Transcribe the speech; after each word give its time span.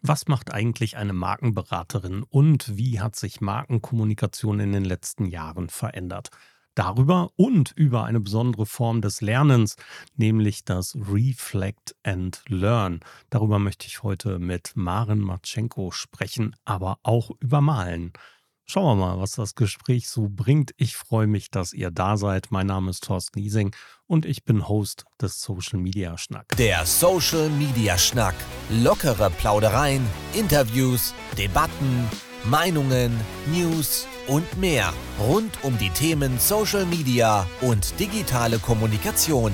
Was 0.00 0.28
macht 0.28 0.52
eigentlich 0.52 0.96
eine 0.96 1.12
Markenberaterin 1.12 2.22
und 2.22 2.76
wie 2.76 3.00
hat 3.00 3.16
sich 3.16 3.40
Markenkommunikation 3.40 4.60
in 4.60 4.72
den 4.72 4.84
letzten 4.84 5.26
Jahren 5.26 5.68
verändert? 5.68 6.30
Darüber 6.76 7.30
und 7.34 7.72
über 7.72 8.04
eine 8.04 8.20
besondere 8.20 8.64
Form 8.64 9.00
des 9.00 9.20
Lernens, 9.20 9.74
nämlich 10.14 10.64
das 10.64 10.94
Reflect 10.94 11.96
and 12.04 12.44
Learn. 12.46 13.00
Darüber 13.30 13.58
möchte 13.58 13.88
ich 13.88 14.04
heute 14.04 14.38
mit 14.38 14.76
Maren 14.76 15.18
Matschenko 15.18 15.90
sprechen, 15.90 16.54
aber 16.64 16.98
auch 17.02 17.32
über 17.40 17.60
Malen. 17.60 18.12
Schauen 18.70 18.98
wir 18.98 19.06
mal, 19.06 19.18
was 19.18 19.32
das 19.32 19.54
Gespräch 19.54 20.10
so 20.10 20.28
bringt. 20.28 20.74
Ich 20.76 20.94
freue 20.94 21.26
mich, 21.26 21.50
dass 21.50 21.72
ihr 21.72 21.90
da 21.90 22.18
seid. 22.18 22.48
Mein 22.50 22.66
Name 22.66 22.90
ist 22.90 23.02
Thorsten 23.04 23.38
Liesing 23.38 23.74
und 24.06 24.26
ich 24.26 24.44
bin 24.44 24.68
Host 24.68 25.06
des 25.22 25.40
Social 25.40 25.78
Media 25.78 26.18
Schnack. 26.18 26.54
Der 26.58 26.84
Social 26.84 27.48
Media 27.48 27.96
Schnack. 27.96 28.34
Lockere 28.68 29.30
Plaudereien, 29.30 30.06
Interviews, 30.34 31.14
Debatten, 31.38 32.10
Meinungen, 32.44 33.18
News 33.46 34.06
und 34.26 34.58
mehr 34.58 34.92
rund 35.18 35.64
um 35.64 35.78
die 35.78 35.88
Themen 35.88 36.38
Social 36.38 36.84
Media 36.84 37.46
und 37.62 37.98
digitale 37.98 38.58
Kommunikation. 38.58 39.50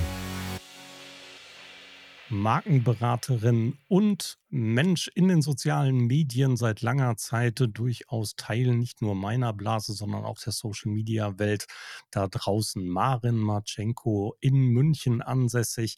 Markenberaterin 2.34 3.78
und 3.88 4.38
Mensch 4.48 5.08
in 5.14 5.28
den 5.28 5.42
sozialen 5.42 6.06
Medien 6.06 6.56
seit 6.56 6.82
langer 6.82 7.16
Zeit 7.16 7.62
durchaus 7.72 8.36
Teil 8.36 8.74
nicht 8.74 9.02
nur 9.02 9.14
meiner 9.14 9.52
Blase, 9.52 9.92
sondern 9.92 10.24
auch 10.24 10.38
der 10.38 10.52
Social-Media-Welt 10.52 11.66
da 12.10 12.28
draußen. 12.28 12.86
Maren 12.86 13.36
Marchenko 13.36 14.36
in 14.40 14.54
München 14.68 15.22
ansässig. 15.22 15.96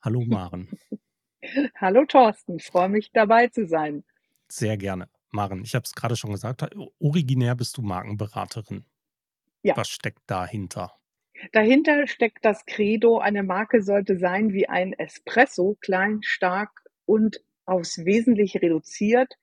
Hallo 0.00 0.24
Maren. 0.24 0.68
Hallo 1.76 2.04
Thorsten, 2.06 2.56
ich 2.56 2.66
freue 2.66 2.90
mich 2.90 3.10
dabei 3.12 3.48
zu 3.48 3.66
sein. 3.66 4.04
Sehr 4.48 4.76
gerne. 4.76 5.08
Maren, 5.30 5.62
ich 5.64 5.74
habe 5.74 5.84
es 5.84 5.94
gerade 5.94 6.16
schon 6.16 6.32
gesagt, 6.32 6.64
originär 6.98 7.54
bist 7.54 7.76
du 7.76 7.82
Markenberaterin. 7.82 8.84
Ja. 9.62 9.76
Was 9.76 9.88
steckt 9.88 10.22
dahinter? 10.26 10.99
Dahinter 11.52 12.06
steckt 12.06 12.44
das 12.44 12.66
Credo, 12.66 13.18
eine 13.18 13.42
Marke 13.42 13.82
sollte 13.82 14.18
sein 14.18 14.52
wie 14.52 14.68
ein 14.68 14.92
Espresso, 14.92 15.76
klein, 15.80 16.20
stark 16.22 16.70
und 17.06 17.42
aufs 17.64 18.04
Wesentliche 18.04 18.60
reduziert. 18.60 19.38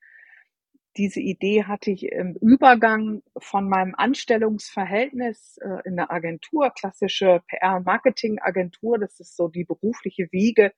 Diese 0.96 1.20
Idee 1.20 1.64
hatte 1.64 1.90
ich 1.90 2.04
im 2.04 2.34
Übergang 2.40 3.22
von 3.36 3.68
meinem 3.68 3.94
Anstellungsverhältnis 3.94 5.58
äh, 5.58 5.88
in 5.88 5.96
der 5.96 6.10
Agentur, 6.10 6.70
klassische 6.70 7.42
PR-Marketing-Agentur, 7.48 8.98
das 8.98 9.20
ist 9.20 9.36
so 9.36 9.48
die 9.48 9.64
berufliche 9.64 10.28
Wiege. 10.32 10.72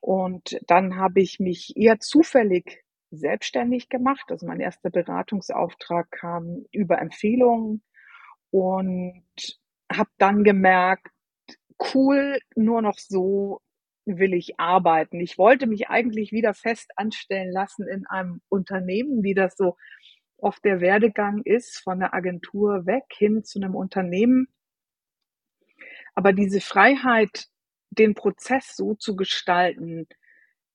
Und 0.00 0.60
dann 0.66 0.96
habe 0.96 1.20
ich 1.20 1.40
mich 1.40 1.76
eher 1.76 1.98
zufällig 1.98 2.84
selbstständig 3.10 3.88
gemacht. 3.88 4.24
Also 4.28 4.46
mein 4.46 4.60
erster 4.60 4.90
Beratungsauftrag 4.90 6.10
kam 6.10 6.64
über 6.70 6.98
Empfehlungen 6.98 7.82
und 8.50 9.24
habe 9.92 10.10
dann 10.18 10.44
gemerkt, 10.44 11.08
cool, 11.94 12.38
nur 12.54 12.82
noch 12.82 12.98
so 12.98 13.60
will 14.06 14.34
ich 14.34 14.58
arbeiten. 14.58 15.20
Ich 15.20 15.36
wollte 15.36 15.66
mich 15.66 15.88
eigentlich 15.88 16.32
wieder 16.32 16.54
fest 16.54 16.92
anstellen 16.96 17.50
lassen 17.50 17.88
in 17.88 18.06
einem 18.06 18.40
Unternehmen, 18.48 19.22
wie 19.22 19.34
das 19.34 19.56
so 19.56 19.76
oft 20.38 20.64
der 20.64 20.80
Werdegang 20.80 21.42
ist, 21.44 21.82
von 21.82 21.98
der 21.98 22.14
Agentur 22.14 22.86
weg 22.86 23.04
hin 23.10 23.42
zu 23.44 23.58
einem 23.58 23.74
Unternehmen. 23.74 24.48
Aber 26.14 26.32
diese 26.32 26.60
Freiheit, 26.60 27.48
den 27.90 28.14
Prozess 28.14 28.76
so 28.76 28.94
zu 28.94 29.16
gestalten, 29.16 30.06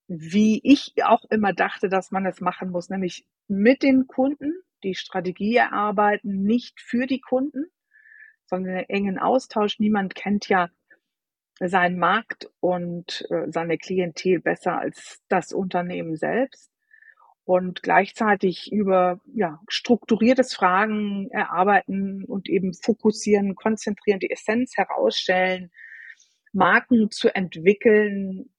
wie 0.07 0.59
ich 0.63 0.93
auch 1.03 1.23
immer 1.29 1.53
dachte, 1.53 1.87
dass 1.87 2.11
man 2.11 2.25
es 2.25 2.41
machen 2.41 2.69
muss, 2.69 2.89
nämlich 2.89 3.25
mit 3.47 3.81
den 3.81 4.07
Kunden 4.07 4.53
die 4.83 4.95
Strategie 4.95 5.55
erarbeiten, 5.55 6.43
nicht 6.43 6.81
für 6.81 7.05
die 7.05 7.21
Kunden, 7.21 7.65
sondern 8.51 8.75
einen 8.75 8.89
engen 8.89 9.17
Austausch. 9.17 9.79
Niemand 9.79 10.13
kennt 10.13 10.49
ja 10.49 10.69
seinen 11.59 11.97
Markt 11.97 12.49
und 12.59 13.25
äh, 13.29 13.49
seine 13.49 13.77
Klientel 13.77 14.41
besser 14.41 14.77
als 14.77 15.21
das 15.29 15.53
Unternehmen 15.53 16.15
selbst. 16.17 16.69
Und 17.43 17.81
gleichzeitig 17.81 18.71
über 18.71 19.19
ja, 19.33 19.59
strukturiertes 19.67 20.53
Fragen 20.53 21.29
erarbeiten 21.31 22.23
und 22.25 22.49
eben 22.49 22.73
fokussieren, 22.73 23.55
konzentrieren, 23.55 24.19
die 24.19 24.29
Essenz 24.29 24.77
herausstellen, 24.77 25.71
Marken 26.53 27.09
zu 27.09 27.33
entwickeln, 27.33 28.49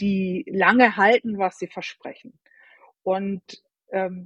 die 0.00 0.44
lange 0.48 0.96
halten, 0.96 1.38
was 1.38 1.58
sie 1.58 1.66
versprechen. 1.66 2.38
Und 3.02 3.42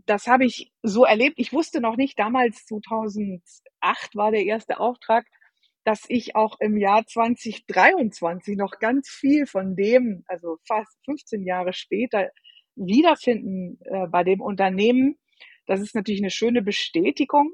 das 0.07 0.27
habe 0.27 0.45
ich 0.45 0.73
so 0.83 1.05
erlebt. 1.05 1.35
Ich 1.39 1.53
wusste 1.53 1.81
noch 1.81 1.97
nicht, 1.97 2.19
damals 2.19 2.67
2008 2.67 4.15
war 4.15 4.31
der 4.33 4.45
erste 4.45 4.81
Auftrag, 4.81 5.25
dass 5.85 6.05
ich 6.09 6.37
auch 6.37 6.57
im 6.61 6.77
Jahr 6.77 7.07
2023 7.07 8.57
noch 8.57 8.79
ganz 8.79 9.09
viel 9.09 9.47
von 9.47 9.75
dem, 9.77 10.25
also 10.27 10.59
fast 10.67 10.97
15 11.05 11.45
Jahre 11.45 11.73
später, 11.73 12.31
wiederfinden 12.77 13.79
äh, 13.85 14.07
bei 14.09 14.25
dem 14.25 14.41
Unternehmen. 14.41 15.19
Das 15.67 15.81
ist 15.81 15.95
natürlich 15.95 16.23
eine 16.23 16.31
schöne 16.31 16.63
Bestätigung. 16.63 17.53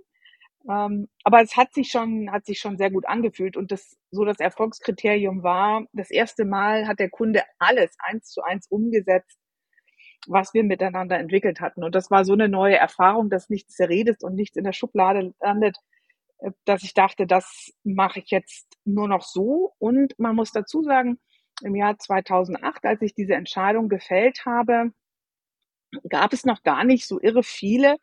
Ähm, 0.68 1.08
aber 1.24 1.42
es 1.42 1.56
hat 1.56 1.72
sich 1.72 1.90
schon, 1.90 2.30
hat 2.30 2.44
sich 2.44 2.58
schon 2.58 2.76
sehr 2.76 2.90
gut 2.90 3.06
angefühlt 3.06 3.56
und 3.56 3.70
das, 3.70 3.96
so 4.10 4.24
das 4.24 4.38
Erfolgskriterium 4.38 5.42
war, 5.42 5.86
das 5.92 6.10
erste 6.10 6.44
Mal 6.44 6.86
hat 6.86 6.98
der 6.98 7.10
Kunde 7.10 7.42
alles 7.58 7.96
eins 8.00 8.30
zu 8.30 8.42
eins 8.42 8.66
umgesetzt, 8.68 9.38
was 10.26 10.54
wir 10.54 10.64
miteinander 10.64 11.18
entwickelt 11.18 11.60
hatten. 11.60 11.84
Und 11.84 11.94
das 11.94 12.10
war 12.10 12.24
so 12.24 12.32
eine 12.32 12.48
neue 12.48 12.76
Erfahrung, 12.76 13.30
dass 13.30 13.48
nichts 13.48 13.74
zerredet 13.74 14.22
und 14.22 14.34
nichts 14.34 14.56
in 14.56 14.64
der 14.64 14.72
Schublade 14.72 15.34
landet, 15.40 15.76
äh, 16.38 16.50
dass 16.64 16.82
ich 16.82 16.94
dachte, 16.94 17.26
das 17.26 17.72
mache 17.84 18.20
ich 18.20 18.30
jetzt 18.30 18.66
nur 18.84 19.08
noch 19.08 19.22
so. 19.22 19.74
Und 19.78 20.18
man 20.18 20.36
muss 20.36 20.52
dazu 20.52 20.82
sagen, 20.82 21.18
im 21.62 21.74
Jahr 21.74 21.98
2008, 21.98 22.84
als 22.84 23.02
ich 23.02 23.14
diese 23.14 23.34
Entscheidung 23.34 23.88
gefällt 23.88 24.44
habe, 24.46 24.92
gab 26.08 26.32
es 26.32 26.44
noch 26.44 26.62
gar 26.62 26.84
nicht 26.84 27.06
so 27.06 27.20
irre 27.20 27.42
viele 27.42 27.96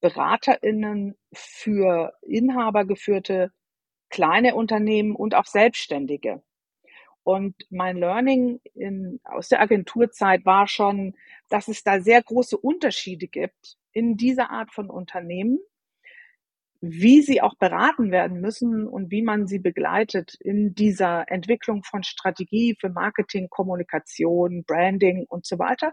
BeraterInnen 0.00 1.16
für 1.32 2.12
inhabergeführte 2.22 3.52
kleine 4.08 4.54
Unternehmen 4.54 5.14
und 5.14 5.34
auch 5.34 5.46
Selbstständige. 5.46 6.42
Und 7.22 7.54
mein 7.70 7.96
Learning 7.96 8.60
in, 8.74 9.20
aus 9.24 9.48
der 9.48 9.60
Agenturzeit 9.60 10.44
war 10.44 10.66
schon, 10.66 11.14
dass 11.50 11.68
es 11.68 11.82
da 11.82 12.00
sehr 12.00 12.22
große 12.22 12.56
Unterschiede 12.56 13.28
gibt 13.28 13.76
in 13.92 14.16
dieser 14.16 14.50
Art 14.50 14.72
von 14.72 14.88
Unternehmen, 14.88 15.58
wie 16.80 17.20
sie 17.20 17.42
auch 17.42 17.56
beraten 17.56 18.10
werden 18.10 18.40
müssen 18.40 18.86
und 18.86 19.10
wie 19.10 19.20
man 19.20 19.46
sie 19.46 19.58
begleitet 19.58 20.36
in 20.40 20.74
dieser 20.74 21.30
Entwicklung 21.30 21.82
von 21.84 22.02
Strategie 22.02 22.76
für 22.80 22.88
Marketing, 22.88 23.48
Kommunikation, 23.50 24.64
Branding 24.64 25.26
und 25.28 25.44
so 25.44 25.58
weiter. 25.58 25.92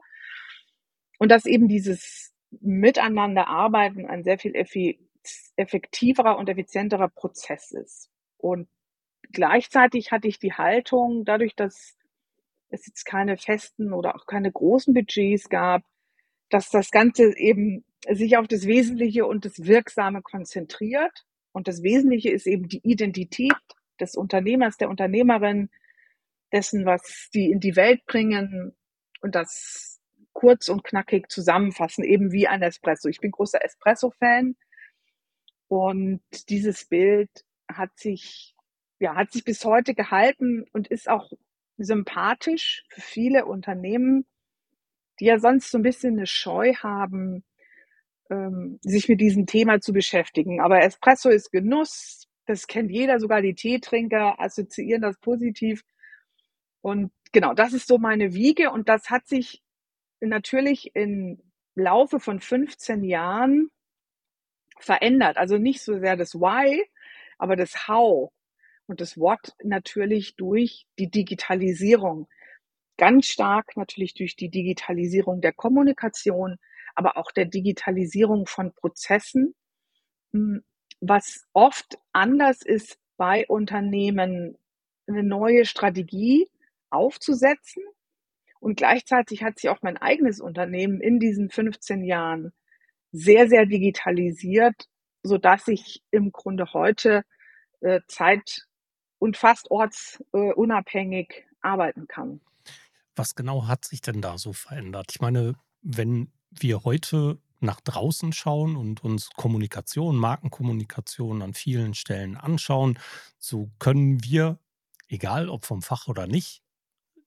Und 1.19 1.29
dass 1.29 1.45
eben 1.45 1.68
dieses 1.68 2.34
Miteinander 2.62 3.47
arbeiten 3.47 4.06
ein 4.06 4.24
sehr 4.24 4.38
viel 4.38 4.53
effektiverer 5.57 6.38
und 6.38 6.47
effizienterer 6.47 7.09
Prozess 7.09 7.72
ist. 7.72 8.09
Und 8.38 8.69
gleichzeitig 9.34 10.12
hatte 10.12 10.29
ich 10.29 10.39
die 10.39 10.53
Haltung, 10.53 11.25
dadurch, 11.25 11.56
dass 11.56 11.97
es 12.69 12.85
jetzt 12.88 13.05
keine 13.05 13.38
festen 13.38 13.94
oder 13.94 14.16
auch 14.16 14.25
keine 14.25 14.51
großen 14.51 14.94
Budgets 14.94 15.50
gab, 15.50 15.83
dass 16.50 16.69
das 16.69 16.91
Ganze 16.91 17.38
eben 17.38 17.83
sich 18.09 18.38
auf 18.38 18.47
das 18.47 18.66
Wesentliche 18.66 19.25
und 19.25 19.45
das 19.45 19.66
Wirksame 19.66 20.22
konzentriert. 20.22 21.25
Und 21.51 21.67
das 21.67 21.81
Wesentliche 21.81 22.29
ist 22.29 22.47
eben 22.47 22.67
die 22.67 22.81
Identität 22.83 23.53
des 24.00 24.16
Unternehmers, 24.16 24.77
der 24.77 24.89
Unternehmerin, 24.89 25.69
dessen, 26.53 26.85
was 26.85 27.29
die 27.33 27.51
in 27.51 27.59
die 27.59 27.75
Welt 27.75 28.06
bringen 28.06 28.75
und 29.22 29.35
das 29.35 30.00
kurz 30.33 30.69
und 30.69 30.83
knackig 30.83 31.29
zusammenfassen, 31.29 32.03
eben 32.03 32.31
wie 32.31 32.47
ein 32.47 32.62
Espresso. 32.62 33.09
Ich 33.09 33.19
bin 33.19 33.31
großer 33.31 33.63
Espresso-Fan 33.65 34.56
und 35.68 36.21
dieses 36.50 36.86
Bild 36.86 37.30
hat 37.68 37.97
sich 37.97 38.56
ja, 39.00 39.15
hat 39.15 39.31
sich 39.31 39.44
bis 39.44 39.63
heute 39.65 39.94
gehalten 39.94 40.65
und 40.74 40.88
ist 40.88 41.09
auch 41.09 41.31
sympathisch 41.77 42.83
für 42.89 43.01
viele 43.01 43.45
Unternehmen, 43.45 44.25
die 45.19 45.25
ja 45.25 45.39
sonst 45.39 45.71
so 45.71 45.77
ein 45.77 45.83
bisschen 45.83 46.18
eine 46.18 46.27
Scheu 46.27 46.74
haben, 46.75 47.44
ähm, 48.29 48.79
sich 48.81 49.07
mit 49.09 49.21
diesem 49.21 49.45
Thema 49.45 49.79
zu 49.79 49.94
beschäftigen. 49.94 50.62
Aber 50.62 50.81
Espresso 50.81 51.29
ist 51.29 51.51
Genuss, 51.51 52.27
das 52.45 52.68
kennt 52.68 52.91
jeder, 52.91 53.19
sogar 53.19 53.41
die 53.41 53.56
Teetrinker 53.56 54.39
assoziieren 54.39 55.01
das 55.01 55.18
positiv. 55.19 55.83
Und 56.81 57.12
genau, 57.31 57.53
das 57.53 57.74
ist 57.74 57.88
so 57.88 57.97
meine 57.97 58.33
Wiege 58.33 58.71
und 58.71 58.89
das 58.89 59.09
hat 59.09 59.27
sich 59.27 59.62
natürlich 60.19 60.95
im 60.95 61.41
Laufe 61.75 62.19
von 62.19 62.39
15 62.39 63.03
Jahren 63.03 63.69
verändert. 64.79 65.38
Also 65.38 65.57
nicht 65.57 65.81
so 65.81 66.00
sehr 66.00 66.15
das 66.15 66.35
Why, 66.35 66.83
aber 67.38 67.56
das 67.56 67.88
How 67.88 68.31
und 68.88 69.01
das 69.01 69.18
What 69.18 69.54
natürlich 69.63 70.36
durch 70.36 70.86
die 71.00 71.10
Digitalisierung. 71.10 72.28
ganz 72.98 73.28
stark 73.28 73.78
natürlich 73.78 74.13
durch 74.16 74.36
die 74.36 74.50
Digitalisierung 74.50 75.42
der 75.42 75.54
Kommunikation, 75.54 76.57
aber 76.95 77.18
auch 77.18 77.31
der 77.31 77.45
Digitalisierung 77.45 78.48
von 78.48 78.74
Prozessen, 78.74 79.56
hm, 80.34 80.63
was 81.01 81.45
oft 81.54 81.98
anders 82.13 82.62
ist 82.63 83.00
bei 83.18 83.45
Unternehmen, 83.48 84.57
eine 85.07 85.24
neue 85.24 85.66
Strategie 85.66 86.50
aufzusetzen. 86.89 87.84
Und 88.60 88.78
gleichzeitig 88.78 89.44
hat 89.44 89.60
sich 89.60 89.69
auch 89.69 89.81
mein 89.81 89.98
eigenes 89.98 90.39
Unternehmen 90.42 91.01
in 91.01 91.19
diesen 91.19 91.50
15 91.50 92.04
Jahren 92.04 92.54
sehr, 93.12 93.48
sehr 93.50 93.66
digitalisiert, 93.66 94.75
so 95.24 95.38
dass 95.38 95.68
ich 95.68 96.04
im 96.12 96.31
Grunde 96.31 96.74
heute 96.74 97.24
äh, 97.81 98.01
zeit- 98.07 98.66
und 99.19 99.37
fast 99.37 99.71
ortsunabhängig 99.71 101.45
arbeiten 101.61 102.07
kann. 102.07 102.39
Was 103.15 103.35
genau 103.35 103.67
hat 103.67 103.85
sich 103.85 104.01
denn 104.01 104.21
da 104.21 104.37
so 104.37 104.53
verändert? 104.53 105.07
Ich 105.11 105.21
meine, 105.21 105.55
wenn 105.81 106.31
wir 106.51 106.83
heute 106.83 107.39
nach 107.59 107.81
draußen 107.81 108.33
schauen 108.33 108.75
und 108.75 109.03
uns 109.03 109.31
Kommunikation, 109.31 110.17
Markenkommunikation 110.17 111.41
an 111.41 111.53
vielen 111.53 111.95
Stellen 111.95 112.37
anschauen, 112.37 112.99
so 113.39 113.71
können 113.79 114.23
wir, 114.23 114.59
egal 115.07 115.49
ob 115.49 115.65
vom 115.65 115.81
Fach 115.81 116.07
oder 116.07 116.27
nicht, 116.27 116.61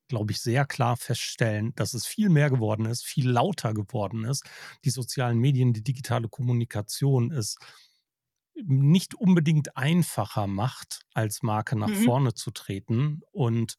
glaube 0.06 0.32
ich, 0.32 0.40
sehr 0.40 0.66
klar 0.66 0.96
feststellen, 0.96 1.72
dass 1.76 1.94
es 1.94 2.06
viel 2.06 2.28
mehr 2.28 2.50
geworden 2.50 2.87
ist, 2.87 3.04
viel 3.04 3.31
lauter 3.31 3.75
geworden 3.75 4.25
ist. 4.25 4.44
Die 4.84 4.90
sozialen 4.90 5.38
Medien, 5.38 5.72
die 5.72 5.82
digitale 5.84 6.28
Kommunikation 6.28 7.31
ist 7.31 7.58
nicht 8.67 9.15
unbedingt 9.15 9.77
einfacher 9.77 10.47
macht, 10.47 11.03
als 11.15 11.43
Marke 11.43 11.77
nach 11.77 11.89
mhm. 11.89 12.05
vorne 12.05 12.35
zu 12.35 12.51
treten 12.51 13.23
und 13.33 13.77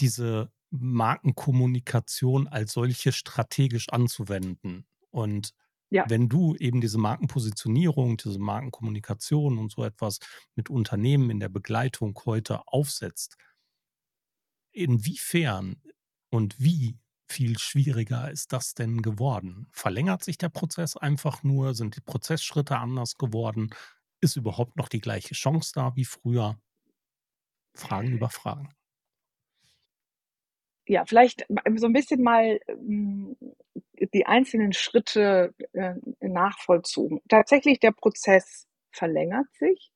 diese 0.00 0.52
Markenkommunikation 0.70 2.48
als 2.48 2.72
solche 2.72 3.12
strategisch 3.12 3.88
anzuwenden. 3.90 4.86
Und 5.10 5.52
ja. 5.90 6.04
wenn 6.08 6.28
du 6.28 6.56
eben 6.56 6.80
diese 6.80 6.98
Markenpositionierung, 6.98 8.16
diese 8.16 8.38
Markenkommunikation 8.38 9.58
und 9.58 9.70
so 9.70 9.84
etwas 9.84 10.18
mit 10.54 10.70
Unternehmen 10.70 11.28
in 11.30 11.40
der 11.40 11.50
Begleitung 11.50 12.18
heute 12.24 12.66
aufsetzt, 12.66 13.36
inwiefern 14.72 15.82
und 16.30 16.58
wie 16.58 16.98
viel 17.32 17.58
schwieriger 17.58 18.30
ist 18.30 18.52
das 18.52 18.74
denn 18.74 19.02
geworden? 19.02 19.68
Verlängert 19.72 20.22
sich 20.24 20.38
der 20.38 20.50
Prozess 20.50 20.96
einfach 20.96 21.42
nur? 21.42 21.74
Sind 21.74 21.96
die 21.96 22.00
Prozessschritte 22.00 22.78
anders 22.78 23.16
geworden? 23.16 23.70
Ist 24.20 24.36
überhaupt 24.36 24.76
noch 24.76 24.88
die 24.88 25.00
gleiche 25.00 25.34
Chance 25.34 25.72
da 25.74 25.96
wie 25.96 26.04
früher? 26.04 26.58
Fragen 27.74 28.12
über 28.12 28.30
Fragen 28.30 28.68
ja, 30.86 31.04
vielleicht 31.06 31.46
so 31.76 31.86
ein 31.86 31.92
bisschen 31.92 32.22
mal 32.22 32.60
hm, 32.66 33.36
die 34.12 34.26
einzelnen 34.26 34.72
Schritte 34.72 35.54
äh, 35.72 35.94
nachvollzogen. 36.20 37.20
Tatsächlich, 37.28 37.78
der 37.80 37.92
Prozess 37.92 38.66
verlängert 38.90 39.46
sich. 39.54 39.92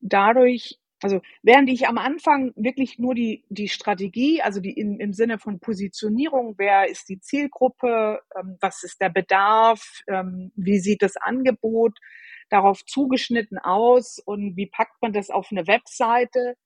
Dadurch, 0.00 0.78
also 1.02 1.20
während 1.42 1.70
ich 1.70 1.88
am 1.88 1.98
Anfang 1.98 2.52
wirklich 2.56 2.98
nur 2.98 3.14
die, 3.14 3.44
die 3.48 3.68
Strategie, 3.68 4.42
also 4.42 4.60
die 4.60 4.72
in, 4.72 5.00
im 5.00 5.12
Sinne 5.12 5.38
von 5.38 5.60
Positionierung, 5.60 6.54
wer 6.58 6.88
ist 6.88 7.08
die 7.08 7.20
Zielgruppe, 7.20 8.20
ähm, 8.38 8.58
was 8.60 8.82
ist 8.82 9.00
der 9.00 9.08
Bedarf, 9.08 10.02
ähm, 10.08 10.52
wie 10.56 10.78
sieht 10.78 11.02
das 11.02 11.16
Angebot 11.16 11.98
darauf 12.50 12.84
zugeschnitten 12.84 13.58
aus 13.58 14.18
und 14.18 14.56
wie 14.56 14.66
packt 14.66 15.00
man 15.00 15.12
das 15.12 15.30
auf 15.30 15.48
eine 15.50 15.66
Webseite, 15.66 16.56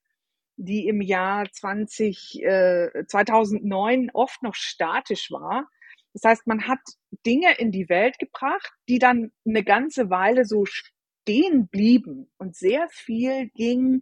die 0.57 0.87
im 0.87 1.01
Jahr 1.01 1.49
20, 1.49 2.43
äh, 2.43 3.05
2009 3.07 4.09
oft 4.13 4.41
noch 4.43 4.55
statisch 4.55 5.31
war. 5.31 5.67
Das 6.13 6.23
heißt, 6.23 6.47
man 6.47 6.67
hat 6.67 6.79
Dinge 7.25 7.57
in 7.57 7.71
die 7.71 7.89
Welt 7.89 8.19
gebracht, 8.19 8.71
die 8.87 8.99
dann 8.99 9.31
eine 9.45 9.63
ganze 9.63 10.09
Weile 10.09 10.45
so 10.45 10.65
stehen 10.65 11.67
blieben. 11.67 12.31
Und 12.37 12.55
sehr 12.55 12.87
viel 12.89 13.49
ging 13.49 14.01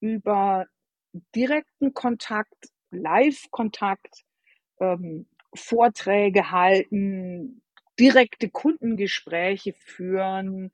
über 0.00 0.66
direkten 1.34 1.94
Kontakt, 1.94 2.68
Live-Kontakt, 2.90 4.24
ähm, 4.80 5.26
Vorträge 5.54 6.50
halten, 6.50 7.62
direkte 7.98 8.50
Kundengespräche 8.50 9.72
führen, 9.74 10.72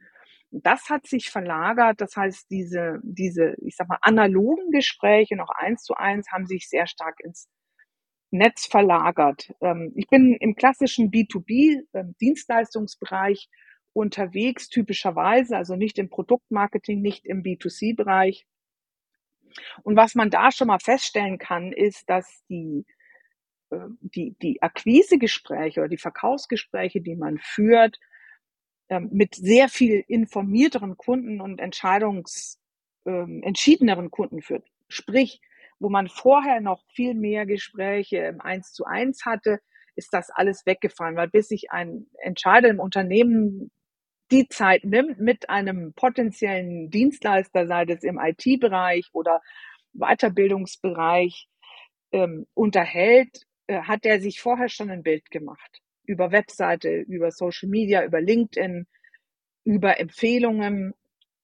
das 0.50 0.90
hat 0.90 1.06
sich 1.06 1.31
verlagert. 1.31 2.00
Das 2.00 2.17
heißt, 2.17 2.50
diese, 2.50 2.99
diese, 3.02 3.55
ich 3.61 3.76
sag 3.76 3.88
mal, 3.88 3.99
analogen 4.02 4.70
Gespräche 4.70 5.37
noch 5.37 5.50
eins 5.50 5.82
zu 5.84 5.94
eins 5.94 6.31
haben 6.32 6.46
sich 6.46 6.69
sehr 6.69 6.87
stark 6.87 7.20
ins 7.20 7.49
Netz 8.31 8.67
verlagert. 8.67 9.52
Ähm, 9.61 9.93
ich 9.96 10.08
bin 10.08 10.37
im 10.40 10.55
klassischen 10.55 11.11
B2B-Dienstleistungsbereich 11.11 13.49
ähm, 13.50 13.56
unterwegs, 13.93 14.69
typischerweise, 14.69 15.56
also 15.56 15.75
nicht 15.76 15.99
im 15.99 16.11
Produktmarketing, 16.11 17.00
nicht 17.00 17.26
im 17.26 17.43
B2C-Bereich. 17.43 18.46
Und 19.83 19.97
was 19.97 20.15
man 20.15 20.31
da 20.31 20.51
schon 20.51 20.69
mal 20.69 20.81
feststellen 20.81 21.39
kann, 21.39 21.73
ist, 21.73 22.09
dass 22.09 22.45
die, 22.49 22.87
ähm, 23.71 23.99
die, 24.01 24.37
die 24.43 24.62
Akquisegespräche 24.62 25.81
oder 25.81 25.89
die 25.89 25.99
Verkaufsgespräche, 25.99 27.01
die 27.01 27.17
man 27.17 27.39
führt, 27.39 27.99
ähm, 28.89 29.09
mit 29.12 29.35
sehr 29.35 29.69
viel 29.69 30.05
informierteren 30.09 30.97
Kunden 30.97 31.41
und 31.41 31.61
entscheidungs, 31.61 32.61
ähm, 33.07 33.43
entschiedeneren 33.43 34.11
Kunden 34.11 34.43
führt. 34.43 34.67
Sprich, 34.89 35.41
wo 35.79 35.89
man 35.89 36.09
vorher 36.09 36.61
noch 36.61 36.83
viel 36.95 37.15
mehr 37.15 37.47
Gespräche 37.47 38.19
im 38.19 38.41
Eins 38.41 38.73
zu 38.73 38.85
eins 38.85 39.25
hatte, 39.25 39.61
ist 39.97 40.13
das 40.13 40.31
alles 40.31 40.67
weggefallen, 40.67 41.17
weil 41.17 41.29
bis 41.29 41.49
sich 41.49 41.71
ein 41.71 42.06
Entscheider 42.19 42.69
im 42.69 42.81
Unternehmen 42.81 43.71
die 44.31 44.49
Zeit 44.49 44.85
nimmt, 44.85 45.19
mit 45.21 45.50
einem 45.50 45.93
potenziellen 45.94 46.91
Dienstleister, 46.91 47.67
sei 47.67 47.85
es 47.88 48.03
im 48.05 48.19
IT-Bereich 48.19 49.09
oder 49.12 49.41
Weiterbildungsbereich, 49.93 51.49
ähm, 52.12 52.47
unterhält, 52.55 53.47
äh, 53.67 53.82
hat 53.82 54.05
er 54.06 54.21
sich 54.21 54.41
vorher 54.41 54.69
schon 54.69 54.91
ein 54.91 55.03
Bild 55.03 55.31
gemacht 55.31 55.81
über 56.05 56.32
Webseite, 56.32 56.91
über 56.91 57.31
Social 57.31 57.69
Media, 57.69 58.05
über 58.05 58.21
LinkedIn, 58.21 58.87
über 59.65 60.00
Empfehlungen. 60.00 60.94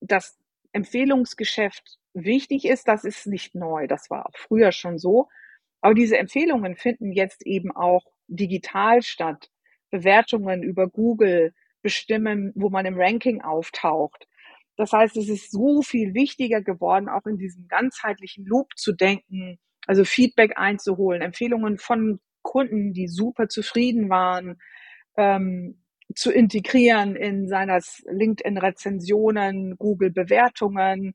Das 0.01 0.37
Empfehlungsgeschäft 0.73 1.99
wichtig 2.15 2.65
ist, 2.65 2.89
das 2.89 3.05
ist 3.05 3.27
nicht 3.27 3.55
neu. 3.55 3.87
Das 3.87 4.11
war 4.11 4.27
auch 4.27 4.37
früher 4.37 4.73
schon 4.73 4.99
so. 4.99 5.29
Aber 5.81 5.95
diese 5.95 6.19
Empfehlungen 6.19 6.75
finden 6.77 7.13
jetzt 7.13 7.47
eben 7.47 7.71
auch 7.71 8.05
digital 8.27 9.03
statt. 9.03 9.51
Bewertungen 9.91 10.63
über 10.63 10.89
Google 10.89 11.55
bestimmen, 11.87 12.51
wo 12.57 12.69
man 12.69 12.85
im 12.85 12.99
Ranking 12.99 13.43
auftaucht. 13.43 14.27
Das 14.77 14.93
heißt, 14.93 15.17
es 15.17 15.29
ist 15.29 15.53
so 15.53 15.83
viel 15.83 16.15
wichtiger 16.15 16.63
geworden, 16.63 17.09
auch 17.09 17.27
in 17.27 17.39
diesem 17.39 17.69
ganzheitlichen 17.69 18.45
Loop 18.45 18.77
zu 18.77 18.93
denken, 18.93 19.61
also 19.87 20.05
Feedback 20.05 20.55
einzuholen, 20.57 21.23
Empfehlungen 21.23 21.79
von 21.79 22.19
Kunden, 22.43 22.93
die 22.93 23.07
super 23.07 23.47
zufrieden 23.47 24.11
waren, 24.11 24.61
ähm, 25.17 25.81
zu 26.17 26.33
integrieren 26.33 27.15
in 27.15 27.47
seiner 27.47 27.79
LinkedIn-Rezensionen, 28.07 29.77
Google-Bewertungen. 29.79 31.15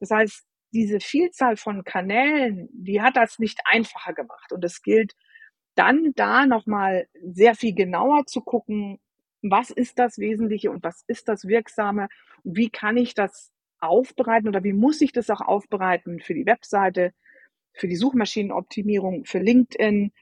Das 0.00 0.10
heißt, 0.10 0.44
diese 0.74 1.00
Vielzahl 1.00 1.56
von 1.56 1.82
Kanälen, 1.82 2.68
die 2.74 3.00
hat 3.00 3.16
das 3.16 3.38
nicht 3.38 3.60
einfacher 3.64 4.12
gemacht. 4.12 4.52
Und 4.52 4.62
es 4.66 4.82
gilt 4.82 5.14
dann 5.76 6.12
da 6.14 6.44
nochmal 6.44 7.08
sehr 7.22 7.54
viel 7.54 7.74
genauer 7.74 8.26
zu 8.26 8.42
gucken, 8.42 8.98
was 9.42 9.70
ist 9.70 9.98
das 9.98 10.18
Wesentliche 10.18 10.70
und 10.70 10.82
was 10.82 11.04
ist 11.06 11.28
das 11.28 11.46
Wirksame 11.46 12.08
wie 12.44 12.70
kann 12.70 12.96
ich 12.96 13.14
das 13.14 13.52
aufbereiten 13.80 14.48
oder 14.48 14.64
wie 14.64 14.72
muss 14.72 15.00
ich 15.00 15.12
das 15.12 15.30
auch 15.30 15.40
aufbereiten 15.40 16.20
für 16.20 16.34
die 16.34 16.46
Webseite, 16.46 17.12
für 17.72 17.88
die 17.88 17.96
Suchmaschinenoptimierung, 17.96 19.24
für 19.24 19.38
LinkedIn, 19.38 20.12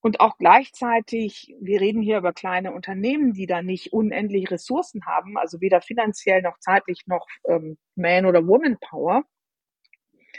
und 0.00 0.20
auch 0.20 0.38
gleichzeitig, 0.38 1.54
wir 1.60 1.80
reden 1.80 2.02
hier 2.02 2.18
über 2.18 2.32
kleine 2.32 2.72
Unternehmen, 2.72 3.32
die 3.32 3.46
da 3.46 3.62
nicht 3.62 3.92
unendlich 3.92 4.50
Ressourcen 4.50 5.06
haben, 5.06 5.36
also 5.36 5.60
weder 5.60 5.80
finanziell 5.80 6.40
noch 6.42 6.58
zeitlich 6.60 7.02
noch 7.06 7.26
ähm, 7.48 7.78
Man- 7.96 8.26
oder 8.26 8.46
Woman-Power. 8.46 9.24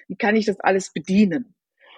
Wie 0.08 0.16
kann 0.16 0.36
ich 0.38 0.46
das 0.46 0.60
alles 0.62 0.94
bedienen? 0.94 1.56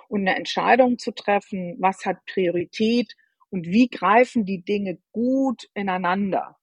Und 0.07 0.21
eine 0.21 0.35
Entscheidung 0.35 0.97
zu 0.97 1.11
treffen, 1.11 1.77
was 1.79 2.05
hat 2.05 2.25
Priorität 2.25 3.15
und 3.51 3.67
wie 3.67 3.89
greifen 3.89 4.45
die 4.45 4.63
Dinge 4.63 4.97
gut 5.11 5.69
ineinander? 5.73 6.57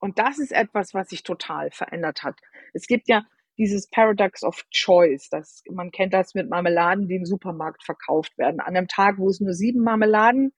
Und 0.00 0.18
das 0.18 0.38
ist 0.38 0.52
etwas, 0.52 0.94
was 0.94 1.10
sich 1.10 1.22
total 1.22 1.70
verändert 1.70 2.22
hat. 2.22 2.40
Es 2.72 2.86
gibt 2.86 3.08
ja 3.08 3.24
dieses 3.58 3.90
Paradox 3.90 4.42
of 4.42 4.64
Choice. 4.70 5.28
Das, 5.28 5.62
man 5.70 5.90
kennt 5.90 6.14
das 6.14 6.34
mit 6.34 6.48
Marmeladen, 6.48 7.06
die 7.08 7.16
im 7.16 7.26
Supermarkt 7.26 7.84
verkauft 7.84 8.36
werden. 8.38 8.60
An 8.60 8.74
einem 8.74 8.88
Tag, 8.88 9.18
wo 9.18 9.28
es 9.28 9.40
nur 9.40 9.52
sieben 9.52 9.82
Marmeladen 9.82 10.54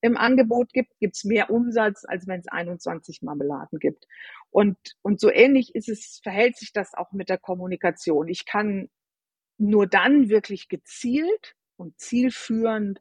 im 0.00 0.16
Angebot 0.16 0.72
gibt, 0.72 0.92
gibt 1.00 1.16
es 1.16 1.24
mehr 1.24 1.50
Umsatz, 1.50 2.04
als 2.06 2.28
wenn 2.28 2.38
es 2.38 2.46
21 2.46 3.22
Marmeladen 3.22 3.80
gibt. 3.80 4.06
Und, 4.50 4.76
und 5.02 5.18
so 5.18 5.32
ähnlich 5.32 5.74
ist 5.74 5.88
es, 5.88 6.20
verhält 6.22 6.56
sich 6.56 6.72
das 6.72 6.94
auch 6.94 7.10
mit 7.10 7.28
der 7.28 7.38
Kommunikation. 7.38 8.28
Ich 8.28 8.46
kann 8.46 8.88
nur 9.58 9.88
dann 9.88 10.28
wirklich 10.28 10.68
gezielt 10.68 11.56
und 11.76 11.98
zielführend 11.98 13.00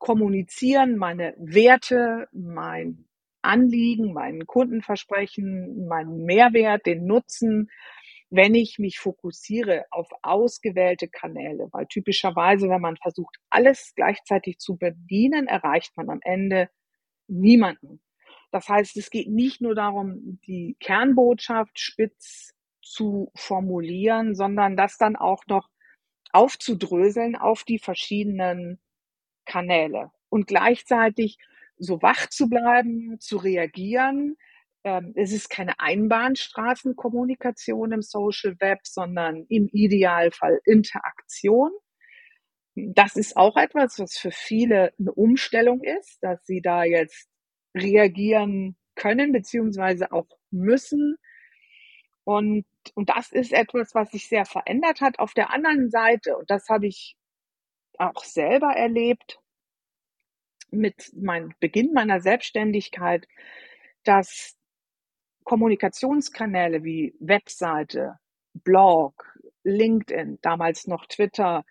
kommunizieren, 0.00 0.96
meine 0.96 1.34
Werte, 1.38 2.26
mein 2.32 3.04
Anliegen, 3.42 4.12
mein 4.12 4.46
Kundenversprechen, 4.46 5.86
meinen 5.86 6.24
Mehrwert, 6.24 6.86
den 6.86 7.06
Nutzen, 7.06 7.70
wenn 8.30 8.54
ich 8.54 8.78
mich 8.78 8.98
fokussiere 8.98 9.84
auf 9.90 10.08
ausgewählte 10.22 11.08
Kanäle, 11.08 11.68
weil 11.72 11.86
typischerweise, 11.86 12.68
wenn 12.68 12.80
man 12.80 12.96
versucht, 12.96 13.36
alles 13.50 13.92
gleichzeitig 13.94 14.58
zu 14.58 14.76
bedienen, 14.76 15.46
erreicht 15.46 15.96
man 15.96 16.10
am 16.10 16.20
Ende 16.22 16.70
niemanden. 17.28 18.00
Das 18.52 18.68
heißt, 18.68 18.96
es 18.96 19.10
geht 19.10 19.28
nicht 19.28 19.60
nur 19.60 19.74
darum, 19.74 20.40
die 20.46 20.76
Kernbotschaft 20.80 21.78
spitz 21.78 22.54
zu 22.82 23.30
formulieren, 23.34 24.34
sondern 24.34 24.76
das 24.76 24.96
dann 24.96 25.16
auch 25.16 25.44
noch 25.46 25.68
aufzudröseln 26.32 27.36
auf 27.36 27.64
die 27.64 27.78
verschiedenen 27.78 28.80
Kanäle 29.50 30.10
und 30.28 30.46
gleichzeitig 30.46 31.38
so 31.76 32.00
wach 32.02 32.28
zu 32.28 32.48
bleiben, 32.48 33.18
zu 33.18 33.38
reagieren. 33.38 34.36
Ähm, 34.84 35.12
es 35.16 35.32
ist 35.32 35.50
keine 35.50 35.80
Einbahnstraßenkommunikation 35.80 37.90
im 37.92 38.02
Social 38.02 38.54
Web, 38.60 38.80
sondern 38.84 39.46
im 39.48 39.68
Idealfall 39.72 40.60
Interaktion. 40.64 41.72
Das 42.76 43.16
ist 43.16 43.36
auch 43.36 43.56
etwas, 43.56 43.98
was 43.98 44.16
für 44.16 44.30
viele 44.30 44.92
eine 44.98 45.12
Umstellung 45.12 45.82
ist, 45.82 46.18
dass 46.22 46.46
sie 46.46 46.62
da 46.62 46.84
jetzt 46.84 47.28
reagieren 47.74 48.76
können, 48.94 49.32
beziehungsweise 49.32 50.12
auch 50.12 50.28
müssen. 50.50 51.16
Und, 52.24 52.64
und 52.94 53.10
das 53.10 53.32
ist 53.32 53.52
etwas, 53.52 53.94
was 53.94 54.12
sich 54.12 54.28
sehr 54.28 54.44
verändert 54.44 55.00
hat. 55.00 55.18
Auf 55.18 55.34
der 55.34 55.50
anderen 55.50 55.90
Seite, 55.90 56.36
und 56.36 56.48
das 56.50 56.68
habe 56.68 56.86
ich 56.86 57.16
auch 57.98 58.24
selber 58.24 58.72
erlebt, 58.72 59.39
mit 60.70 61.12
meinem 61.14 61.54
Beginn 61.60 61.92
meiner 61.92 62.20
Selbstständigkeit, 62.20 63.26
dass 64.04 64.56
Kommunikationskanäle 65.44 66.84
wie 66.84 67.14
Webseite, 67.20 68.18
Blog, 68.54 69.38
LinkedIn, 69.64 70.38
damals 70.42 70.86
noch 70.86 71.06
Twitter, 71.06 71.64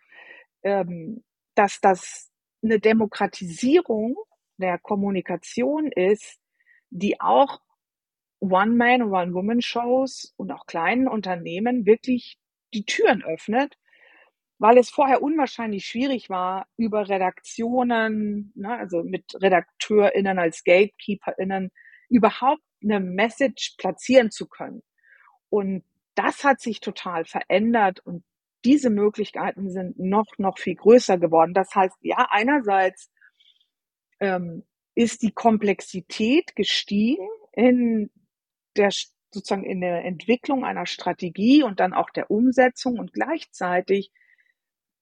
ähm, 0.64 1.24
dass 1.56 1.80
das 1.82 2.30
eine 2.64 2.80
Demokratisierung 2.80 4.16
der 4.58 4.78
Kommunikation 4.80 5.92
ist, 5.92 6.40
die 6.90 7.20
auch 7.22 7.62
One-Man- 8.42 9.04
One-Woman-Shows 9.04 10.34
und 10.38 10.52
auch 10.52 10.66
kleinen 10.66 11.08
Unternehmen 11.08 11.86
wirklich 11.86 12.38
die 12.74 12.86
Türen 12.86 13.24
öffnet 13.24 13.78
weil 14.60 14.78
es 14.78 14.90
vorher 14.90 15.24
unwahrscheinlich 15.24 15.86
schwierig 15.86 16.30
war, 16.30 16.68
über 16.78 17.08
Redaktionen, 17.08 18.52
ne, 18.56 18.78
also 18.78 19.04
mit 19.04 19.34
RedakteurInnen 19.42 20.38
als 20.38 20.64
GatekeeperInnen, 20.64 21.72
überhaupt 22.10 22.62
eine 22.84 23.00
Message 23.00 23.76
platzieren 23.78 24.32
zu 24.32 24.48
können. 24.48 24.84
Und 25.50 25.84
das 26.16 26.44
hat 26.44 26.60
sich 26.60 26.82
total 26.82 27.24
verändert 27.26 28.02
und 28.06 28.24
diese 28.66 28.90
Möglichkeiten 28.90 29.70
sind 29.70 29.98
noch, 29.98 30.28
noch 30.38 30.60
viel 30.60 30.76
größer 30.76 31.18
geworden. 31.18 31.54
Das 31.54 31.74
heißt, 31.74 31.96
ja, 32.02 32.28
einerseits 32.30 33.10
ähm, 34.20 34.66
ist 34.96 35.22
die 35.22 35.32
Komplexität 35.32 36.56
gestiegen 36.58 37.28
in 37.54 38.12
der 38.76 38.90
sozusagen 39.32 39.64
in 39.64 39.80
der 39.80 40.04
Entwicklung 40.04 40.66
einer 40.66 40.86
Strategie 40.86 41.64
und 41.64 41.80
dann 41.80 41.94
auch 41.94 42.10
der 42.10 42.30
Umsetzung 42.30 43.00
und 43.00 43.14
gleichzeitig 43.14 44.12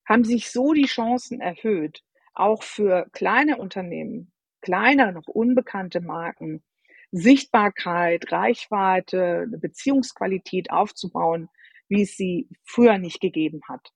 haben 0.08 0.24
sich 0.24 0.50
so 0.50 0.74
die 0.74 0.86
Chancen 0.86 1.42
erhöht, 1.42 2.04
auch 2.34 2.64
für 2.64 3.08
kleine 3.12 3.58
Unternehmen, 3.58 4.32
kleine, 4.62 5.12
noch 5.12 5.28
unbekannte 5.28 6.02
Marken, 6.02 6.64
Sichtbarkeit, 7.12 8.32
Reichweite, 8.32 9.48
Beziehungsqualität 9.50 10.72
aufzubauen, 10.72 11.50
wie 11.90 12.04
es 12.04 12.16
sie 12.16 12.48
früher 12.64 12.98
nicht 12.98 13.20
gegeben 13.20 13.62
hat. 13.68 13.92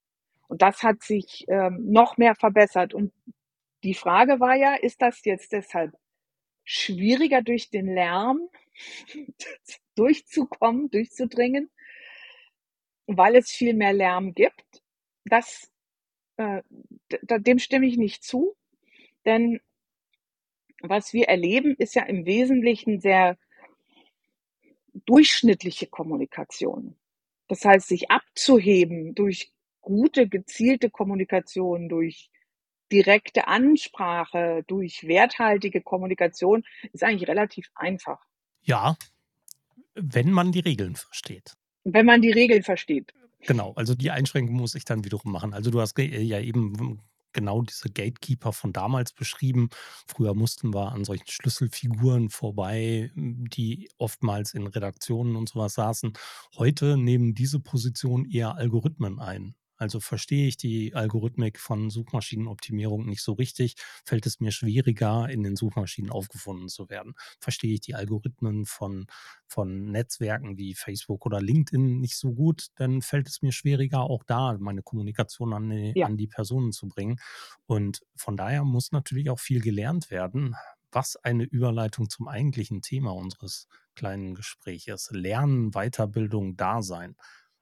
Und 0.48 0.62
das 0.62 0.84
hat 0.84 1.02
sich 1.02 1.46
ähm, 1.48 1.92
noch 1.92 2.18
mehr 2.18 2.36
verbessert. 2.36 2.94
Und 2.94 3.14
die 3.84 3.94
Frage 3.94 4.40
war 4.40 4.56
ja, 4.56 4.76
ist 4.76 5.02
das 5.02 5.24
jetzt 5.24 5.52
deshalb 5.52 5.94
schwieriger 6.64 7.42
durch 7.42 7.70
den 7.70 7.94
Lärm 7.94 8.40
durchzukommen, 9.96 10.90
durchzudringen, 10.90 11.70
weil 13.08 13.36
es 13.36 13.52
viel 13.52 13.74
mehr 13.74 13.94
Lärm 13.94 14.34
gibt? 14.34 14.82
Das 15.26 15.72
äh, 16.42 17.40
dem 17.40 17.60
stimme 17.60 17.86
ich 17.86 17.98
nicht 17.98 18.24
zu, 18.24 18.56
denn 19.26 19.60
was 20.82 21.14
wir 21.14 21.28
erleben, 21.28 21.76
ist 21.78 21.96
ja 21.96 22.04
im 22.04 22.26
Wesentlichen 22.26 23.00
sehr 23.00 23.38
durchschnittliche 25.06 25.88
Kommunikation. 25.88 26.96
Das 27.48 27.66
heißt, 27.66 27.88
sich 27.88 28.10
abzuheben 28.10 29.14
durch 29.14 29.52
gute, 29.82 30.28
gezielte 30.28 30.90
Kommunikation, 30.90 31.90
durch 31.90 32.30
direkte 32.92 33.48
Ansprache, 33.48 34.64
durch 34.68 35.08
werthaltige 35.08 35.82
Kommunikation, 35.82 36.64
ist 36.94 37.04
eigentlich 37.04 37.30
relativ 37.30 37.70
einfach. 37.76 38.20
Ja, 38.62 38.98
wenn 39.96 40.32
man 40.32 40.52
die 40.52 40.60
Regeln 40.60 40.96
versteht. 40.96 41.56
Wenn 41.84 42.06
man 42.06 42.22
die 42.22 42.32
Regeln 42.32 42.64
versteht. 42.64 43.14
Genau, 43.48 43.74
also 43.74 43.96
die 43.96 44.12
Einschränkung 44.12 44.56
muss 44.56 44.76
ich 44.76 44.86
dann 44.86 45.04
wiederum 45.04 45.32
machen. 45.32 45.54
Also 45.54 45.72
du 45.72 45.82
hast 45.82 45.98
ja 45.98 46.40
eben 46.40 47.02
genau 47.34 47.62
diese 47.62 47.90
Gatekeeper 47.90 48.54
von 48.54 48.74
damals 48.74 49.14
beschrieben. 49.14 49.70
Früher 50.08 50.34
mussten 50.36 50.74
wir 50.74 50.92
an 50.92 51.06
solchen 51.06 51.28
Schlüsselfiguren 51.28 52.30
vorbei, 52.30 53.12
die 53.16 53.90
oftmals 53.98 54.54
in 54.54 54.68
Redaktionen 54.68 55.36
und 55.36 55.50
sowas 55.50 55.74
saßen. 55.76 56.14
Heute 56.58 56.98
nehmen 56.98 57.34
diese 57.34 57.60
Position 57.60 58.26
eher 58.30 58.56
Algorithmen 58.56 59.20
ein. 59.20 59.56
Also 59.82 60.00
verstehe 60.00 60.48
ich 60.48 60.58
die 60.58 60.94
Algorithmik 60.94 61.60
von 61.60 61.90
Suchmaschinenoptimierung 61.90 63.08
nicht 63.08 63.24
so 63.24 63.34
richtig, 63.34 63.78
fällt 64.06 64.28
es 64.28 64.40
mir 64.40 64.52
schwieriger, 64.52 65.28
in 65.28 65.42
den 65.42 65.56
Suchmaschinen 65.56 66.12
aufgefunden 66.12 66.70
zu 66.70 66.92
werden. 66.92 67.16
Verstehe 67.40 67.74
ich 67.74 67.82
die 67.82 67.96
Algorithmen 67.96 68.68
von, 68.68 69.08
von 69.48 69.90
Netzwerken 69.90 70.56
wie 70.60 70.76
Facebook 70.76 71.26
oder 71.26 71.42
LinkedIn 71.42 72.00
nicht 72.00 72.16
so 72.16 72.32
gut, 72.32 72.68
dann 72.76 73.02
fällt 73.02 73.28
es 73.28 73.42
mir 73.42 73.52
schwieriger, 73.52 74.02
auch 74.02 74.24
da 74.24 74.56
meine 74.60 74.84
Kommunikation 74.84 75.52
an 75.52 75.72
die, 75.72 75.94
ja. 75.96 76.06
an 76.06 76.16
die 76.16 76.28
Personen 76.28 76.74
zu 76.74 76.88
bringen. 76.88 77.20
Und 77.66 78.02
von 78.16 78.38
daher 78.38 78.64
muss 78.64 78.92
natürlich 78.92 79.32
auch 79.32 79.40
viel 79.40 79.62
gelernt 79.62 80.12
werden, 80.12 80.56
was 80.92 81.16
eine 81.16 81.46
Überleitung 81.46 82.08
zum 82.08 82.28
eigentlichen 82.28 82.84
Thema 82.84 83.16
unseres 83.16 83.68
kleinen 83.96 84.36
Gespräches. 84.36 85.10
Lernen, 85.12 85.72
Weiterbildung, 85.72 86.56
Dasein. 86.56 87.16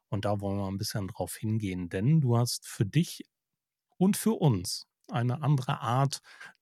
Und 0.10 0.26
da 0.26 0.42
wollen 0.42 0.58
wir 0.58 0.68
ein 0.68 0.78
bisschen 0.78 1.08
drauf 1.08 1.36
hingehen, 1.36 1.90
denn 1.90 2.22
du 2.22 2.38
hast 2.38 2.68
für 2.68 2.86
dich 2.86 3.26
und 3.98 4.18
für 4.18 4.34
uns 4.34 4.88
eine 5.08 5.42
andere 5.42 5.82
Art 5.82 6.22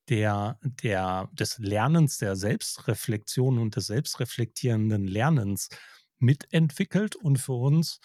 der, 0.09 0.57
der, 0.61 1.29
des 1.33 1.57
Lernens, 1.57 2.17
der 2.17 2.35
Selbstreflexion 2.35 3.57
und 3.57 3.75
des 3.75 3.87
selbstreflektierenden 3.87 5.05
Lernens 5.05 5.69
mitentwickelt 6.19 7.15
und 7.15 7.37
für 7.37 7.53
uns 7.53 7.99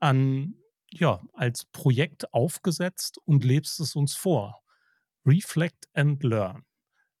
an, 0.00 0.54
ja, 0.90 1.20
als 1.32 1.66
Projekt 1.66 2.32
aufgesetzt 2.34 3.18
und 3.24 3.44
lebst 3.44 3.80
es 3.80 3.94
uns 3.94 4.14
vor. 4.14 4.62
Reflect 5.24 5.88
and 5.92 6.22
Learn 6.22 6.64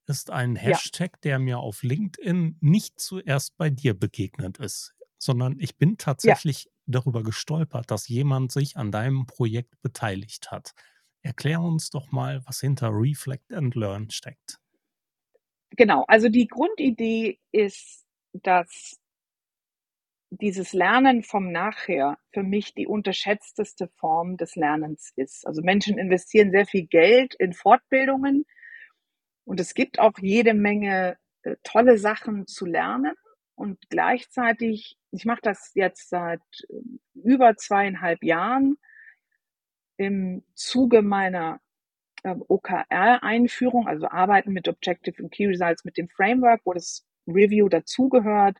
ist 0.06 0.30
ein 0.30 0.56
Hashtag, 0.56 1.12
ja. 1.12 1.18
der 1.22 1.38
mir 1.38 1.58
auf 1.60 1.82
LinkedIn 1.82 2.58
nicht 2.60 2.98
zuerst 3.00 3.56
bei 3.56 3.70
dir 3.70 3.94
begegnet 3.94 4.58
ist, 4.58 4.94
sondern 5.18 5.58
ich 5.60 5.76
bin 5.76 5.98
tatsächlich 5.98 6.64
ja 6.64 6.70
darüber 6.90 7.22
gestolpert, 7.22 7.90
dass 7.90 8.08
jemand 8.08 8.52
sich 8.52 8.76
an 8.76 8.90
deinem 8.90 9.26
Projekt 9.26 9.80
beteiligt 9.82 10.50
hat. 10.50 10.74
Erklär 11.22 11.60
uns 11.60 11.90
doch 11.90 12.12
mal, 12.12 12.42
was 12.46 12.60
hinter 12.60 12.90
Reflect 12.92 13.52
and 13.52 13.74
Learn 13.74 14.10
steckt. 14.10 14.58
Genau, 15.76 16.04
also 16.08 16.28
die 16.28 16.48
Grundidee 16.48 17.38
ist, 17.52 18.04
dass 18.32 18.98
dieses 20.30 20.72
Lernen 20.72 21.22
vom 21.22 21.50
Nachher 21.50 22.16
für 22.32 22.42
mich 22.42 22.74
die 22.74 22.86
unterschätzteste 22.86 23.88
Form 23.96 24.36
des 24.36 24.54
Lernens 24.54 25.12
ist. 25.16 25.46
Also 25.46 25.60
Menschen 25.62 25.98
investieren 25.98 26.52
sehr 26.52 26.66
viel 26.66 26.86
Geld 26.86 27.34
in 27.34 27.52
Fortbildungen 27.52 28.44
und 29.44 29.58
es 29.58 29.74
gibt 29.74 29.98
auch 29.98 30.18
jede 30.20 30.54
Menge 30.54 31.18
äh, 31.42 31.56
tolle 31.64 31.98
Sachen 31.98 32.46
zu 32.46 32.64
lernen 32.64 33.14
und 33.60 33.78
gleichzeitig, 33.90 34.96
ich 35.10 35.24
mache 35.24 35.40
das 35.42 35.72
jetzt 35.74 36.08
seit 36.08 36.40
ähm, 36.70 37.00
über 37.14 37.56
zweieinhalb 37.56 38.22
Jahren 38.22 38.76
im 39.96 40.44
Zuge 40.54 41.02
meiner 41.02 41.60
ähm, 42.24 42.42
OKR-Einführung, 42.48 43.86
also 43.86 44.08
Arbeiten 44.08 44.52
mit 44.52 44.68
Objective 44.68 45.22
and 45.22 45.32
Key 45.32 45.46
Results 45.46 45.84
mit 45.84 45.96
dem 45.96 46.08
Framework, 46.08 46.62
wo 46.64 46.72
das 46.72 47.06
Review 47.26 47.68
dazugehört, 47.68 48.58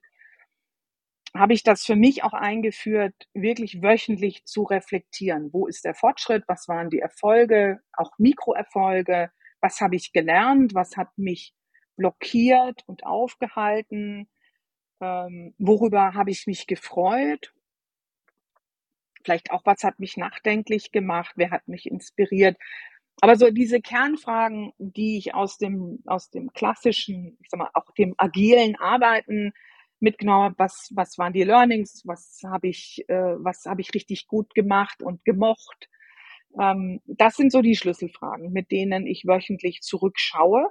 habe 1.35 1.54
ich 1.54 1.62
das 1.62 1.85
für 1.85 1.97
mich 1.97 2.25
auch 2.25 2.33
eingeführt, 2.33 3.14
wirklich 3.35 3.83
wöchentlich 3.83 4.45
zu 4.45 4.64
reflektieren. 4.64 5.52
Wo 5.52 5.66
ist 5.66 5.85
der 5.85 5.95
Fortschritt? 5.95 6.45
Was 6.49 6.69
waren 6.69 6.90
die 6.90 6.99
Erfolge? 6.99 7.80
Auch 7.92 8.11
Mikroerfolge? 8.19 9.30
was 9.61 9.80
habe 9.80 9.97
ich 9.97 10.12
gelernt, 10.12 10.75
was 10.75 10.97
hat 10.97 11.16
mich 11.16 11.54
blockiert 11.97 12.83
und 12.87 13.04
aufgehalten, 13.04 14.28
ähm, 15.00 15.54
worüber 15.59 16.14
habe 16.14 16.30
ich 16.30 16.47
mich 16.47 16.66
gefreut, 16.66 17.52
vielleicht 19.25 19.50
auch, 19.50 19.62
was 19.64 19.85
hat 19.85 19.99
mich 19.99 20.16
nachdenklich 20.16 20.92
gemacht, 20.92 21.33
wer 21.37 21.50
hat 21.50 21.69
mich 21.69 21.87
inspiriert. 21.87 22.57
Aber 23.21 23.37
so 23.37 23.50
diese 23.50 23.80
Kernfragen, 23.80 24.73
die 24.78 25.19
ich 25.19 25.35
aus 25.35 25.59
dem, 25.59 26.02
aus 26.07 26.30
dem 26.30 26.52
klassischen, 26.52 27.37
ich 27.42 27.50
sag 27.50 27.59
mal, 27.59 27.71
auch 27.75 27.90
dem 27.92 28.14
agilen 28.16 28.76
Arbeiten 28.76 29.52
mitgenommen 29.99 30.45
habe, 30.45 30.59
was, 30.59 30.90
was 30.95 31.19
waren 31.19 31.35
die 31.35 31.45
Learnings, 31.45 32.02
was 32.07 32.40
habe 32.47 32.69
ich, 32.69 33.04
äh, 33.09 33.14
was 33.38 33.66
habe 33.66 33.83
ich 33.83 33.92
richtig 33.95 34.26
gut 34.26 34.54
gemacht 34.54 35.02
und 35.02 35.25
gemocht. 35.25 35.90
Ähm, 36.59 37.00
das 37.07 37.37
sind 37.37 37.52
so 37.52 37.61
die 37.61 37.76
Schlüsselfragen, 37.76 38.52
mit 38.52 38.71
denen 38.71 39.07
ich 39.07 39.26
wöchentlich 39.26 39.83
zurückschaue. 39.83 40.71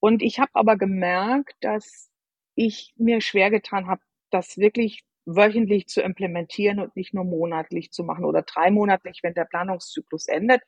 Und 0.00 0.22
ich 0.22 0.40
habe 0.40 0.50
aber 0.54 0.76
gemerkt, 0.76 1.54
dass 1.60 2.10
ich 2.54 2.94
mir 2.96 3.20
schwer 3.20 3.50
getan 3.50 3.86
habe, 3.86 4.02
das 4.30 4.58
wirklich 4.58 5.04
wöchentlich 5.26 5.86
zu 5.86 6.02
implementieren 6.02 6.80
und 6.80 6.96
nicht 6.96 7.14
nur 7.14 7.24
monatlich 7.24 7.90
zu 7.90 8.04
machen 8.04 8.24
oder 8.24 8.42
dreimonatlich, 8.42 9.20
wenn 9.22 9.34
der 9.34 9.46
Planungszyklus 9.46 10.26
endet. 10.26 10.62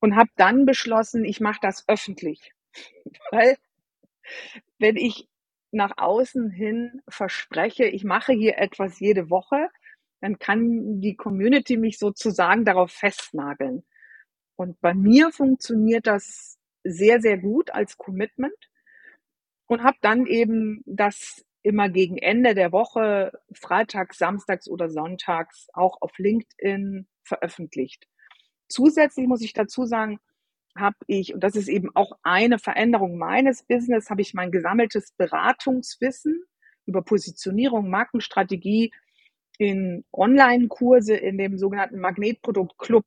Und 0.00 0.16
habe 0.16 0.30
dann 0.36 0.66
beschlossen, 0.66 1.24
ich 1.24 1.40
mache 1.40 1.60
das 1.62 1.88
öffentlich. 1.88 2.52
Weil 3.30 3.56
wenn 4.78 4.96
ich 4.96 5.28
nach 5.70 5.92
außen 5.96 6.50
hin 6.50 7.02
verspreche, 7.08 7.84
ich 7.84 8.04
mache 8.04 8.32
hier 8.32 8.58
etwas 8.58 8.98
jede 9.00 9.30
Woche, 9.30 9.68
dann 10.20 10.38
kann 10.38 11.00
die 11.00 11.16
Community 11.16 11.76
mich 11.76 11.98
sozusagen 11.98 12.64
darauf 12.64 12.90
festnageln. 12.90 13.84
Und 14.56 14.80
bei 14.80 14.94
mir 14.94 15.32
funktioniert 15.32 16.06
das 16.06 16.58
sehr, 16.84 17.20
sehr 17.20 17.38
gut 17.38 17.70
als 17.70 17.96
Commitment 17.96 18.54
und 19.72 19.82
habe 19.82 19.96
dann 20.00 20.26
eben 20.26 20.82
das 20.84 21.44
immer 21.62 21.88
gegen 21.88 22.18
Ende 22.18 22.54
der 22.54 22.72
Woche, 22.72 23.32
freitags, 23.54 24.18
samstags 24.18 24.68
oder 24.68 24.90
sonntags 24.90 25.68
auch 25.72 26.02
auf 26.02 26.18
LinkedIn 26.18 27.06
veröffentlicht. 27.22 28.06
Zusätzlich 28.68 29.26
muss 29.26 29.42
ich 29.42 29.52
dazu 29.52 29.84
sagen, 29.84 30.18
habe 30.76 30.96
ich, 31.06 31.34
und 31.34 31.44
das 31.44 31.54
ist 31.54 31.68
eben 31.68 31.94
auch 31.94 32.12
eine 32.22 32.58
Veränderung 32.58 33.16
meines 33.18 33.62
Business, 33.62 34.10
habe 34.10 34.22
ich 34.22 34.34
mein 34.34 34.50
gesammeltes 34.50 35.12
Beratungswissen 35.12 36.42
über 36.86 37.02
Positionierung, 37.02 37.90
Markenstrategie 37.90 38.92
in 39.58 40.04
Online-Kurse 40.12 41.14
in 41.14 41.38
dem 41.38 41.58
sogenannten 41.58 41.98
Magnetprodukt 41.98 42.78
Club 42.78 43.04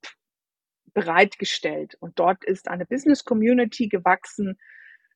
bereitgestellt. 0.93 1.95
Und 1.99 2.19
dort 2.19 2.45
ist 2.45 2.69
eine 2.69 2.85
Business 2.85 3.25
Community 3.25 3.87
gewachsen, 3.87 4.57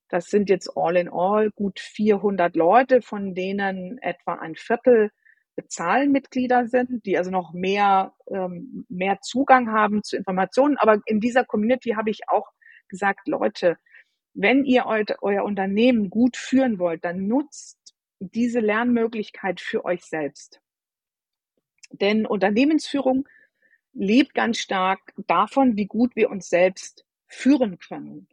das 0.09 0.25
sind 0.25 0.49
jetzt 0.49 0.75
all 0.75 0.97
in 0.97 1.07
all 1.07 1.51
gut 1.51 1.79
400 1.79 2.55
Leute, 2.55 3.01
von 3.01 3.35
denen 3.35 3.99
etwa 3.99 4.33
ein 4.33 4.55
Viertel 4.55 5.11
Zahlenmitglieder 5.67 6.67
sind, 6.67 7.05
die 7.05 7.17
also 7.17 7.31
noch 7.31 7.53
mehr, 7.53 8.13
ähm, 8.27 8.85
mehr 8.89 9.19
Zugang 9.21 9.71
haben 9.71 10.03
zu 10.03 10.15
Informationen. 10.15 10.77
Aber 10.77 11.01
in 11.05 11.19
dieser 11.19 11.43
Community 11.43 11.91
habe 11.91 12.09
ich 12.09 12.29
auch 12.29 12.49
gesagt, 12.87 13.27
Leute, 13.27 13.77
wenn 14.33 14.63
ihr 14.63 14.85
eu 14.85 15.03
euer 15.21 15.43
Unternehmen 15.43 16.09
gut 16.09 16.37
führen 16.37 16.79
wollt, 16.79 17.03
dann 17.03 17.27
nutzt 17.27 17.77
diese 18.19 18.61
Lernmöglichkeit 18.61 19.59
für 19.59 19.83
euch 19.85 20.05
selbst. 20.05 20.61
Denn 21.91 22.25
Unternehmensführung 22.25 23.27
lebt 23.93 24.33
ganz 24.33 24.59
stark 24.59 25.13
davon, 25.27 25.75
wie 25.75 25.87
gut 25.87 26.15
wir 26.15 26.29
uns 26.29 26.47
selbst 26.49 27.05
führen 27.27 27.79
können 27.79 28.27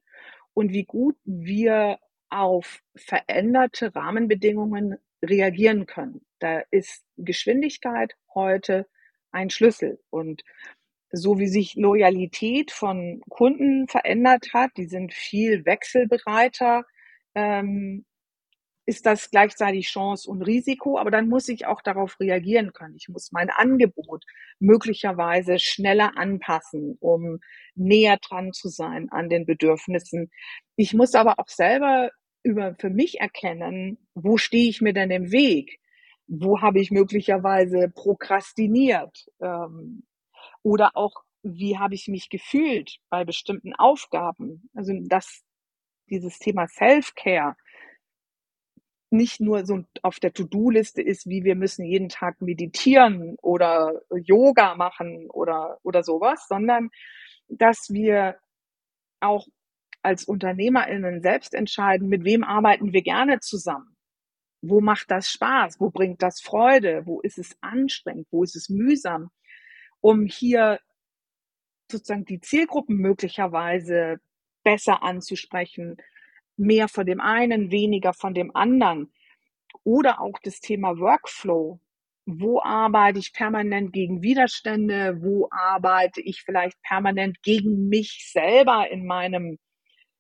und 0.57 0.73
wie 0.73 0.85
gut 0.85 1.17
wir 1.27 1.99
auf 2.31 2.83
veränderte 2.95 3.95
Rahmenbedingungen 3.95 4.97
reagieren 5.23 5.85
können. 5.85 6.25
Da 6.39 6.61
ist 6.71 7.05
Geschwindigkeit 7.19 8.15
heute 8.35 8.89
ein 9.33 9.51
Schlüssel. 9.51 10.01
Und 10.09 10.45
so 11.13 11.39
wie 11.39 11.49
sich 11.49 11.75
Loyalität 11.75 12.71
von 12.71 13.21
Kunden 13.29 13.87
verändert 13.87 14.55
hat, 14.55 14.71
die 14.79 14.87
sind 14.87 15.13
viel 15.13 15.67
wechselbereiter, 15.67 16.87
ähm, 17.35 18.07
ist 18.87 19.05
das 19.05 19.31
gleichzeitig 19.31 19.89
Chance 19.89 20.31
und 20.31 20.43
Risiko, 20.43 20.99
aber 20.99 21.11
dann 21.11 21.29
muss 21.29 21.49
ich 21.49 21.67
auch 21.67 21.83
darauf 21.83 22.19
reagieren 22.21 22.73
können. 22.73 22.95
Ich 22.97 23.09
muss 23.09 23.33
mein 23.33 23.51
Angebot 23.51 24.25
möglicherweise 24.61 25.59
schneller 25.59 26.17
anpassen, 26.17 26.97
um 27.01 27.41
näher 27.75 28.19
dran 28.19 28.53
zu 28.53 28.69
sein 28.69 29.11
an 29.11 29.29
den 29.29 29.45
Bedürfnissen. 29.45 30.31
Ich 30.77 30.95
muss 30.95 31.15
aber 31.15 31.41
auch 31.41 31.49
selber 31.49 32.11
über 32.45 32.77
für 32.79 32.91
mich 32.91 33.21
erkennen, 33.21 33.99
wo 34.15 34.37
stehe 34.37 34.69
ich 34.69 34.81
mir 34.81 34.93
denn 34.93 35.11
im 35.11 35.33
Weg? 35.33 35.81
Wo 36.29 36.61
habe 36.61 36.81
ich 36.81 36.93
möglicherweise 36.93 37.91
prokrastiniert? 37.93 39.27
Ähm, 39.41 40.05
oder 40.63 40.93
auch, 40.95 41.25
wie 41.43 41.77
habe 41.79 41.95
ich 41.95 42.07
mich 42.07 42.29
gefühlt 42.29 42.99
bei 43.11 43.25
bestimmten 43.25 43.75
Aufgaben? 43.75 44.69
Also 44.75 44.93
das, 45.07 45.43
dieses 46.09 46.39
Thema 46.39 46.69
Self-Care, 46.69 47.57
nicht 49.17 49.41
nur 49.41 49.67
so 49.67 49.85
auf 50.03 50.21
der 50.21 50.33
To-Do-Liste 50.33 51.03
ist, 51.03 51.27
wie 51.27 51.45
wir 51.45 51.57
müssen 51.57 51.85
jeden 51.85 52.09
Tag 52.09 52.41
meditieren 52.41 53.37
oder 53.43 54.01
Yoga 54.11 54.75
machen 54.75 55.29
oder, 55.31 55.79
oder 55.83 56.03
sowas, 56.03 56.47
sondern 56.49 56.91
dass 57.49 57.89
wir 57.91 58.37
auch 59.21 59.47
als 60.03 60.25
UnternehmerInnen 60.25 61.21
selbst 61.21 61.55
entscheiden, 61.55 62.09
mit 62.09 62.25
wem 62.25 62.45
arbeiten 62.45 62.93
wir 62.93 63.03
gerne 63.03 63.41
zusammen. 63.41 63.97
Wo 64.63 64.81
macht 64.81 65.11
das 65.11 65.29
Spaß? 65.31 65.81
Wo 65.81 65.91
bringt 65.91 66.23
das 66.23 66.41
Freude? 66.41 67.03
Wo 67.07 67.21
ist 67.21 67.39
es 67.39 67.57
anstrengend? 67.61 68.27
Wo 68.31 68.43
ist 68.43 68.57
es 68.57 68.69
mühsam? 68.69 69.31
Um 70.01 70.27
hier 70.27 70.81
sozusagen 71.91 72.25
die 72.25 72.41
Zielgruppen 72.41 72.97
möglicherweise 72.97 74.21
besser 74.63 75.03
anzusprechen, 75.03 75.97
mehr 76.57 76.89
von 76.89 77.07
dem 77.07 77.21
einen, 77.21 77.71
weniger 77.71 78.13
von 78.13 78.35
dem 78.35 78.55
anderen. 78.55 79.13
Oder 79.85 80.21
auch 80.21 80.39
das 80.43 80.61
Thema 80.61 80.99
Workflow. 80.99 81.81
Wo 82.27 82.61
arbeite 82.61 83.21
ich 83.21 83.33
permanent 83.33 83.93
gegen 83.93 84.23
Widerstände? 84.23 85.19
Wo 85.23 85.49
arbeite 85.51 86.21
ich 86.21 86.43
vielleicht 86.43 86.81
permanent 86.83 87.41
gegen 87.43 87.89
mich 87.89 88.29
selber 88.33 88.89
in 88.91 89.07
meinem 89.07 89.59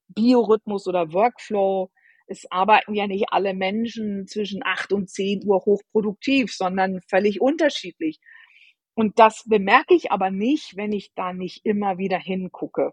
Biorhythmus 0.09 0.87
oder 0.87 1.12
Workflow? 1.12 1.90
Es 2.29 2.51
arbeiten 2.51 2.94
ja 2.94 3.07
nicht 3.07 3.27
alle 3.31 3.55
Menschen 3.55 4.27
zwischen 4.27 4.62
acht 4.64 4.92
und 4.92 5.11
zehn 5.11 5.42
Uhr 5.44 5.64
hochproduktiv, 5.64 6.53
sondern 6.53 7.01
völlig 7.09 7.40
unterschiedlich. 7.40 8.20
Und 8.94 9.18
das 9.18 9.44
bemerke 9.46 9.94
ich 9.94 10.11
aber 10.11 10.31
nicht, 10.31 10.77
wenn 10.77 10.92
ich 10.92 11.12
da 11.14 11.33
nicht 11.33 11.64
immer 11.64 11.99
wieder 11.99 12.18
hingucke. 12.18 12.92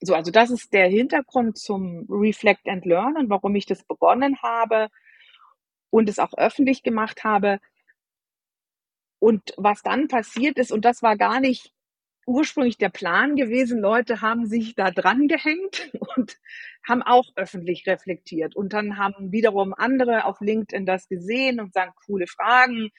So, 0.00 0.14
also 0.14 0.30
das 0.30 0.50
ist 0.50 0.72
der 0.72 0.88
Hintergrund 0.88 1.58
zum 1.58 2.06
Reflect 2.08 2.68
and 2.68 2.84
Learn 2.84 3.16
und 3.16 3.30
warum 3.30 3.54
ich 3.56 3.66
das 3.66 3.82
begonnen 3.84 4.40
habe 4.42 4.88
und 5.90 6.08
es 6.08 6.18
auch 6.18 6.34
öffentlich 6.36 6.82
gemacht 6.82 7.24
habe. 7.24 7.58
Und 9.20 9.52
was 9.56 9.82
dann 9.82 10.06
passiert 10.06 10.58
ist, 10.58 10.70
und 10.70 10.84
das 10.84 11.02
war 11.02 11.16
gar 11.16 11.40
nicht 11.40 11.72
ursprünglich 12.26 12.76
der 12.76 12.90
Plan 12.90 13.34
gewesen, 13.36 13.80
Leute 13.80 14.20
haben 14.20 14.46
sich 14.46 14.74
da 14.76 14.90
dran 14.90 15.26
gehängt 15.26 15.90
und 16.16 16.36
haben 16.86 17.02
auch 17.02 17.26
öffentlich 17.34 17.84
reflektiert. 17.86 18.54
Und 18.54 18.72
dann 18.72 18.98
haben 18.98 19.32
wiederum 19.32 19.74
andere 19.74 20.26
auf 20.26 20.40
LinkedIn 20.40 20.86
das 20.86 21.08
gesehen 21.08 21.58
und 21.58 21.72
sagen, 21.72 21.92
coole 22.06 22.26
Fragen, 22.28 22.90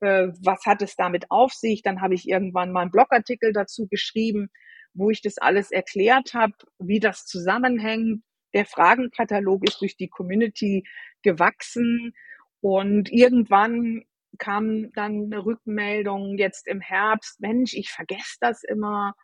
äh, 0.00 0.28
was 0.42 0.66
hat 0.66 0.82
es 0.82 0.96
damit 0.96 1.30
auf 1.30 1.52
sich? 1.52 1.82
Dann 1.82 2.00
habe 2.00 2.14
ich 2.14 2.28
irgendwann 2.28 2.72
mal 2.72 2.82
einen 2.82 2.90
Blogartikel 2.90 3.52
dazu 3.52 3.86
geschrieben 3.86 4.50
wo 4.94 5.10
ich 5.10 5.22
das 5.22 5.38
alles 5.38 5.70
erklärt 5.70 6.34
habe, 6.34 6.54
wie 6.78 7.00
das 7.00 7.26
zusammenhängt. 7.26 8.22
Der 8.54 8.66
Fragenkatalog 8.66 9.66
ist 9.68 9.80
durch 9.80 9.96
die 9.96 10.08
Community 10.08 10.84
gewachsen 11.22 12.14
und 12.60 13.10
irgendwann 13.12 14.04
kam 14.38 14.92
dann 14.92 15.24
eine 15.32 15.44
Rückmeldung 15.44 16.38
jetzt 16.38 16.66
im 16.66 16.80
Herbst, 16.80 17.40
Mensch, 17.40 17.74
ich 17.74 17.90
vergesse 17.90 18.36
das 18.40 18.62
immer, 18.62 19.14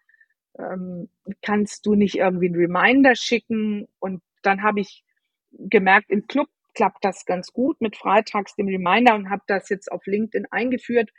ähm, 0.59 1.09
kannst 1.43 1.87
du 1.87 1.95
nicht 1.95 2.17
irgendwie 2.17 2.47
einen 2.47 2.57
Reminder 2.57 3.15
schicken? 3.15 3.89
Und 3.99 4.23
dann 4.43 4.63
habe 4.63 4.81
ich 4.81 5.05
gemerkt, 5.53 6.11
im 6.11 6.27
Club 6.27 6.49
klappt 6.75 7.05
das 7.05 7.25
ganz 7.25 7.53
gut 7.53 7.81
mit 7.81 7.97
freitags 7.97 8.57
dem 8.57 8.67
Reminder 8.67 9.15
und 9.15 9.31
habe 9.31 9.43
das 9.47 9.69
jetzt 9.69 9.91
auf 9.93 10.07
LinkedIn 10.07 10.47
eingeführt 10.51 11.11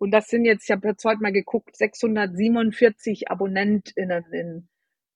und 0.00 0.12
das 0.12 0.28
sind 0.28 0.46
jetzt, 0.46 0.64
ich 0.64 0.70
habe 0.70 0.88
jetzt 0.88 1.04
heute 1.04 1.20
mal 1.20 1.30
geguckt, 1.30 1.76
647 1.76 3.30
AbonnentInnen 3.30 4.24
in 4.32 4.68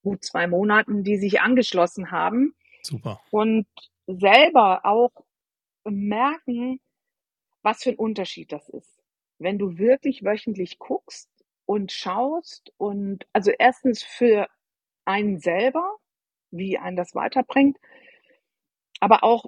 gut 0.03 0.23
zwei 0.23 0.47
Monaten, 0.47 1.03
die 1.03 1.17
sich 1.17 1.41
angeschlossen 1.41 2.11
haben. 2.11 2.55
Super. 2.83 3.19
Und 3.31 3.67
selber 4.07 4.85
auch 4.85 5.11
merken, 5.85 6.81
was 7.63 7.83
für 7.83 7.91
ein 7.91 7.97
Unterschied 7.97 8.53
das 8.53 8.69
ist. 8.69 9.03
Wenn 9.39 9.59
du 9.59 9.79
wirklich 9.79 10.23
wöchentlich 10.23 10.79
guckst 10.79 11.31
und 11.65 11.91
schaust 11.91 12.71
und 12.77 13.27
also 13.33 13.53
erstens 13.59 14.03
für 14.03 14.49
einen 15.07 15.39
selber, 15.39 15.97
wie 16.51 16.77
einen 16.77 16.97
das 16.97 17.15
weiterbringt. 17.15 17.79
Aber 19.01 19.25
auch, 19.25 19.47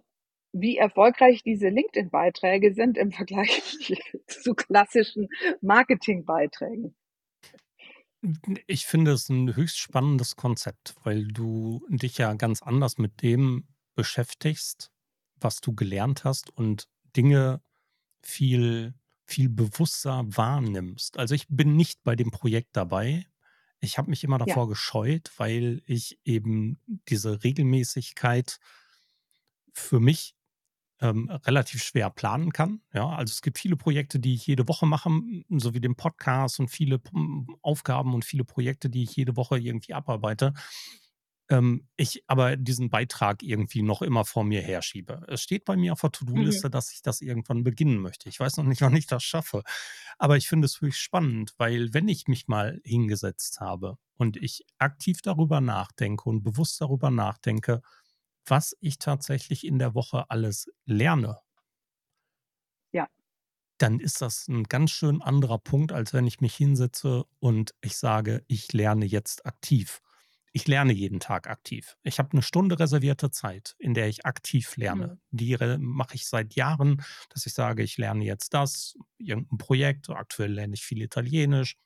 wie 0.60 0.76
erfolgreich 0.76 1.42
diese 1.42 1.68
LinkedIn-Beiträge 1.68 2.74
sind 2.74 2.96
im 2.96 3.12
Vergleich 3.12 3.62
zu 4.26 4.54
klassischen 4.54 5.28
Marketing-Beiträgen. 5.60 6.94
Ich 8.66 8.86
finde 8.86 9.12
es 9.12 9.28
ein 9.28 9.54
höchst 9.54 9.78
spannendes 9.78 10.36
Konzept, 10.36 10.94
weil 11.04 11.28
du 11.28 11.86
dich 11.88 12.18
ja 12.18 12.32
ganz 12.34 12.62
anders 12.62 12.98
mit 12.98 13.22
dem 13.22 13.68
beschäftigst, 13.94 14.90
was 15.36 15.60
du 15.60 15.74
gelernt 15.74 16.24
hast 16.24 16.50
und 16.50 16.88
Dinge 17.16 17.60
viel, 18.22 18.94
viel 19.26 19.48
bewusster 19.48 20.24
wahrnimmst. 20.26 21.18
Also 21.18 21.34
ich 21.34 21.46
bin 21.48 21.76
nicht 21.76 22.02
bei 22.02 22.16
dem 22.16 22.30
Projekt 22.30 22.70
dabei. 22.72 23.26
Ich 23.80 23.98
habe 23.98 24.10
mich 24.10 24.24
immer 24.24 24.38
davor 24.38 24.64
ja. 24.64 24.68
gescheut, 24.70 25.30
weil 25.36 25.82
ich 25.86 26.18
eben 26.24 26.80
diese 27.08 27.44
Regelmäßigkeit 27.44 28.58
für 29.72 30.00
mich 30.00 30.35
ähm, 31.00 31.30
relativ 31.44 31.82
schwer 31.82 32.10
planen 32.10 32.52
kann. 32.52 32.80
Ja, 32.92 33.08
also 33.08 33.30
es 33.32 33.42
gibt 33.42 33.58
viele 33.58 33.76
Projekte, 33.76 34.18
die 34.18 34.34
ich 34.34 34.46
jede 34.46 34.66
Woche 34.68 34.86
mache, 34.86 35.10
so 35.50 35.74
wie 35.74 35.80
den 35.80 35.94
Podcast 35.96 36.58
und 36.60 36.68
viele 36.68 37.00
Aufgaben 37.62 38.14
und 38.14 38.24
viele 38.24 38.44
Projekte, 38.44 38.88
die 38.88 39.02
ich 39.02 39.16
jede 39.16 39.36
Woche 39.36 39.58
irgendwie 39.58 39.94
abarbeite. 39.94 40.54
Ähm, 41.48 41.86
ich 41.96 42.24
aber 42.26 42.56
diesen 42.56 42.90
Beitrag 42.90 43.42
irgendwie 43.42 43.82
noch 43.82 44.02
immer 44.02 44.24
vor 44.24 44.42
mir 44.42 44.62
herschiebe. 44.62 45.24
Es 45.28 45.42
steht 45.42 45.64
bei 45.64 45.76
mir 45.76 45.92
auf 45.92 46.00
der 46.00 46.10
To-Do-Liste, 46.10 46.68
mhm. 46.68 46.72
dass 46.72 46.92
ich 46.92 47.02
das 47.02 47.20
irgendwann 47.20 47.62
beginnen 47.62 47.98
möchte. 47.98 48.28
Ich 48.28 48.40
weiß 48.40 48.56
noch 48.56 48.64
nicht, 48.64 48.80
wann 48.82 48.96
ich 48.96 49.06
das 49.06 49.22
schaffe. 49.22 49.62
Aber 50.18 50.36
ich 50.36 50.48
finde 50.48 50.66
es 50.66 50.80
wirklich 50.80 50.98
spannend, 50.98 51.54
weil 51.58 51.92
wenn 51.94 52.08
ich 52.08 52.26
mich 52.26 52.48
mal 52.48 52.80
hingesetzt 52.84 53.60
habe 53.60 53.98
und 54.16 54.36
ich 54.36 54.64
aktiv 54.78 55.20
darüber 55.22 55.60
nachdenke 55.60 56.28
und 56.28 56.42
bewusst 56.42 56.80
darüber 56.80 57.10
nachdenke, 57.10 57.82
was 58.46 58.76
ich 58.80 58.98
tatsächlich 58.98 59.66
in 59.66 59.78
der 59.78 59.94
Woche 59.94 60.30
alles 60.30 60.70
lerne. 60.84 61.38
Ja. 62.92 63.08
Dann 63.78 64.00
ist 64.00 64.22
das 64.22 64.48
ein 64.48 64.64
ganz 64.64 64.90
schön 64.90 65.22
anderer 65.22 65.58
Punkt, 65.58 65.92
als 65.92 66.12
wenn 66.12 66.26
ich 66.26 66.40
mich 66.40 66.54
hinsetze 66.54 67.24
und 67.38 67.74
ich 67.80 67.96
sage, 67.96 68.44
ich 68.46 68.72
lerne 68.72 69.04
jetzt 69.04 69.44
aktiv. 69.46 70.00
Ich 70.52 70.66
lerne 70.66 70.94
jeden 70.94 71.20
Tag 71.20 71.48
aktiv. 71.48 71.98
Ich 72.02 72.18
habe 72.18 72.32
eine 72.32 72.40
Stunde 72.40 72.78
reservierte 72.78 73.30
Zeit, 73.30 73.76
in 73.78 73.92
der 73.92 74.08
ich 74.08 74.24
aktiv 74.24 74.74
lerne. 74.78 75.18
Mhm. 75.30 75.36
Die 75.36 75.56
mache 75.78 76.14
ich 76.14 76.26
seit 76.26 76.54
Jahren, 76.54 77.04
dass 77.28 77.44
ich 77.44 77.52
sage, 77.52 77.82
ich 77.82 77.98
lerne 77.98 78.24
jetzt 78.24 78.54
das, 78.54 78.96
irgendein 79.18 79.58
Projekt. 79.58 80.08
Aktuell 80.08 80.52
lerne 80.52 80.72
ich 80.72 80.82
viel 80.82 81.02
Italienisch 81.02 81.76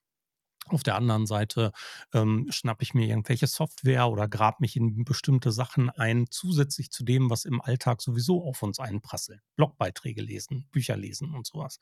auf 0.66 0.83
der 0.83 0.96
anderen 0.96 1.27
Seite 1.27 1.73
ähm, 2.12 2.46
schnappe 2.51 2.83
ich 2.83 2.94
mir 2.94 3.07
irgendwelche 3.07 3.46
Software 3.46 4.09
oder 4.09 4.29
grab 4.29 4.61
mich 4.61 4.77
in 4.77 5.05
bestimmte 5.05 5.53
Sachen 5.53 5.90
ein, 5.90 6.27
zusätzlich 6.31 6.90
zu 6.90 7.05
dem, 7.05 7.31
was 7.31 7.44
im 7.44 7.61
Alltag 7.61 8.03
sowieso 8.03 8.44
auf 8.44 8.62
uns 8.62 8.79
einprasselt. 8.79 9.40
Blogbeiträge 9.57 10.23
lesen, 10.23 10.68
Bücher 10.70 10.96
lesen 10.96 11.35
und 11.35 11.46
sowas. 11.46 11.79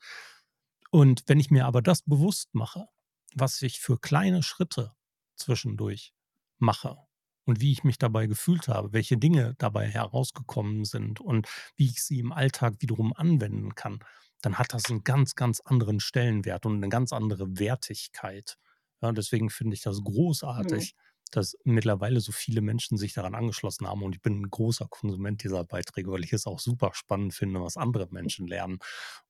Und 0.91 1.23
wenn 1.27 1.39
ich 1.39 1.51
mir 1.51 1.65
aber 1.65 1.81
das 1.81 2.01
bewusst 2.01 2.49
mache, 2.53 2.87
was 3.35 3.61
ich 3.61 3.79
für 3.79 3.99
kleine 3.99 4.41
Schritte 4.41 4.93
zwischendurch 5.35 6.13
mache 6.57 6.97
und 7.45 7.61
wie 7.61 7.71
ich 7.71 7.83
mich 7.83 7.97
dabei 7.97 8.27
gefühlt 8.27 8.67
habe, 8.67 8.93
welche 8.93 9.17
Dinge 9.17 9.55
dabei 9.59 9.87
herausgekommen 9.87 10.85
sind 10.85 11.21
und 11.21 11.47
wie 11.75 11.87
ich 11.87 12.03
sie 12.03 12.19
im 12.19 12.31
Alltag 12.31 12.75
wiederum 12.79 13.13
anwenden 13.13 13.75
kann, 13.75 13.99
dann 14.41 14.57
hat 14.57 14.73
das 14.73 14.89
einen 14.89 15.03
ganz, 15.03 15.35
ganz 15.35 15.59
anderen 15.59 15.99
Stellenwert 15.99 16.65
und 16.65 16.75
eine 16.75 16.89
ganz 16.89 17.13
andere 17.13 17.59
Wertigkeit. 17.59 18.57
Ja, 19.01 19.11
deswegen 19.11 19.49
finde 19.49 19.75
ich 19.75 19.81
das 19.81 19.99
mhm. 19.99 20.05
großartig, 20.05 20.95
mhm. 20.95 21.29
dass 21.31 21.57
mittlerweile 21.63 22.19
so 22.19 22.31
viele 22.31 22.61
Menschen 22.61 22.97
sich 22.97 23.13
daran 23.13 23.35
angeschlossen 23.35 23.87
haben. 23.87 24.03
Und 24.03 24.15
ich 24.15 24.21
bin 24.21 24.41
ein 24.41 24.49
großer 24.49 24.87
Konsument 24.89 25.43
dieser 25.43 25.63
Beiträge, 25.63 26.11
weil 26.11 26.23
ich 26.23 26.33
es 26.33 26.47
auch 26.47 26.59
super 26.59 26.91
spannend 26.93 27.33
finde, 27.33 27.61
was 27.61 27.77
andere 27.77 28.07
Menschen 28.11 28.47
lernen 28.47 28.79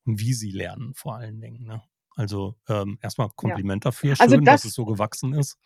und 0.05 0.19
wie 0.19 0.33
sie 0.33 0.51
lernen, 0.51 0.93
vor 0.93 1.15
allen 1.15 1.39
Dingen. 1.41 1.65
Ne? 1.65 1.81
Also 2.15 2.55
ähm, 2.67 2.97
erstmal 3.01 3.29
Kompliment 3.35 3.85
ja. 3.85 3.91
dafür. 3.91 4.11
Also 4.11 4.23
Schön, 4.35 4.39
also 4.41 4.45
das, 4.45 4.61
dass 4.61 4.65
es 4.65 4.73
so 4.73 4.85
gewachsen 4.85 5.33
ist. 5.33 5.57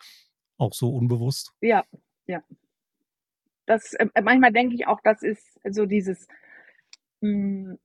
Auch 0.56 0.72
so 0.72 0.94
unbewusst. 0.94 1.52
Ja, 1.60 1.84
ja. 2.26 2.42
Das, 3.66 3.94
äh, 3.94 4.06
manchmal 4.22 4.52
denke 4.52 4.74
ich 4.74 4.86
auch, 4.86 5.00
das 5.02 5.22
ist 5.22 5.58
so 5.68 5.86
dieses, 5.86 6.28
mh, 7.20 7.70
hm, 7.70 7.78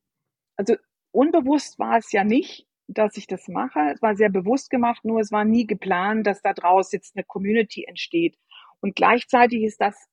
also 0.56 0.76
unbewusst 1.12 1.80
war 1.80 1.98
es 1.98 2.12
ja 2.12 2.24
nicht, 2.24 2.68
dass 2.90 3.18
ich 3.18 3.28
das 3.28 3.48
mache. 3.48 3.80
Es 3.94 4.02
war 4.02 4.16
sehr 4.16 4.30
bewusst 4.30 4.70
gemacht, 4.70 5.06
nur 5.06 5.20
es 5.20 5.32
war 5.32 5.46
nie 5.46 5.68
geplant, 5.68 6.26
dass 6.26 6.42
da 6.42 6.54
draus 6.54 6.92
jetzt 6.92 7.16
eine 7.16 7.24
Community 7.24 7.86
entsteht. 7.86 8.38
Und 8.82 8.96
gleichzeitig 8.96 9.64
ist 9.64 9.80
das 9.80 10.08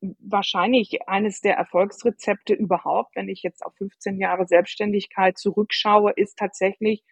wahrscheinlich 0.00 1.08
eines 1.08 1.40
der 1.40 1.56
Erfolgsrezepte 1.56 2.54
überhaupt, 2.54 3.16
wenn 3.16 3.28
ich 3.28 3.42
jetzt 3.42 3.64
auf 3.64 3.74
15 3.76 4.18
Jahre 4.18 4.46
Selbstständigkeit 4.46 5.38
zurückschaue, 5.38 6.12
ist 6.12 6.38
tatsächlich 6.38 7.02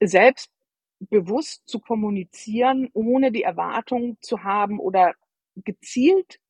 selbstbewusst 0.00 1.68
zu 1.68 1.80
kommunizieren, 1.80 2.88
ohne 2.92 3.32
die 3.32 3.42
Erwartung 3.42 4.18
zu 4.20 4.44
haben 4.44 4.78
oder 4.80 5.14
gezielt 5.56 6.40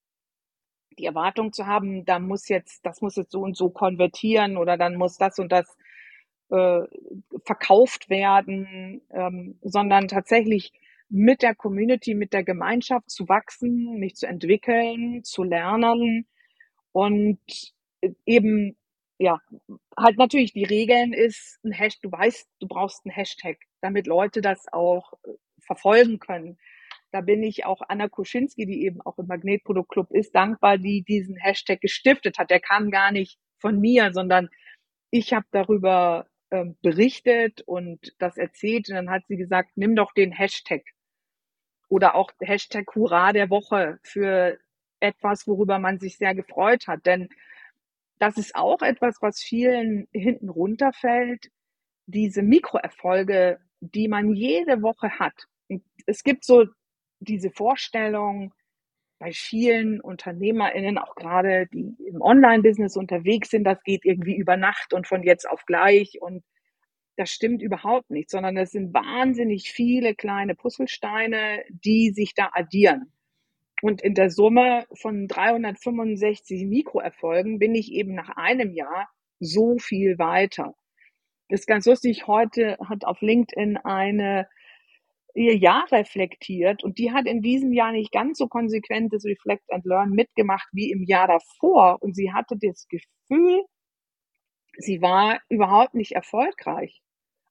die 0.99 1.07
Erwartung 1.07 1.53
zu 1.53 1.67
haben, 1.67 2.05
da 2.05 2.19
muss 2.19 2.49
jetzt, 2.49 2.85
das 2.85 3.01
muss 3.01 3.17
jetzt 3.17 3.33
so 3.33 3.41
und 3.41 3.57
so 3.57 3.71
konvertieren 3.71 4.57
oder 4.57 4.77
dann 4.77 4.97
muss 4.97 5.17
das 5.17 5.38
und 5.38 5.53
das 5.53 5.77
äh, 6.51 6.81
verkauft 7.45 8.11
werden, 8.11 9.03
ähm, 9.11 9.59
sondern 9.63 10.09
tatsächlich 10.09 10.73
mit 11.09 11.43
der 11.43 11.55
Community, 11.55 12.15
mit 12.15 12.33
der 12.33 12.45
Gemeinschaft 12.45 13.11
zu 13.11 13.29
wachsen, 13.29 13.99
mich 13.99 14.17
zu 14.17 14.27
entwickeln, 14.27 15.25
zu 15.25 15.43
lernen 15.43 16.27
und 16.93 17.39
eben 18.27 18.77
ja, 19.19 19.41
halt 19.97 20.17
natürlich 20.17 20.53
die 20.53 20.65
Regeln 20.65 21.13
ist 21.13 21.59
ein 21.65 21.73
Hashtag, 21.73 22.03
du 22.03 22.13
weißt, 22.13 22.49
du 22.61 22.69
brauchst 22.69 23.05
einen 23.05 23.13
Hashtag, 23.15 23.59
damit 23.81 24.07
Leute 24.07 24.41
das 24.41 24.67
auch 24.73 25.13
äh, 25.25 25.33
verfolgen 25.61 26.19
können. 26.21 26.57
Da 27.11 27.21
bin 27.21 27.43
ich 27.43 27.65
auch 27.65 27.81
Anna 27.89 28.09
Kuschinski, 28.09 28.67
die 28.67 28.85
eben 28.85 29.01
auch 29.01 29.19
im 29.19 29.27
Magnetprodukt 29.27 29.91
Club 29.91 30.11
ist, 30.11 30.35
dankbar, 30.35 30.79
die 30.79 31.03
diesen 31.03 31.37
Hashtag 31.37 31.81
gestiftet 31.81 32.39
hat. 32.39 32.51
Der 32.51 32.61
kam 32.61 32.91
gar 32.91 33.11
nicht 33.13 33.39
von 33.59 33.81
mir, 33.81 34.13
sondern 34.13 34.49
ich 35.11 35.33
habe 35.33 35.47
darüber 35.51 36.27
ähm, 36.51 36.77
berichtet 36.83 37.63
und 37.63 38.15
das 38.19 38.37
erzählt. 38.37 38.89
Und 38.89 38.97
dann 38.97 39.11
hat 39.11 39.23
sie 39.29 39.37
gesagt, 39.37 39.71
nimm 39.77 39.97
doch 39.97 40.13
den 40.13 40.33
Hashtag 40.33 40.83
oder 41.89 42.15
auch 42.15 42.31
Hashtag 42.41 42.87
Hurra 42.95 43.33
der 43.33 43.51
Woche 43.51 43.99
für 44.03 44.59
etwas, 45.01 45.47
worüber 45.47 45.79
man 45.79 45.99
sich 45.99 46.19
sehr 46.19 46.35
gefreut 46.35 46.87
hat. 46.87 47.07
Denn 47.07 47.29
das 48.19 48.37
ist 48.37 48.55
auch 48.55 48.83
etwas, 48.83 49.17
was 49.21 49.41
vielen 49.41 50.09
hinten 50.13 50.49
runterfällt. 50.49 51.51
Diese 52.07 52.43
Mikroerfolge, 52.43 53.61
die 53.81 54.09
man 54.09 54.35
jede 54.35 54.83
Woche 54.83 55.19
hat. 55.19 55.47
Und 55.69 55.83
es 56.07 56.25
gibt 56.25 56.45
so 56.45 56.67
diese 57.21 57.51
Vorstellung 57.51 58.53
bei 59.18 59.33
vielen 59.33 60.00
UnternehmerInnen, 60.00 60.98
auch 60.98 61.14
gerade 61.14 61.66
die 61.72 61.96
im 62.07 62.20
Online-Business 62.20 62.96
unterwegs 62.96 63.50
sind, 63.50 63.64
das 63.64 63.83
geht 63.83 64.04
irgendwie 64.04 64.37
über 64.37 64.57
Nacht 64.57 64.92
und 64.94 65.07
von 65.07 65.22
jetzt 65.22 65.48
auf 65.48 65.64
gleich 65.66 66.18
und 66.20 66.44
das 67.16 67.31
stimmt 67.31 67.62
überhaupt 67.62 68.11
nicht, 68.11 68.31
sondern 68.31 68.57
es 68.57 68.70
sind 68.70 68.94
wahnsinnig 68.94 69.72
viele 69.72 70.14
kleine 70.14 70.54
Puzzlesteine, 70.54 71.64
die 71.68 72.11
sich 72.11 72.35
da 72.35 72.50
addieren. 72.52 73.12
Und 73.83 74.02
in 74.02 74.14
der 74.14 74.31
Summe 74.31 74.87
von 74.94 75.26
365 75.26 76.64
Mikroerfolgen 76.66 77.59
bin 77.59 77.74
ich 77.74 77.92
eben 77.92 78.14
nach 78.14 78.31
einem 78.37 78.72
Jahr 78.72 79.09
so 79.40 79.78
viel 79.78 80.18
weiter. 80.18 80.74
Das 81.48 81.61
ist 81.61 81.66
ganz 81.66 81.87
lustig. 81.87 82.26
Heute 82.26 82.76
hat 82.88 83.04
auf 83.04 83.20
LinkedIn 83.20 83.78
eine 83.78 84.48
ihr 85.38 85.57
Jahr 85.57 85.87
reflektiert 85.92 86.83
und 86.83 86.98
die 86.98 87.12
hat 87.12 87.27
in 87.27 87.40
diesem 87.40 87.72
Jahr 87.72 87.92
nicht 87.92 88.12
ganz 88.12 88.38
so 88.38 88.48
konsequentes 88.48 89.24
Reflect 89.24 89.72
and 89.72 89.85
Learn 89.85 90.11
mitgemacht 90.11 90.68
wie 90.72 90.90
im 90.90 91.05
Jahr 91.05 91.29
davor 91.29 92.03
und 92.03 92.14
sie 92.14 92.33
hatte 92.33 92.57
das 92.61 92.88
Gefühl, 92.88 93.64
sie 94.79 95.01
war 95.01 95.40
überhaupt 95.48 95.94
nicht 95.94 96.12
erfolgreich. 96.12 97.01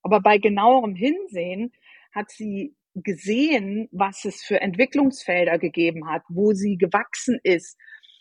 Aber 0.03 0.21
bei 0.21 0.37
genauerem 0.37 0.95
Hinsehen 0.95 1.71
hat 2.11 2.29
sie 2.29 2.75
gesehen, 2.93 3.87
was 3.91 4.25
es 4.25 4.43
für 4.43 4.59
Entwicklungsfelder 4.59 5.57
gegeben 5.57 6.09
hat, 6.09 6.23
wo 6.29 6.53
sie 6.53 6.77
gewachsen 6.77 7.39
ist, 7.43 7.77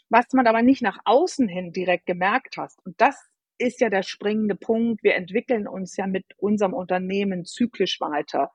was 0.09 0.26
man 0.33 0.46
aber 0.46 0.62
nicht 0.62 0.83
nach 0.83 0.98
außen 1.05 1.48
hin 1.48 1.72
direkt 1.72 2.07
gemerkt 2.07 2.57
hat. 2.57 2.72
Und 2.85 3.00
das 3.00 3.16
ist 3.59 3.81
ja 3.81 3.90
der 3.90 4.02
springende 4.02 4.55
Punkt. 4.55 5.02
Wir 5.02 5.14
entwickeln 5.14 5.66
uns 5.66 5.96
ja 5.96 6.07
mit 6.07 6.26
unserem 6.37 6.74
Unternehmen 6.74 7.44
zyklisch 7.44 8.00
weiter 8.00 8.52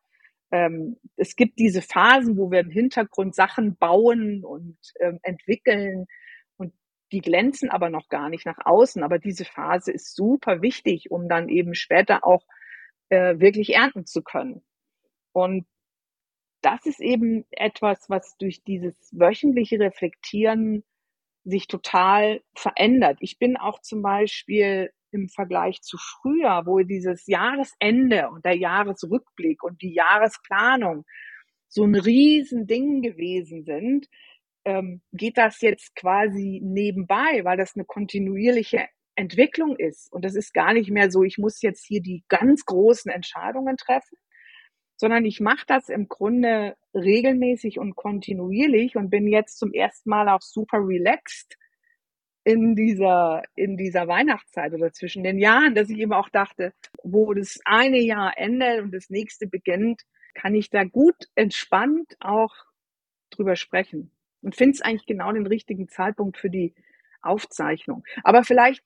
ähm, 0.52 0.98
es 1.16 1.36
gibt 1.36 1.60
diese 1.60 1.82
Phasen, 1.82 2.38
wo 2.38 2.52
wir 2.52 2.60
im 2.60 2.70
Hintergrund 2.70 3.36
Sachen 3.36 3.78
bauen 3.78 4.44
und 4.44 4.78
ähm, 5.00 5.20
entwickeln 5.24 6.08
und 6.58 6.74
die 7.12 7.22
glänzen 7.22 7.70
aber 7.70 7.90
noch 7.90 8.10
gar 8.10 8.30
nicht 8.30 8.46
nach 8.46 8.60
außen. 8.64 9.04
Aber 9.04 9.18
diese 9.18 9.46
Phase 9.46 9.92
ist 9.92 10.16
super 10.16 10.62
wichtig, 10.62 11.10
um 11.10 11.30
dann 11.30 11.50
eben 11.50 11.74
später 11.74 12.26
auch 12.26 12.46
äh, 13.10 13.40
wirklich 13.40 13.74
ernten 13.76 14.06
zu 14.06 14.22
können. 14.22 14.62
Und 15.34 15.66
das 16.62 16.86
ist 16.86 17.00
eben 17.00 17.46
etwas, 17.52 18.10
was 18.10 18.38
durch 18.38 18.64
dieses 18.64 18.96
wöchentliche 19.12 19.80
Reflektieren 19.80 20.84
sich 21.44 21.68
total 21.68 22.42
verändert. 22.56 23.18
Ich 23.22 23.40
bin 23.40 23.58
auch 23.58 23.82
zum 23.82 24.02
Beispiel 24.02 24.92
im 25.12 25.30
Vergleich 25.30 25.82
zu 25.82 25.97
früher, 25.97 26.63
wo 26.65 26.80
dieses 26.80 27.28
Jahresende 27.28 28.30
und 28.30 28.45
der 28.45 28.58
Jahresrückblick 28.58 29.63
und 29.63 29.82
die 29.82 29.93
Jahresplanung 29.93 31.06
so 31.67 31.84
ein 31.84 31.95
Riesending 31.95 33.02
gewesen 33.02 33.63
sind, 33.63 34.08
ähm, 34.65 35.02
geht 35.13 35.38
das 35.38 35.62
jetzt 35.62 35.95
quasi 35.95 36.62
nebenbei, 36.63 37.41
weil 37.43 37.58
das 37.58 37.76
eine 37.76 37.86
kontinuierliche 37.86 38.88
Entwicklung 39.15 39.76
ist. 39.78 40.12
Und 40.12 40.26
das 40.26 40.36
ist 40.36 40.54
gar 40.54 40.74
nicht 40.74 40.89
mehr 40.89 41.12
so, 41.12 41.24
ich 41.24 41.38
muss 41.38 41.62
jetzt 41.62 41.86
hier 41.86 42.02
die 42.02 42.24
ganz 42.28 42.65
großen 42.65 43.12
Entscheidungen 43.12 43.78
treffen, 43.78 44.17
sondern 44.95 45.26
ich 45.26 45.39
mache 45.39 45.65
das 45.67 45.89
im 45.89 46.08
Grunde 46.08 46.76
regelmäßig 46.93 47.80
und 47.80 47.95
kontinuierlich 47.95 48.95
und 48.95 49.10
bin 49.10 49.28
jetzt 49.28 49.58
zum 49.58 49.74
ersten 49.74 50.10
Mal 50.10 50.30
auch 50.30 50.41
super 50.41 50.78
relaxed 50.78 51.58
in 52.43 52.75
dieser, 52.75 53.43
in 53.56 53.77
dieser 53.77 54.08
Weihnachtszeit 54.08 54.73
oder 54.73 54.91
zwischen 54.91 55.23
den 55.23 55.38
Jahren, 55.38 55.75
dass 55.75 55.89
ich 55.89 55.99
eben 55.99 56.13
auch 56.13 56.30
dachte, 56.30 56.73
wo 57.04 57.34
das 57.34 57.60
eine 57.65 57.99
Jahr 57.99 58.34
endet 58.38 58.82
und 58.82 58.91
das 58.93 59.10
nächste 59.10 59.47
beginnt, 59.47 60.01
kann 60.34 60.56
ich 60.56 60.69
da 60.69 60.84
gut 60.84 61.27
entspannt 61.36 62.15
auch 62.19 62.54
drüber 63.30 63.56
sprechen 63.56 64.12
und 64.41 64.56
finde 64.56 64.71
es 64.71 64.82
eigentlich 64.82 65.06
genau 65.06 65.32
den 65.32 65.45
richtigen 65.45 65.88
Zeitpunkt 65.88 66.38
für 66.38 66.49
die 66.49 66.73
Aufzeichnung. 67.21 68.04
Aber 68.23 68.43
vielleicht 68.43 68.84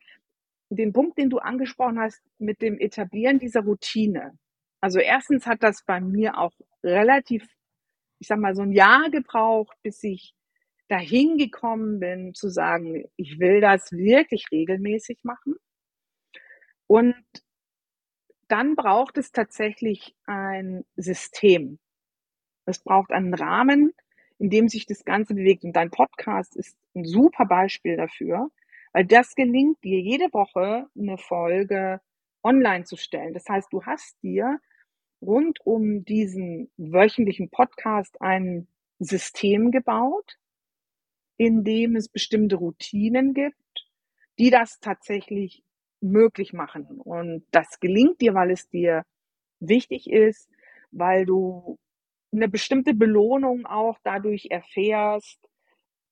den 0.69 0.93
Punkt, 0.93 1.17
den 1.17 1.29
du 1.29 1.37
angesprochen 1.37 1.99
hast 1.99 2.21
mit 2.37 2.61
dem 2.61 2.79
Etablieren 2.79 3.39
dieser 3.39 3.61
Routine. 3.61 4.37
Also 4.81 4.99
erstens 4.99 5.45
hat 5.45 5.63
das 5.63 5.83
bei 5.85 6.01
mir 6.01 6.37
auch 6.37 6.53
relativ, 6.83 7.47
ich 8.19 8.27
sag 8.27 8.39
mal, 8.39 8.55
so 8.55 8.63
ein 8.63 8.71
Jahr 8.71 9.09
gebraucht, 9.09 9.77
bis 9.83 10.03
ich 10.03 10.33
dahin 10.87 11.37
gekommen 11.37 11.99
bin, 11.99 12.33
zu 12.33 12.49
sagen, 12.49 13.05
ich 13.15 13.39
will 13.39 13.61
das 13.61 13.91
wirklich 13.91 14.45
regelmäßig 14.51 15.19
machen. 15.23 15.55
Und 16.87 17.15
dann 18.47 18.75
braucht 18.75 19.17
es 19.17 19.31
tatsächlich 19.31 20.15
ein 20.25 20.85
System. 20.95 21.79
Es 22.65 22.79
braucht 22.79 23.11
einen 23.11 23.33
Rahmen, 23.33 23.93
in 24.37 24.49
dem 24.49 24.67
sich 24.67 24.85
das 24.85 25.03
Ganze 25.05 25.33
bewegt. 25.33 25.63
Und 25.63 25.73
dein 25.73 25.91
Podcast 25.91 26.55
ist 26.55 26.77
ein 26.95 27.05
super 27.05 27.45
Beispiel 27.45 27.97
dafür, 27.97 28.49
weil 28.93 29.05
das 29.05 29.35
gelingt 29.35 29.83
dir 29.83 29.99
jede 29.99 30.31
Woche 30.33 30.87
eine 30.97 31.17
Folge 31.17 32.01
online 32.43 32.83
zu 32.85 32.95
stellen. 32.95 33.33
Das 33.33 33.47
heißt, 33.49 33.71
du 33.71 33.83
hast 33.83 34.21
dir 34.21 34.59
rund 35.21 35.59
um 35.65 36.05
diesen 36.05 36.71
wöchentlichen 36.77 37.49
Podcast 37.49 38.21
ein 38.21 38.67
System 38.99 39.71
gebaut, 39.71 40.37
in 41.37 41.63
dem 41.63 41.95
es 41.95 42.09
bestimmte 42.09 42.55
Routinen 42.55 43.33
gibt, 43.33 43.87
die 44.39 44.49
das 44.49 44.79
tatsächlich 44.79 45.63
möglich 46.01 46.53
machen. 46.53 46.85
Und 46.99 47.45
das 47.51 47.79
gelingt 47.79 48.21
dir, 48.21 48.33
weil 48.33 48.51
es 48.51 48.69
dir 48.69 49.03
wichtig 49.59 50.09
ist, 50.09 50.49
weil 50.91 51.25
du 51.25 51.77
eine 52.31 52.49
bestimmte 52.49 52.93
Belohnung 52.93 53.65
auch 53.65 53.97
dadurch 54.03 54.47
erfährst, 54.49 55.39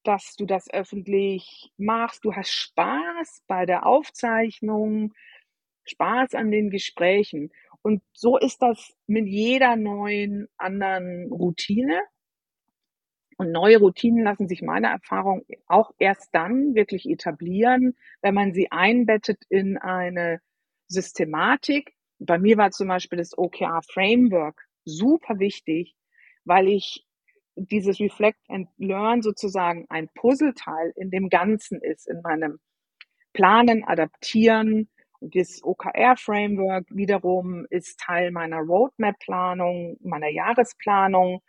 dass 0.03 0.35
du 0.35 0.45
das 0.45 0.69
öffentlich 0.71 1.71
machst. 1.77 2.25
Du 2.25 2.33
hast 2.33 2.51
Spaß 2.51 3.43
bei 3.47 3.65
der 3.65 3.85
Aufzeichnung, 3.85 5.13
Spaß 5.85 6.33
an 6.35 6.51
den 6.51 6.69
Gesprächen. 6.69 7.51
Und 7.81 8.01
so 8.13 8.37
ist 8.37 8.61
das 8.61 8.93
mit 9.07 9.27
jeder 9.27 9.75
neuen 9.75 10.47
anderen 10.57 11.31
Routine. 11.31 12.01
Und 13.43 13.51
neue 13.51 13.79
Routinen 13.79 14.23
lassen 14.23 14.47
sich 14.47 14.61
meiner 14.61 14.87
Erfahrung 14.87 15.45
auch 15.67 15.91
erst 15.99 16.33
dann 16.33 16.75
wirklich 16.75 17.09
etablieren, 17.09 17.93
wenn 18.21 18.33
man 18.33 18.53
sie 18.53 18.71
einbettet 18.71 19.43
in 19.49 19.77
eine 19.77 20.39
Systematik. 20.87 21.93
Bei 22.19 22.37
mir 22.39 22.55
war 22.55 22.71
zum 22.71 22.87
Beispiel 22.87 23.17
das 23.17 23.37
OKR 23.37 23.81
Framework 23.91 24.65
super 24.85 25.39
wichtig, 25.39 25.93
weil 26.45 26.69
ich 26.69 27.05
dieses 27.57 27.99
Reflect 27.99 28.39
and 28.47 28.69
Learn 28.77 29.21
sozusagen 29.21 29.87
ein 29.89 30.07
Puzzleteil 30.15 30.93
in 30.95 31.11
dem 31.11 31.27
Ganzen 31.27 31.81
ist, 31.81 32.07
in 32.07 32.21
meinem 32.21 32.59
Planen, 33.33 33.83
Adaptieren. 33.83 34.87
Und 35.19 35.35
das 35.35 35.61
OKR-Framework 35.61 36.85
wiederum 36.91 37.67
ist 37.69 37.99
Teil 37.99 38.31
meiner 38.31 38.59
Roadmap-Planung, 38.59 39.97
meiner 39.99 40.29
Jahresplanung. 40.29 41.41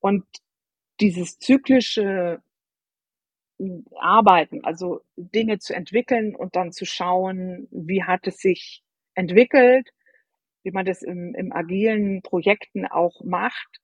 Und 0.00 0.26
dieses 1.02 1.38
zyklische 1.38 2.40
Arbeiten, 3.96 4.64
also 4.64 5.02
Dinge 5.16 5.58
zu 5.58 5.74
entwickeln 5.74 6.34
und 6.34 6.56
dann 6.56 6.72
zu 6.72 6.84
schauen, 6.84 7.68
wie 7.70 8.04
hat 8.04 8.26
es 8.26 8.38
sich 8.38 8.82
entwickelt, 9.14 9.90
wie 10.62 10.70
man 10.70 10.86
das 10.86 11.02
im, 11.02 11.34
im 11.34 11.52
agilen 11.52 12.22
Projekten 12.22 12.86
auch 12.86 13.22
macht, 13.24 13.80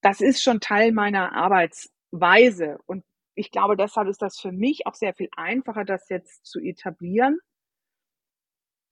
das 0.00 0.20
ist 0.20 0.42
schon 0.42 0.60
Teil 0.60 0.92
meiner 0.92 1.34
Arbeitsweise. 1.34 2.78
Und 2.86 3.04
ich 3.34 3.50
glaube, 3.50 3.76
deshalb 3.76 4.08
ist 4.08 4.22
das 4.22 4.38
für 4.38 4.52
mich 4.52 4.86
auch 4.86 4.94
sehr 4.94 5.14
viel 5.14 5.28
einfacher, 5.36 5.84
das 5.84 6.08
jetzt 6.08 6.46
zu 6.46 6.60
etablieren, 6.60 7.38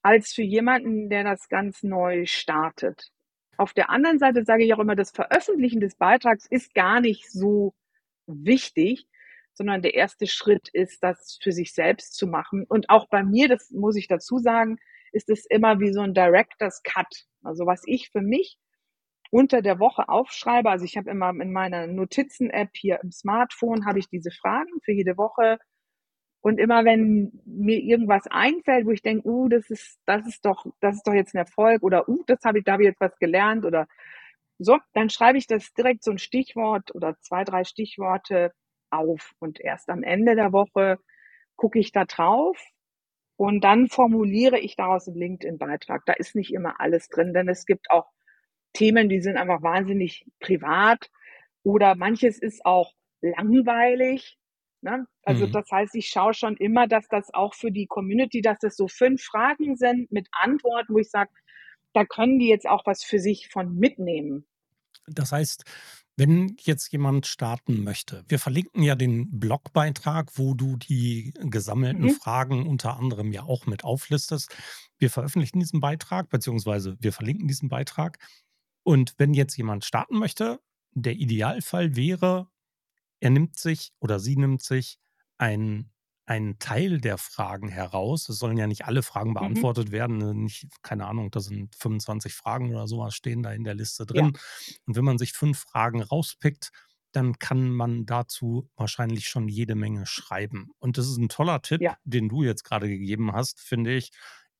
als 0.02 0.32
für 0.32 0.42
jemanden, 0.42 1.08
der 1.08 1.24
das 1.24 1.48
ganz 1.48 1.82
neu 1.82 2.26
startet. 2.26 3.10
Auf 3.56 3.72
der 3.72 3.90
anderen 3.90 4.18
Seite 4.18 4.44
sage 4.44 4.64
ich 4.64 4.74
auch 4.74 4.78
immer, 4.78 4.96
das 4.96 5.10
Veröffentlichen 5.10 5.80
des 5.80 5.96
Beitrags 5.96 6.46
ist 6.46 6.74
gar 6.74 7.00
nicht 7.00 7.30
so 7.30 7.74
wichtig, 8.26 9.06
sondern 9.54 9.82
der 9.82 9.94
erste 9.94 10.26
Schritt 10.26 10.68
ist, 10.72 11.02
das 11.02 11.38
für 11.42 11.52
sich 11.52 11.72
selbst 11.72 12.14
zu 12.14 12.26
machen. 12.26 12.64
Und 12.68 12.90
auch 12.90 13.08
bei 13.08 13.22
mir, 13.22 13.48
das 13.48 13.70
muss 13.70 13.96
ich 13.96 14.08
dazu 14.08 14.38
sagen, 14.38 14.78
ist 15.12 15.30
es 15.30 15.46
immer 15.46 15.78
wie 15.80 15.92
so 15.92 16.00
ein 16.00 16.14
Director's 16.14 16.82
Cut. 16.82 17.06
Also 17.42 17.66
was 17.66 17.82
ich 17.86 18.10
für 18.10 18.20
mich 18.20 18.58
unter 19.30 19.62
der 19.62 19.78
Woche 19.78 20.08
aufschreibe, 20.08 20.70
also 20.70 20.84
ich 20.84 20.96
habe 20.96 21.10
immer 21.10 21.30
in 21.30 21.52
meiner 21.52 21.86
Notizen-App 21.86 22.70
hier 22.74 23.00
im 23.02 23.12
Smartphone, 23.12 23.86
habe 23.86 23.98
ich 23.98 24.08
diese 24.08 24.30
Fragen 24.30 24.80
für 24.84 24.92
jede 24.92 25.16
Woche 25.16 25.58
und 26.44 26.60
immer 26.60 26.84
wenn 26.84 27.32
mir 27.46 27.78
irgendwas 27.78 28.26
einfällt, 28.30 28.84
wo 28.84 28.90
ich 28.90 29.00
denke, 29.00 29.26
uh, 29.26 29.48
das 29.48 29.70
ist, 29.70 29.98
das 30.04 30.26
ist 30.26 30.44
doch, 30.44 30.66
das 30.80 30.96
ist 30.96 31.06
doch 31.06 31.14
jetzt 31.14 31.34
ein 31.34 31.38
Erfolg 31.38 31.82
oder 31.82 32.06
uh, 32.06 32.22
das 32.26 32.40
habe 32.44 32.58
ich, 32.58 32.64
da 32.64 32.72
habe 32.72 32.82
ich 32.82 32.88
jetzt 32.88 33.00
was 33.00 33.16
gelernt 33.18 33.64
oder 33.64 33.88
so, 34.58 34.78
dann 34.92 35.08
schreibe 35.08 35.38
ich 35.38 35.46
das 35.46 35.72
direkt 35.72 36.04
so 36.04 36.10
ein 36.10 36.18
Stichwort 36.18 36.94
oder 36.94 37.16
zwei, 37.20 37.44
drei 37.44 37.64
Stichworte 37.64 38.52
auf. 38.90 39.32
Und 39.38 39.58
erst 39.58 39.88
am 39.88 40.02
Ende 40.02 40.36
der 40.36 40.52
Woche 40.52 40.98
gucke 41.56 41.78
ich 41.78 41.92
da 41.92 42.04
drauf 42.04 42.62
und 43.36 43.64
dann 43.64 43.88
formuliere 43.88 44.58
ich 44.58 44.76
daraus 44.76 45.08
einen 45.08 45.16
LinkedIn-Beitrag. 45.16 46.02
Da 46.04 46.12
ist 46.12 46.34
nicht 46.36 46.52
immer 46.52 46.78
alles 46.78 47.08
drin, 47.08 47.32
denn 47.32 47.48
es 47.48 47.64
gibt 47.64 47.90
auch 47.90 48.10
Themen, 48.74 49.08
die 49.08 49.22
sind 49.22 49.38
einfach 49.38 49.62
wahnsinnig 49.62 50.26
privat 50.40 51.10
oder 51.62 51.94
manches 51.94 52.38
ist 52.38 52.66
auch 52.66 52.92
langweilig. 53.22 54.36
Ne? 54.84 55.06
Also 55.22 55.46
mhm. 55.46 55.52
das 55.52 55.70
heißt, 55.72 55.94
ich 55.94 56.08
schaue 56.08 56.34
schon 56.34 56.56
immer, 56.58 56.86
dass 56.86 57.08
das 57.08 57.32
auch 57.32 57.54
für 57.54 57.72
die 57.72 57.86
Community, 57.86 58.42
dass 58.42 58.58
das 58.58 58.76
so 58.76 58.86
fünf 58.86 59.22
Fragen 59.22 59.76
sind 59.76 60.12
mit 60.12 60.28
Antworten, 60.30 60.92
wo 60.94 60.98
ich 60.98 61.10
sage, 61.10 61.30
da 61.94 62.04
können 62.04 62.38
die 62.38 62.48
jetzt 62.48 62.68
auch 62.68 62.84
was 62.84 63.02
für 63.02 63.18
sich 63.18 63.48
von 63.48 63.74
mitnehmen. 63.74 64.46
Das 65.06 65.32
heißt, 65.32 65.64
wenn 66.16 66.54
jetzt 66.60 66.92
jemand 66.92 67.26
starten 67.26 67.82
möchte, 67.82 68.24
wir 68.28 68.38
verlinken 68.38 68.82
ja 68.82 68.94
den 68.94 69.40
Blogbeitrag, 69.40 70.30
wo 70.34 70.54
du 70.54 70.76
die 70.76 71.32
gesammelten 71.40 72.04
mhm. 72.04 72.10
Fragen 72.10 72.66
unter 72.66 72.96
anderem 72.96 73.32
ja 73.32 73.44
auch 73.44 73.66
mit 73.66 73.84
auflistest. 73.84 74.54
Wir 74.98 75.10
veröffentlichen 75.10 75.60
diesen 75.60 75.80
Beitrag, 75.80 76.28
beziehungsweise 76.28 76.96
wir 77.00 77.12
verlinken 77.12 77.48
diesen 77.48 77.68
Beitrag. 77.68 78.18
Und 78.82 79.14
wenn 79.16 79.32
jetzt 79.32 79.56
jemand 79.56 79.84
starten 79.84 80.18
möchte, 80.18 80.60
der 80.92 81.14
Idealfall 81.14 81.96
wäre, 81.96 82.48
er 83.24 83.30
nimmt 83.30 83.58
sich 83.58 83.92
oder 84.00 84.20
sie 84.20 84.36
nimmt 84.36 84.62
sich 84.62 84.98
einen, 85.38 85.90
einen 86.26 86.58
Teil 86.58 87.00
der 87.00 87.16
Fragen 87.16 87.68
heraus. 87.68 88.28
Es 88.28 88.38
sollen 88.38 88.58
ja 88.58 88.66
nicht 88.66 88.84
alle 88.84 89.02
Fragen 89.02 89.30
mhm. 89.30 89.34
beantwortet 89.34 89.88
mhm. 89.88 89.92
werden. 89.92 90.18
Ne, 90.18 90.34
nicht, 90.34 90.68
keine 90.82 91.06
Ahnung, 91.06 91.30
da 91.30 91.40
sind 91.40 91.74
25 91.74 92.34
Fragen 92.34 92.70
oder 92.74 92.86
sowas 92.86 93.14
stehen 93.14 93.42
da 93.42 93.52
in 93.52 93.64
der 93.64 93.74
Liste 93.74 94.04
drin. 94.04 94.32
Ja. 94.34 94.40
Und 94.86 94.96
wenn 94.96 95.06
man 95.06 95.16
sich 95.16 95.32
fünf 95.32 95.58
Fragen 95.58 96.02
rauspickt, 96.02 96.70
dann 97.12 97.38
kann 97.38 97.70
man 97.70 98.04
dazu 98.04 98.68
wahrscheinlich 98.76 99.28
schon 99.28 99.48
jede 99.48 99.74
Menge 99.74 100.04
schreiben. 100.04 100.68
Und 100.78 100.98
das 100.98 101.08
ist 101.08 101.16
ein 101.16 101.30
toller 101.30 101.62
Tipp, 101.62 101.80
ja. 101.80 101.96
den 102.04 102.28
du 102.28 102.42
jetzt 102.42 102.64
gerade 102.64 102.88
gegeben 102.88 103.32
hast, 103.32 103.58
finde 103.58 103.94
ich, 103.94 104.10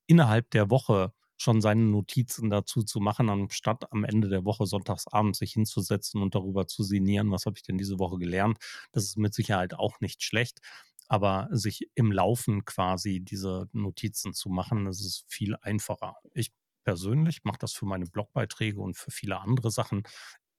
innerhalb 0.07 0.51
der 0.53 0.71
Woche 0.71 1.13
schon 1.37 1.61
seine 1.61 1.83
Notizen 1.83 2.51
dazu 2.51 2.83
zu 2.83 3.01
machen, 3.01 3.29
anstatt 3.29 3.91
am 3.93 4.05
Ende 4.05 4.29
der 4.29 4.45
Woche 4.45 4.67
sonntagsabends 4.67 5.39
sich 5.39 5.53
hinzusetzen 5.53 6.23
und 6.23 6.35
darüber 6.35 6.67
zu 6.67 6.83
sinnieren, 6.83 7.31
was 7.31 7.47
habe 7.47 7.57
ich 7.57 7.63
denn 7.63 7.79
diese 7.79 7.99
Woche 7.99 8.19
gelernt. 8.19 8.59
Das 8.93 9.05
ist 9.05 9.19
mit 9.19 9.35
Sicherheit 9.35 9.75
auch 9.75 10.01
nicht 10.01 10.23
schlecht. 10.23 10.61
Aber 11.07 11.49
sich 11.51 11.91
im 11.95 12.13
Laufen 12.13 12.65
quasi 12.65 13.21
diese 13.21 13.69
Notizen 13.73 14.33
zu 14.33 14.49
machen, 14.49 14.87
das 14.87 15.01
ist 15.01 15.25
viel 15.29 15.55
einfacher. 15.61 16.17
Ich 16.33 16.51
persönlich 16.83 17.45
mache 17.45 17.59
das 17.59 17.73
für 17.73 17.87
meine 17.87 18.07
Blogbeiträge 18.07 18.81
und 18.81 18.97
für 18.97 19.11
viele 19.11 19.39
andere 19.41 19.71
Sachen 19.71 20.05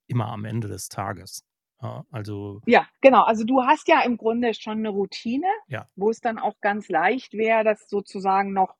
immer 0.06 0.28
am 0.28 0.44
Ende 0.44 0.68
des 0.68 0.88
Tages. 0.88 1.44
Ja, 1.82 2.04
also. 2.10 2.62
Ja, 2.66 2.86
genau. 3.00 3.24
Also 3.24 3.44
du 3.44 3.62
hast 3.62 3.88
ja 3.88 4.02
im 4.02 4.16
Grunde 4.16 4.54
schon 4.54 4.78
eine 4.78 4.88
Routine, 4.88 5.48
ja. 5.68 5.88
wo 5.94 6.10
es 6.10 6.20
dann 6.20 6.38
auch 6.38 6.54
ganz 6.60 6.88
leicht 6.88 7.34
wäre, 7.34 7.64
das 7.64 7.88
sozusagen 7.88 8.52
noch 8.52 8.74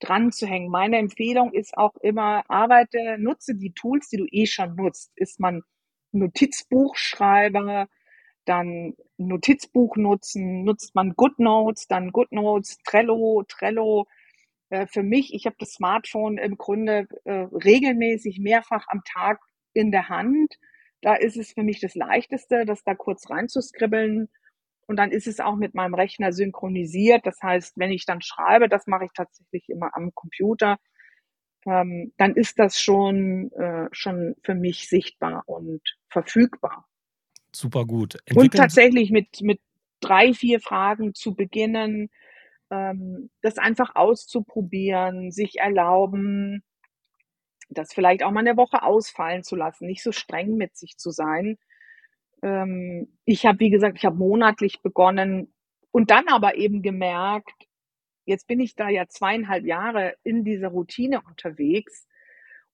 dran 0.00 0.32
zu 0.32 0.46
hängen. 0.46 0.70
Meine 0.70 0.98
Empfehlung 0.98 1.52
ist 1.52 1.76
auch 1.76 1.96
immer, 1.96 2.44
arbeite, 2.48 3.16
nutze 3.18 3.54
die 3.54 3.72
Tools, 3.72 4.08
die 4.08 4.18
du 4.18 4.26
eh 4.30 4.46
schon 4.46 4.76
nutzt. 4.76 5.12
Ist 5.16 5.40
man 5.40 5.62
Notizbuchschreiber, 6.12 7.88
dann 8.44 8.94
Notizbuch 9.18 9.96
nutzen, 9.96 10.64
nutzt 10.64 10.94
man 10.94 11.14
GoodNotes, 11.14 11.86
dann 11.88 12.12
GoodNotes, 12.12 12.78
Trello, 12.84 13.44
Trello. 13.48 14.06
Äh, 14.70 14.86
für 14.86 15.02
mich, 15.02 15.34
ich 15.34 15.46
habe 15.46 15.56
das 15.58 15.72
Smartphone 15.72 16.38
im 16.38 16.56
Grunde 16.56 17.08
äh, 17.24 17.46
regelmäßig 17.52 18.38
mehrfach 18.40 18.86
am 18.88 19.02
Tag 19.04 19.40
in 19.74 19.90
der 19.90 20.08
Hand. 20.08 20.58
Da 21.02 21.14
ist 21.14 21.36
es 21.36 21.52
für 21.52 21.62
mich 21.62 21.80
das 21.80 21.94
Leichteste, 21.94 22.64
das 22.64 22.82
da 22.84 22.94
kurz 22.94 23.30
reinzuskribbeln. 23.30 24.28
Und 24.88 24.96
dann 24.96 25.12
ist 25.12 25.26
es 25.26 25.38
auch 25.38 25.54
mit 25.54 25.74
meinem 25.74 25.94
Rechner 25.94 26.32
synchronisiert. 26.32 27.26
Das 27.26 27.42
heißt, 27.42 27.76
wenn 27.76 27.92
ich 27.92 28.06
dann 28.06 28.22
schreibe, 28.22 28.68
das 28.68 28.86
mache 28.86 29.04
ich 29.04 29.10
tatsächlich 29.14 29.68
immer 29.68 29.94
am 29.94 30.14
Computer, 30.14 30.78
ähm, 31.66 32.12
dann 32.16 32.34
ist 32.34 32.58
das 32.58 32.80
schon, 32.80 33.52
äh, 33.52 33.88
schon 33.92 34.34
für 34.42 34.54
mich 34.54 34.88
sichtbar 34.88 35.42
und 35.46 35.82
verfügbar. 36.08 36.86
Super 37.54 37.84
gut. 37.84 38.16
Und 38.34 38.54
tatsächlich 38.54 39.10
mit, 39.10 39.42
mit 39.42 39.60
drei, 40.00 40.32
vier 40.32 40.58
Fragen 40.58 41.14
zu 41.14 41.34
beginnen, 41.34 42.08
ähm, 42.70 43.30
das 43.42 43.58
einfach 43.58 43.94
auszuprobieren, 43.94 45.30
sich 45.30 45.58
erlauben, 45.58 46.62
das 47.68 47.92
vielleicht 47.92 48.22
auch 48.22 48.30
mal 48.30 48.40
eine 48.40 48.56
Woche 48.56 48.82
ausfallen 48.82 49.42
zu 49.42 49.54
lassen, 49.54 49.86
nicht 49.86 50.02
so 50.02 50.12
streng 50.12 50.56
mit 50.56 50.78
sich 50.78 50.96
zu 50.96 51.10
sein. 51.10 51.58
Ähm, 52.42 53.18
ich 53.24 53.46
habe, 53.46 53.60
wie 53.60 53.70
gesagt, 53.70 53.98
ich 53.98 54.04
habe 54.04 54.16
monatlich 54.16 54.82
begonnen 54.82 55.52
und 55.90 56.10
dann 56.10 56.28
aber 56.28 56.56
eben 56.56 56.82
gemerkt, 56.82 57.66
jetzt 58.24 58.46
bin 58.46 58.60
ich 58.60 58.74
da 58.74 58.88
ja 58.88 59.08
zweieinhalb 59.08 59.64
Jahre 59.64 60.14
in 60.22 60.44
dieser 60.44 60.68
Routine 60.68 61.22
unterwegs 61.22 62.06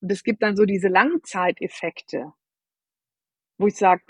und 0.00 0.12
es 0.12 0.22
gibt 0.22 0.42
dann 0.42 0.56
so 0.56 0.64
diese 0.64 0.88
Langzeiteffekte, 0.88 2.32
wo 3.58 3.68
ich 3.68 3.76
sage, 3.76 4.02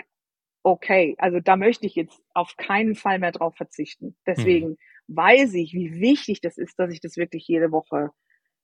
okay, 0.63 1.15
also 1.19 1.39
da 1.39 1.55
möchte 1.55 1.85
ich 1.85 1.95
jetzt 1.95 2.21
auf 2.33 2.57
keinen 2.57 2.95
Fall 2.95 3.19
mehr 3.19 3.31
drauf 3.31 3.55
verzichten. 3.55 4.17
Deswegen 4.25 4.69
hm. 4.69 4.77
weiß 5.07 5.53
ich, 5.53 5.73
wie 5.73 6.01
wichtig 6.01 6.41
das 6.41 6.57
ist, 6.57 6.77
dass 6.79 6.91
ich 6.91 6.99
das 6.99 7.17
wirklich 7.17 7.47
jede 7.47 7.71
Woche 7.71 8.09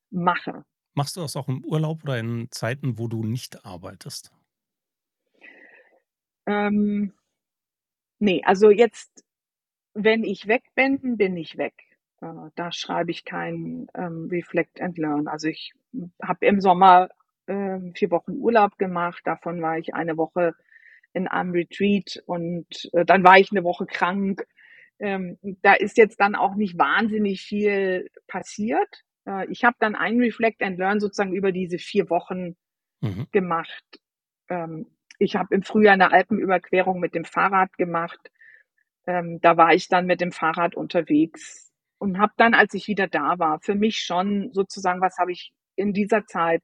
mache. 0.10 0.65
Machst 0.93 1.15
du 1.15 1.21
das 1.21 1.38
auch 1.38 1.47
im 1.47 1.63
Urlaub 1.63 2.04
oder 2.04 2.19
in 2.19 2.47
Zeiten, 2.51 2.97
wo 2.97 3.08
du 3.08 3.23
nicht 3.23 3.65
arbeitest? 3.65 4.34
Ähm, 6.45 7.13
nee, 8.19 8.41
also 8.45 8.69
jetzt, 8.69 9.23
wenn 9.93 10.23
ich 10.23 10.47
weg 10.47 10.63
bin, 10.75 11.17
bin 11.17 11.38
ich 11.38 11.58
weg. 11.58 11.73
Äh, 12.21 12.49
da 12.56 12.71
schreibe 12.71 13.12
ich 13.12 13.25
kein 13.25 13.88
ähm, 13.95 14.27
Reflect 14.32 14.82
and 14.82 14.97
Learn. 14.97 15.27
Also 15.27 15.47
ich 15.47 15.73
habe 16.21 16.45
im 16.45 16.62
Sommer 16.62 17.10
äh, 17.47 17.80
vier 17.93 18.12
Wochen 18.12 18.34
Urlaub 18.38 18.77
gemacht. 18.77 19.21
Davon 19.25 19.62
war 19.62 19.77
ich 19.77 19.93
eine 19.93 20.17
Woche 20.17 20.56
in 21.13 21.27
einem 21.27 21.51
Retreat 21.51 22.23
und 22.25 22.89
äh, 22.93 23.06
dann 23.06 23.23
war 23.23 23.38
ich 23.38 23.51
eine 23.51 23.63
Woche 23.63 23.86
krank. 23.86 24.45
Ähm, 24.99 25.38
da 25.62 25.73
ist 25.73 25.97
jetzt 25.97 26.19
dann 26.19 26.36
auch 26.36 26.56
nicht 26.56 26.77
wahnsinnig 26.77 27.41
viel 27.41 28.10
passiert. 28.27 29.04
Äh, 29.27 29.47
ich 29.51 29.63
habe 29.63 29.75
dann 29.80 29.95
ein 29.95 30.19
Reflect 30.19 30.62
and 30.62 30.77
Learn 30.77 30.99
sozusagen 30.99 31.34
über 31.34 31.51
diese 31.51 31.80
vier 31.80 32.10
Wochen 32.10 32.56
mhm. 33.01 33.27
gemacht. 33.32 33.84
Ähm, 34.49 34.88
ich 35.21 35.36
habe 35.36 35.53
im 35.53 35.62
Frühjahr 35.62 35.93
eine 35.93 36.12
Alpenüberquerung 36.12 36.99
mit 36.99 37.13
dem 37.13 37.25
Fahrrad 37.25 37.77
gemacht. 37.77 38.31
Ähm, 39.05 39.39
da 39.41 39.55
war 39.55 39.73
ich 39.73 39.88
dann 39.88 40.07
mit 40.07 40.19
dem 40.19 40.31
Fahrrad 40.31 40.75
unterwegs 40.75 41.71
und 41.99 42.19
habe 42.19 42.34
dann, 42.38 42.55
als 42.55 42.73
ich 42.73 42.88
wieder 42.88 43.07
da 43.07 43.38
war, 43.38 43.60
für 43.62 43.75
mich 43.75 43.99
schon 43.99 44.51
sozusagen, 44.51 45.01
was 45.01 45.17
habe 45.17 45.31
ich 45.31 45.53
in 45.75 45.93
dieser 45.93 46.25
Zeit 46.25 46.63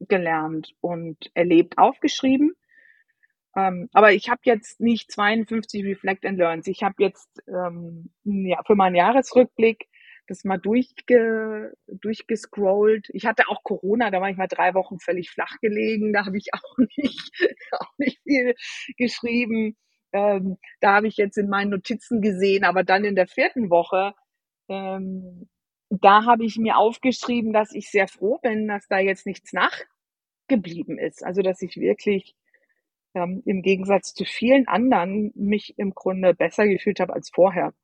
gelernt 0.00 0.74
und 0.80 1.30
erlebt, 1.34 1.76
aufgeschrieben. 1.76 2.54
Ähm, 3.54 3.88
aber 3.92 4.12
ich 4.12 4.30
habe 4.30 4.40
jetzt 4.44 4.80
nicht 4.80 5.12
52 5.12 5.84
Reflect 5.84 6.24
and 6.24 6.38
Learns. 6.38 6.66
Ich 6.66 6.82
habe 6.82 6.94
jetzt 6.98 7.42
ähm, 7.46 8.10
ja, 8.24 8.62
für 8.66 8.74
meinen 8.74 8.96
Jahresrückblick 8.96 9.86
das 10.28 10.44
mal 10.44 10.58
durchge, 10.58 11.72
durchgescrollt. 11.86 13.08
Ich 13.12 13.26
hatte 13.26 13.48
auch 13.48 13.62
Corona, 13.62 14.10
da 14.10 14.20
war 14.20 14.30
ich 14.30 14.36
mal 14.36 14.46
drei 14.46 14.74
Wochen 14.74 14.98
völlig 14.98 15.30
flach 15.30 15.58
gelegen. 15.60 16.12
Da 16.12 16.26
habe 16.26 16.36
ich 16.36 16.48
auch 16.54 16.78
nicht, 16.96 17.32
auch 17.72 17.92
nicht 17.98 18.20
viel 18.22 18.54
geschrieben. 18.96 19.76
Ähm, 20.12 20.58
da 20.80 20.94
habe 20.96 21.08
ich 21.08 21.16
jetzt 21.16 21.36
in 21.38 21.48
meinen 21.48 21.70
Notizen 21.70 22.20
gesehen, 22.22 22.64
aber 22.64 22.84
dann 22.84 23.04
in 23.04 23.14
der 23.14 23.26
vierten 23.26 23.70
Woche, 23.70 24.14
ähm, 24.68 25.48
da 25.90 26.24
habe 26.24 26.44
ich 26.44 26.56
mir 26.58 26.76
aufgeschrieben, 26.76 27.52
dass 27.52 27.72
ich 27.74 27.90
sehr 27.90 28.08
froh 28.08 28.38
bin, 28.42 28.68
dass 28.68 28.86
da 28.88 28.98
jetzt 28.98 29.26
nichts 29.26 29.52
nachgeblieben 29.52 30.98
ist. 30.98 31.24
Also 31.24 31.42
dass 31.42 31.62
ich 31.62 31.76
wirklich 31.76 32.34
ähm, 33.14 33.42
im 33.46 33.62
Gegensatz 33.62 34.14
zu 34.14 34.24
vielen 34.24 34.68
anderen 34.68 35.32
mich 35.34 35.78
im 35.78 35.94
Grunde 35.94 36.34
besser 36.34 36.66
gefühlt 36.66 37.00
habe 37.00 37.14
als 37.14 37.30
vorher. 37.30 37.74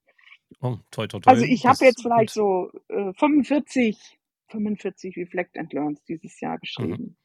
Oh, 0.60 0.78
toi, 0.90 1.06
toi, 1.06 1.20
toi. 1.20 1.30
Also 1.30 1.44
ich 1.44 1.66
habe 1.66 1.84
jetzt 1.84 2.02
vielleicht 2.02 2.34
gut. 2.34 2.70
so 2.70 2.70
äh, 2.88 3.12
45, 3.14 4.18
45 4.48 5.16
Reflect 5.16 5.58
and 5.58 5.72
Learns 5.72 6.02
dieses 6.04 6.40
Jahr 6.40 6.58
geschrieben. 6.58 7.02
Mhm. 7.02 7.16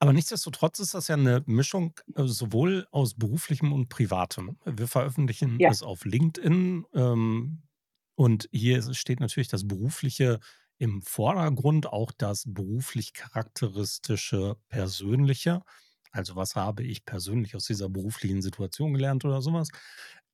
Aber 0.00 0.12
nichtsdestotrotz 0.12 0.78
ist 0.78 0.94
das 0.94 1.08
ja 1.08 1.16
eine 1.16 1.42
Mischung 1.46 1.94
äh, 2.14 2.24
sowohl 2.24 2.86
aus 2.92 3.14
beruflichem 3.14 3.72
und 3.72 3.88
privatem. 3.88 4.56
Wir 4.64 4.86
veröffentlichen 4.86 5.58
ja. 5.58 5.70
es 5.70 5.82
auf 5.82 6.04
LinkedIn 6.04 6.84
ähm, 6.94 7.62
und 8.14 8.48
hier 8.52 8.94
steht 8.94 9.20
natürlich 9.20 9.48
das 9.48 9.66
Berufliche 9.66 10.38
im 10.78 11.02
Vordergrund, 11.02 11.88
auch 11.88 12.12
das 12.12 12.44
beruflich 12.46 13.12
charakteristische 13.12 14.56
Persönliche. 14.68 15.62
Also 16.12 16.36
was 16.36 16.54
habe 16.54 16.84
ich 16.84 17.04
persönlich 17.04 17.56
aus 17.56 17.66
dieser 17.66 17.88
beruflichen 17.88 18.40
Situation 18.40 18.94
gelernt 18.94 19.24
oder 19.24 19.42
sowas. 19.42 19.68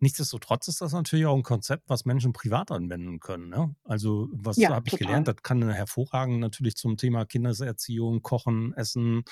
Nichtsdestotrotz 0.05 0.69
ist 0.69 0.83
das 0.83 0.93
natürlich 0.93 1.25
auch 1.25 1.35
ein 1.35 1.43
Konzept, 1.43 1.85
was 1.88 2.05
Menschen 2.05 2.35
privat 2.35 2.71
anwenden 2.71 3.21
können. 3.21 3.49
Ne? 3.49 3.75
Also, 3.85 4.29
was 4.33 4.59
Ja, 4.59 4.69
habe 4.69 4.87
ich 4.87 4.99
gelernt? 4.99 5.27
Das 5.29 5.37
kann 5.43 5.67
hervorragend 5.71 6.40
natürlich 6.40 6.77
zum 6.77 6.99
Thema 6.99 7.25
Kindeserziehung, 7.25 8.21
Kochen, 8.21 8.75
Essen, 8.75 9.25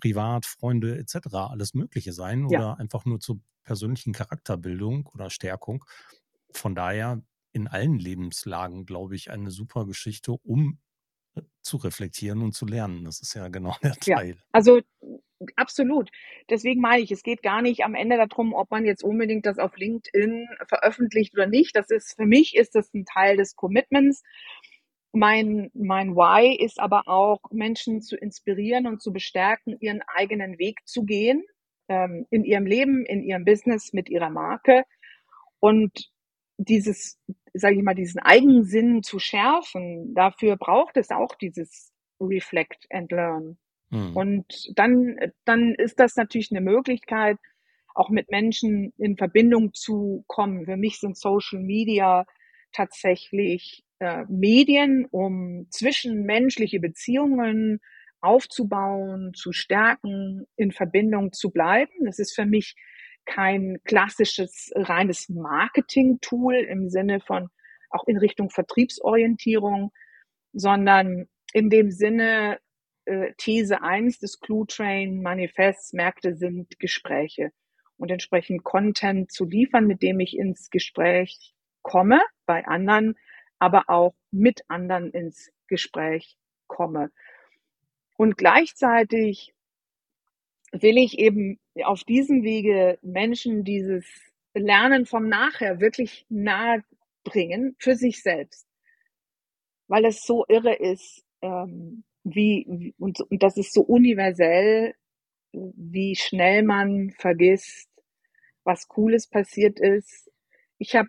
privat, 0.00 0.44
Freunde 0.44 0.98
etc. 0.98 1.48
alles 1.48 1.74
Mögliche 1.74 2.12
sein 2.12 2.44
Ja. 2.50 2.58
oder 2.58 2.78
einfach 2.80 3.04
nur 3.04 3.20
zur 3.20 3.38
persönlichen 3.62 4.12
Charakterbildung 4.12 5.06
oder 5.14 5.30
Stärkung. 5.30 5.84
Von 6.52 6.74
daher 6.74 7.22
in 7.52 7.68
allen 7.68 7.96
Lebenslagen, 8.00 8.84
glaube 8.84 9.14
ich, 9.14 9.30
eine 9.30 9.52
super 9.52 9.86
Geschichte, 9.86 10.32
um 10.32 10.80
äh, 11.36 11.42
zu 11.62 11.76
reflektieren 11.76 12.42
und 12.42 12.52
zu 12.52 12.66
lernen. 12.66 13.04
Das 13.04 13.20
ist 13.20 13.34
ja 13.34 13.46
genau 13.46 13.76
der 13.84 13.96
Ja, 14.04 14.16
Teil. 14.16 14.38
also 14.50 14.80
Absolut. 15.56 16.10
Deswegen 16.48 16.80
meine 16.80 17.02
ich, 17.02 17.10
es 17.10 17.22
geht 17.22 17.42
gar 17.42 17.60
nicht 17.60 17.84
am 17.84 17.94
Ende 17.94 18.16
darum, 18.16 18.54
ob 18.54 18.70
man 18.70 18.84
jetzt 18.86 19.04
unbedingt 19.04 19.44
das 19.44 19.58
auf 19.58 19.76
LinkedIn 19.76 20.48
veröffentlicht 20.66 21.34
oder 21.34 21.46
nicht. 21.46 21.76
Das 21.76 21.90
ist, 21.90 22.14
für 22.16 22.24
mich 22.26 22.56
ist 22.56 22.74
das 22.74 22.92
ein 22.94 23.04
Teil 23.04 23.36
des 23.36 23.54
Commitments. 23.54 24.22
Mein, 25.12 25.70
mein 25.74 26.14
Why 26.14 26.56
ist 26.56 26.80
aber 26.80 27.02
auch, 27.06 27.40
Menschen 27.50 28.00
zu 28.02 28.16
inspirieren 28.16 28.86
und 28.86 29.02
zu 29.02 29.12
bestärken, 29.12 29.76
ihren 29.80 30.02
eigenen 30.14 30.58
Weg 30.58 30.80
zu 30.86 31.04
gehen, 31.04 31.44
ähm, 31.88 32.26
in 32.30 32.44
ihrem 32.44 32.66
Leben, 32.66 33.04
in 33.04 33.22
ihrem 33.22 33.44
Business, 33.44 33.92
mit 33.92 34.08
ihrer 34.08 34.30
Marke. 34.30 34.84
Und 35.60 36.10
dieses, 36.58 37.18
sage 37.54 37.76
ich 37.76 37.82
mal, 37.82 37.94
diesen 37.94 38.20
Eigensinn 38.20 39.02
zu 39.02 39.18
schärfen, 39.18 40.14
dafür 40.14 40.56
braucht 40.56 40.96
es 40.96 41.10
auch 41.10 41.34
dieses 41.34 41.92
Reflect 42.20 42.86
and 42.90 43.10
Learn. 43.12 43.58
Mhm. 43.96 44.16
Und 44.16 44.78
dann, 44.78 45.16
dann 45.44 45.74
ist 45.74 45.98
das 45.98 46.16
natürlich 46.16 46.50
eine 46.50 46.60
Möglichkeit, 46.60 47.38
auch 47.94 48.10
mit 48.10 48.30
Menschen 48.30 48.92
in 48.98 49.16
Verbindung 49.16 49.72
zu 49.72 50.24
kommen. 50.26 50.66
Für 50.66 50.76
mich 50.76 51.00
sind 51.00 51.16
Social 51.16 51.60
Media 51.60 52.26
tatsächlich 52.72 53.84
äh, 54.00 54.24
Medien, 54.28 55.06
um 55.10 55.66
zwischenmenschliche 55.70 56.78
Beziehungen 56.78 57.80
aufzubauen, 58.20 59.32
zu 59.34 59.52
stärken, 59.52 60.46
in 60.56 60.72
Verbindung 60.72 61.32
zu 61.32 61.50
bleiben. 61.50 61.92
Das 62.04 62.18
ist 62.18 62.34
für 62.34 62.44
mich 62.44 62.74
kein 63.24 63.78
klassisches 63.84 64.70
reines 64.74 65.28
Marketing-Tool 65.28 66.54
im 66.54 66.88
Sinne 66.90 67.20
von 67.20 67.48
auch 67.90 68.04
in 68.06 68.18
Richtung 68.18 68.50
Vertriebsorientierung, 68.50 69.92
sondern 70.52 71.26
in 71.52 71.70
dem 71.70 71.90
Sinne 71.90 72.58
äh, 73.06 73.32
These 73.38 73.82
1 73.82 74.18
des 74.18 74.40
Clue 74.40 74.66
Train 74.66 75.22
Manifests, 75.22 75.92
Märkte 75.92 76.34
sind 76.34 76.78
Gespräche 76.78 77.52
und 77.96 78.10
entsprechend 78.10 78.64
Content 78.64 79.32
zu 79.32 79.44
liefern, 79.44 79.86
mit 79.86 80.02
dem 80.02 80.20
ich 80.20 80.36
ins 80.36 80.70
Gespräch 80.70 81.54
komme 81.82 82.20
bei 82.46 82.66
anderen, 82.66 83.16
aber 83.58 83.84
auch 83.88 84.14
mit 84.30 84.62
anderen 84.68 85.10
ins 85.12 85.50
Gespräch 85.66 86.36
komme. 86.66 87.10
Und 88.16 88.36
gleichzeitig 88.36 89.54
will 90.72 90.98
ich 90.98 91.18
eben 91.18 91.58
auf 91.84 92.04
diesem 92.04 92.42
Wege 92.42 92.98
Menschen 93.02 93.64
dieses 93.64 94.04
Lernen 94.54 95.06
vom 95.06 95.28
Nachher 95.28 95.80
wirklich 95.80 96.26
nahe 96.28 96.82
bringen 97.24 97.76
für 97.78 97.94
sich 97.94 98.22
selbst. 98.22 98.66
Weil 99.88 100.04
es 100.06 100.22
so 100.22 100.44
irre 100.48 100.74
ist, 100.74 101.24
ähm, 101.42 102.04
wie, 102.34 102.94
und, 102.98 103.20
und 103.20 103.42
das 103.42 103.56
ist 103.56 103.72
so 103.72 103.82
universell, 103.82 104.94
wie 105.52 106.16
schnell 106.16 106.62
man 106.64 107.12
vergisst, 107.18 107.88
was 108.64 108.88
Cooles 108.88 109.28
passiert 109.28 109.78
ist. 109.78 110.30
Ich 110.78 110.96
habe 110.96 111.08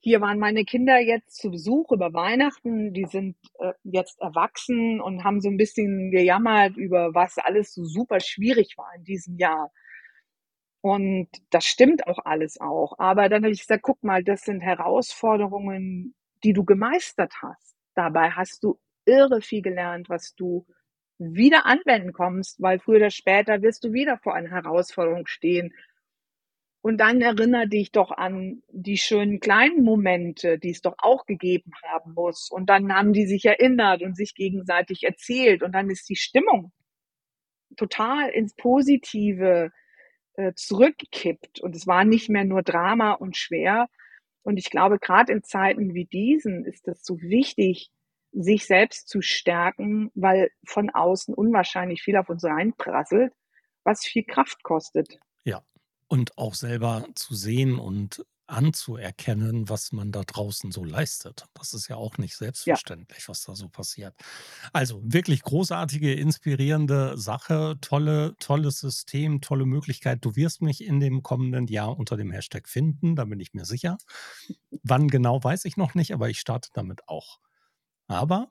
hier 0.00 0.20
waren 0.20 0.38
meine 0.38 0.64
Kinder 0.64 0.98
jetzt 0.98 1.36
zu 1.36 1.50
Besuch 1.50 1.90
über 1.92 2.12
Weihnachten. 2.12 2.92
Die 2.92 3.04
sind 3.06 3.36
äh, 3.58 3.72
jetzt 3.82 4.20
erwachsen 4.20 5.00
und 5.00 5.24
haben 5.24 5.40
so 5.40 5.48
ein 5.48 5.56
bisschen 5.56 6.10
gejammert 6.10 6.76
über 6.76 7.14
was 7.14 7.38
alles 7.38 7.74
so 7.74 7.84
super 7.84 8.20
schwierig 8.20 8.76
war 8.76 8.90
in 8.96 9.04
diesem 9.04 9.36
Jahr. 9.36 9.72
Und 10.80 11.28
das 11.50 11.66
stimmt 11.66 12.06
auch 12.06 12.20
alles 12.24 12.60
auch. 12.60 12.98
Aber 12.98 13.28
dann 13.28 13.42
habe 13.42 13.52
ich 13.52 13.60
gesagt, 13.60 13.82
guck 13.82 14.02
mal, 14.04 14.22
das 14.22 14.42
sind 14.42 14.60
Herausforderungen, 14.60 16.14
die 16.44 16.52
du 16.52 16.64
gemeistert 16.64 17.34
hast. 17.42 17.76
Dabei 17.94 18.30
hast 18.30 18.62
du 18.62 18.78
irre 19.08 19.40
viel 19.40 19.62
gelernt, 19.62 20.08
was 20.08 20.34
du 20.34 20.66
wieder 21.18 21.66
anwenden 21.66 22.12
kommst, 22.12 22.60
weil 22.60 22.78
früher 22.78 22.98
oder 22.98 23.10
später 23.10 23.60
wirst 23.62 23.84
du 23.84 23.92
wieder 23.92 24.18
vor 24.18 24.34
einer 24.34 24.50
Herausforderung 24.50 25.26
stehen. 25.26 25.74
Und 26.80 26.98
dann 26.98 27.20
erinnere 27.20 27.68
dich 27.68 27.90
doch 27.90 28.12
an 28.12 28.62
die 28.70 28.98
schönen 28.98 29.40
kleinen 29.40 29.82
Momente, 29.82 30.58
die 30.58 30.70
es 30.70 30.80
doch 30.80 30.94
auch 30.98 31.26
gegeben 31.26 31.72
haben 31.82 32.14
muss. 32.14 32.50
Und 32.50 32.70
dann 32.70 32.92
haben 32.94 33.12
die 33.12 33.26
sich 33.26 33.44
erinnert 33.44 34.02
und 34.02 34.16
sich 34.16 34.34
gegenseitig 34.34 35.02
erzählt. 35.02 35.62
Und 35.62 35.72
dann 35.72 35.90
ist 35.90 36.08
die 36.08 36.16
Stimmung 36.16 36.72
total 37.76 38.30
ins 38.30 38.54
Positive 38.54 39.72
äh, 40.34 40.52
zurückkippt. 40.54 41.60
Und 41.60 41.74
es 41.74 41.86
war 41.86 42.04
nicht 42.04 42.28
mehr 42.30 42.44
nur 42.44 42.62
Drama 42.62 43.12
und 43.12 43.36
schwer. 43.36 43.88
Und 44.42 44.56
ich 44.56 44.70
glaube, 44.70 44.98
gerade 45.00 45.32
in 45.32 45.42
Zeiten 45.42 45.94
wie 45.94 46.06
diesen 46.06 46.64
ist 46.64 46.86
es 46.86 47.04
so 47.04 47.20
wichtig, 47.20 47.90
sich 48.32 48.66
selbst 48.66 49.08
zu 49.08 49.22
stärken, 49.22 50.10
weil 50.14 50.50
von 50.66 50.90
außen 50.90 51.34
unwahrscheinlich 51.34 52.02
viel 52.02 52.16
auf 52.16 52.28
uns 52.28 52.44
reinprasselt, 52.44 53.32
was 53.84 54.04
viel 54.04 54.24
Kraft 54.24 54.62
kostet. 54.62 55.18
Ja, 55.44 55.62
und 56.08 56.36
auch 56.38 56.54
selber 56.54 57.06
zu 57.14 57.34
sehen 57.34 57.78
und 57.78 58.24
anzuerkennen, 58.48 59.68
was 59.68 59.92
man 59.92 60.10
da 60.10 60.22
draußen 60.22 60.72
so 60.72 60.82
leistet. 60.82 61.44
Das 61.54 61.74
ist 61.74 61.88
ja 61.88 61.96
auch 61.96 62.16
nicht 62.16 62.34
selbstverständlich, 62.34 63.20
ja. 63.20 63.28
was 63.28 63.42
da 63.42 63.54
so 63.54 63.68
passiert. 63.68 64.14
Also 64.72 65.00
wirklich 65.04 65.42
großartige, 65.42 66.14
inspirierende 66.14 67.18
Sache, 67.18 67.76
tolle, 67.80 68.34
tolles 68.40 68.80
System, 68.80 69.42
tolle 69.42 69.66
Möglichkeit. 69.66 70.24
Du 70.24 70.34
wirst 70.34 70.62
mich 70.62 70.82
in 70.82 70.98
dem 70.98 71.22
kommenden 71.22 71.66
Jahr 71.66 71.96
unter 71.96 72.16
dem 72.16 72.30
Hashtag 72.30 72.68
finden, 72.68 73.16
da 73.16 73.26
bin 73.26 73.38
ich 73.38 73.52
mir 73.52 73.66
sicher. 73.66 73.98
Wann 74.82 75.08
genau 75.08 75.44
weiß 75.44 75.66
ich 75.66 75.76
noch 75.76 75.94
nicht, 75.94 76.14
aber 76.14 76.30
ich 76.30 76.40
starte 76.40 76.70
damit 76.72 77.06
auch. 77.06 77.38
Aber 78.08 78.50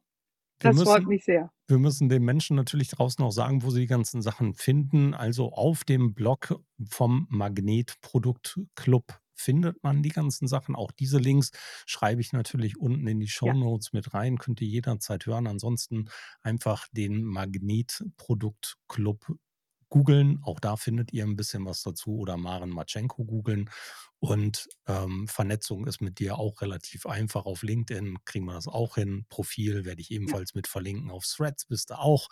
wir 0.60 0.72
das 0.72 0.84
freut 0.84 1.05
mich 1.05 1.26
sehr. 1.26 1.51
Wir 1.68 1.78
müssen 1.78 2.10
den 2.10 2.24
Menschen 2.24 2.55
natürlich 2.55 2.89
draußen 2.89 3.24
auch 3.24 3.32
sagen, 3.32 3.64
wo 3.64 3.70
sie 3.70 3.82
die 3.82 3.88
ganzen 3.88 4.22
Sachen 4.22 4.53
finden. 4.53 5.14
Also 5.14 5.51
auf 5.51 5.84
dem 5.84 6.14
Blog 6.14 6.60
vom 6.89 7.28
Magnetproduktclub 7.30 9.20
findet 9.36 9.84
man 9.84 10.01
die 10.01 10.10
ganzen 10.10 10.47
Sachen. 10.47 10.76
Auch 10.76 10.91
diese 10.91 11.20
Links 11.20 11.51
schreibe 11.86 12.22
ich 12.22 12.34
natürlich 12.34 12.78
unten 12.78 13.05
in 13.08 13.20
die 13.20 13.28
Show 13.28 13.53
Notes 13.53 13.89
ja. 13.91 13.97
mit 13.97 14.14
rein. 14.14 14.39
Könnt 14.39 14.62
ihr 14.62 14.68
jederzeit 14.68 15.26
hören. 15.26 15.45
Ansonsten 15.45 16.10
einfach 16.41 16.88
den 16.91 17.24
Magnetproduktclub 17.24 19.38
googeln. 19.90 20.40
Auch 20.44 20.60
da 20.60 20.76
findet 20.76 21.14
ihr 21.14 21.24
ein 21.24 21.36
bisschen 21.36 21.66
was 21.66 21.82
dazu 21.82 22.18
oder 22.18 22.38
Maren 22.38 22.70
Matschenko 22.70 23.26
googeln. 23.26 23.70
Und 24.20 24.68
ähm, 24.88 25.28
Vernetzung 25.28 25.86
ist 25.88 26.02
mit 26.02 26.20
dir 26.20 26.38
auch 26.38 26.62
relativ 26.62 27.06
einfach. 27.06 27.46
Auf 27.46 27.64
LinkedIn 27.64 28.18
kriegen 28.26 28.46
wir 28.46 28.54
das 28.54 28.68
auch 28.68 28.96
hin. 28.96 29.26
Profil 29.30 29.86
werde 29.86 30.02
ich 30.02 30.12
ebenfalls 30.12 30.56
mit 30.56 30.68
verlinken. 30.68 31.12
Auf 31.12 31.26
Threads 31.26 31.66
bist 31.66 31.92
du 31.92 32.00
auch. 32.00 32.30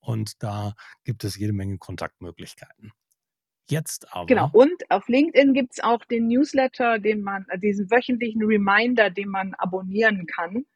Und 0.00 0.42
da 0.42 0.74
gibt 1.04 1.24
es 1.24 1.36
jede 1.36 1.52
Menge 1.52 1.78
Kontaktmöglichkeiten. 1.78 2.92
Jetzt 3.68 4.12
aber. 4.12 4.26
Genau, 4.26 4.50
und 4.52 4.90
auf 4.90 5.08
LinkedIn 5.08 5.54
gibt 5.54 5.74
es 5.74 5.80
auch 5.80 6.04
den 6.04 6.26
Newsletter, 6.26 6.98
den 6.98 7.22
man, 7.22 7.46
äh, 7.48 7.58
diesen 7.58 7.90
wöchentlichen 7.90 8.42
Reminder, 8.42 9.08
den 9.08 9.28
man 9.28 9.54
abonnieren 9.54 10.26
kann. 10.26 10.66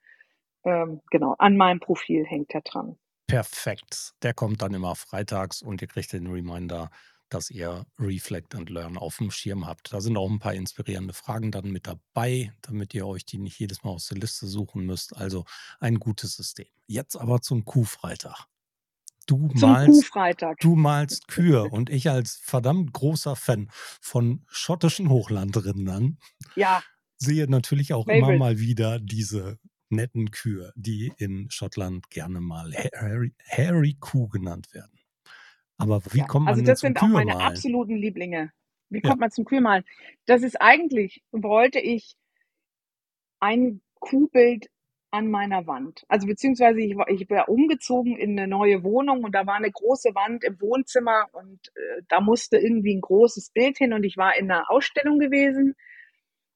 Ähm, 0.64 1.00
genau, 1.10 1.34
an 1.38 1.56
meinem 1.56 1.80
Profil 1.80 2.24
hängt 2.24 2.54
er 2.54 2.62
dran. 2.62 2.96
Perfekt. 3.26 4.12
Der 4.22 4.34
kommt 4.34 4.62
dann 4.62 4.74
immer 4.74 4.94
freitags 4.94 5.62
und 5.62 5.82
ihr 5.82 5.88
kriegt 5.88 6.12
den 6.12 6.26
Reminder, 6.28 6.90
dass 7.28 7.50
ihr 7.50 7.86
Reflect 7.98 8.54
and 8.54 8.70
Learn 8.70 8.96
auf 8.96 9.16
dem 9.16 9.30
Schirm 9.30 9.66
habt. 9.66 9.92
Da 9.92 10.00
sind 10.00 10.16
auch 10.16 10.30
ein 10.30 10.38
paar 10.38 10.54
inspirierende 10.54 11.12
Fragen 11.12 11.50
dann 11.50 11.70
mit 11.70 11.86
dabei, 11.86 12.52
damit 12.62 12.94
ihr 12.94 13.06
euch 13.06 13.24
die 13.24 13.38
nicht 13.38 13.58
jedes 13.58 13.82
Mal 13.82 13.90
aus 13.90 14.06
der 14.06 14.18
Liste 14.18 14.46
suchen 14.46 14.86
müsst. 14.86 15.16
Also 15.16 15.44
ein 15.80 15.98
gutes 15.98 16.34
System. 16.36 16.68
Jetzt 16.86 17.16
aber 17.16 17.40
zum 17.40 17.64
Kuhfreitag. 17.64 18.46
Du 19.26 19.48
zum 19.48 19.70
malst, 19.70 20.12
du 20.60 20.76
malst 20.76 21.26
Kühe 21.26 21.64
und 21.64 21.90
ich 21.90 22.08
als 22.08 22.36
verdammt 22.36 22.92
großer 22.92 23.34
Fan 23.34 23.68
von 24.00 24.44
schottischen 24.46 25.08
Hochlandrindern 25.08 26.18
ja. 26.54 26.80
sehe 27.16 27.50
natürlich 27.50 27.92
auch 27.92 28.04
Favorite. 28.04 28.24
immer 28.24 28.38
mal 28.38 28.58
wieder 28.60 29.00
diese 29.00 29.58
netten 29.88 30.30
Kühe, 30.30 30.72
die 30.76 31.12
in 31.18 31.50
Schottland 31.50 32.10
gerne 32.10 32.40
mal 32.40 32.72
Harry, 32.94 33.32
Harry 33.48 33.96
Kuh 33.98 34.28
genannt 34.28 34.72
werden. 34.72 34.98
Aber 35.78 36.02
wie 36.10 36.18
ja, 36.18 36.26
kommt 36.26 36.46
man 36.46 36.54
Also 36.54 36.64
das 36.64 36.80
sind 36.80 37.00
auch 37.02 37.08
meine 37.08 37.36
absoluten 37.36 37.96
Lieblinge. 37.96 38.52
Wie 38.88 39.00
kommt 39.00 39.16
ja. 39.16 39.20
man 39.20 39.30
zum 39.30 39.44
Kühlmalen? 39.44 39.84
Das 40.26 40.42
ist 40.42 40.60
eigentlich, 40.60 41.22
wollte 41.32 41.80
ich 41.80 42.16
ein 43.40 43.82
Kuhbild 43.98 44.68
an 45.10 45.30
meiner 45.30 45.66
Wand. 45.66 46.04
Also 46.08 46.26
beziehungsweise 46.26 46.80
ich 46.80 46.96
war, 46.96 47.08
ich 47.08 47.28
war 47.30 47.48
umgezogen 47.48 48.16
in 48.16 48.38
eine 48.38 48.48
neue 48.48 48.82
Wohnung 48.82 49.24
und 49.24 49.34
da 49.34 49.46
war 49.46 49.54
eine 49.54 49.70
große 49.70 50.14
Wand 50.14 50.44
im 50.44 50.60
Wohnzimmer 50.60 51.26
und 51.32 51.68
äh, 51.74 52.02
da 52.08 52.20
musste 52.20 52.58
irgendwie 52.58 52.94
ein 52.94 53.00
großes 53.00 53.50
Bild 53.50 53.78
hin 53.78 53.92
und 53.92 54.04
ich 54.04 54.16
war 54.16 54.36
in 54.36 54.50
einer 54.50 54.70
Ausstellung 54.70 55.18
gewesen 55.18 55.74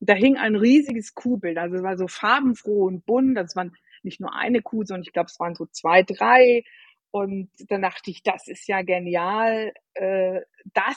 da 0.01 0.15
hing 0.15 0.37
ein 0.37 0.57
riesiges 0.57 1.15
Kuhbild, 1.15 1.59
also 1.59 1.77
es 1.77 1.83
war 1.83 1.97
so 1.97 2.09
farbenfroh 2.09 2.87
und 2.87 3.05
bunt. 3.07 3.37
Das 3.37 3.55
waren 3.55 3.77
nicht 4.03 4.21
nur 4.21 4.35
eine 4.35 4.63
Kuh, 4.63 4.85
sondern 4.85 5.03
ich 5.03 5.13
glaube, 5.13 5.29
es 5.31 5.39
waren 5.39 5.55
so 5.55 5.67
zwei, 5.67 6.03
drei. 6.03 6.65
Und 7.11 7.51
dann 7.69 7.83
dachte 7.83 8.11
ich, 8.11 8.23
das 8.23 8.49
ist 8.49 8.67
ja 8.67 8.83
genial. 8.83 9.73
Äh, 9.95 10.41
das, 10.73 10.97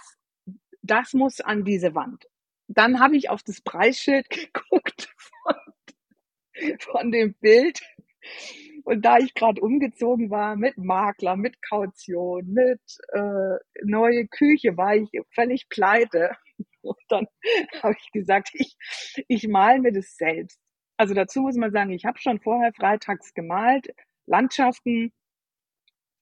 das 0.81 1.13
muss 1.13 1.41
an 1.41 1.65
diese 1.65 1.95
Wand. 1.95 2.27
Dann 2.67 2.99
habe 2.99 3.17
ich 3.17 3.29
auf 3.29 3.43
das 3.43 3.61
Preisschild 3.61 4.29
geguckt 4.53 5.13
von, 5.17 5.55
von 6.79 7.11
dem 7.11 7.33
Bild. 7.35 7.81
Und 8.85 9.03
da 9.05 9.17
ich 9.17 9.33
gerade 9.33 9.61
umgezogen 9.61 10.29
war 10.29 10.55
mit 10.55 10.77
Makler, 10.77 11.35
mit 11.35 11.61
Kaution, 11.61 12.45
mit 12.47 12.81
äh, 13.13 13.57
neue 13.83 14.27
Küche, 14.27 14.77
war 14.77 14.95
ich 14.95 15.09
völlig 15.31 15.67
pleite. 15.69 16.35
Und 16.83 16.99
dann 17.09 17.27
habe 17.83 17.95
ich 17.99 18.11
gesagt, 18.11 18.51
ich, 18.53 18.75
ich 19.27 19.47
male 19.47 19.79
mir 19.79 19.91
das 19.91 20.15
selbst. 20.15 20.59
Also 20.97 21.13
dazu 21.13 21.41
muss 21.41 21.55
man 21.55 21.71
sagen, 21.71 21.91
ich 21.91 22.05
habe 22.05 22.19
schon 22.19 22.39
vorher 22.39 22.71
freitags 22.73 23.33
gemalt, 23.33 23.87
Landschaften, 24.25 25.11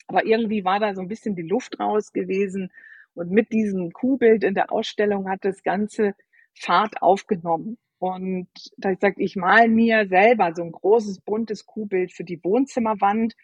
aber 0.07 0.25
irgendwie 0.25 0.63
war 0.63 0.79
da 0.79 0.93
so 0.93 1.01
ein 1.01 1.07
bisschen 1.07 1.35
die 1.35 1.41
Luft 1.41 1.79
raus 1.79 2.11
gewesen. 2.11 2.71
Und 3.13 3.31
mit 3.31 3.51
diesem 3.51 3.91
Kuhbild 3.91 4.43
in 4.43 4.55
der 4.55 4.71
Ausstellung 4.71 5.29
hat 5.29 5.43
das 5.43 5.63
Ganze 5.63 6.15
Fahrt 6.53 7.01
aufgenommen. 7.01 7.77
Und 7.99 8.49
da 8.77 8.91
ich 8.91 8.99
gesagt, 8.99 9.19
ich 9.19 9.35
male 9.35 9.69
mir 9.69 10.07
selber 10.07 10.53
so 10.55 10.63
ein 10.63 10.71
großes 10.71 11.21
buntes 11.21 11.65
Kuhbild 11.65 12.11
für 12.11 12.23
die 12.23 12.43
Wohnzimmerwand. 12.43 13.35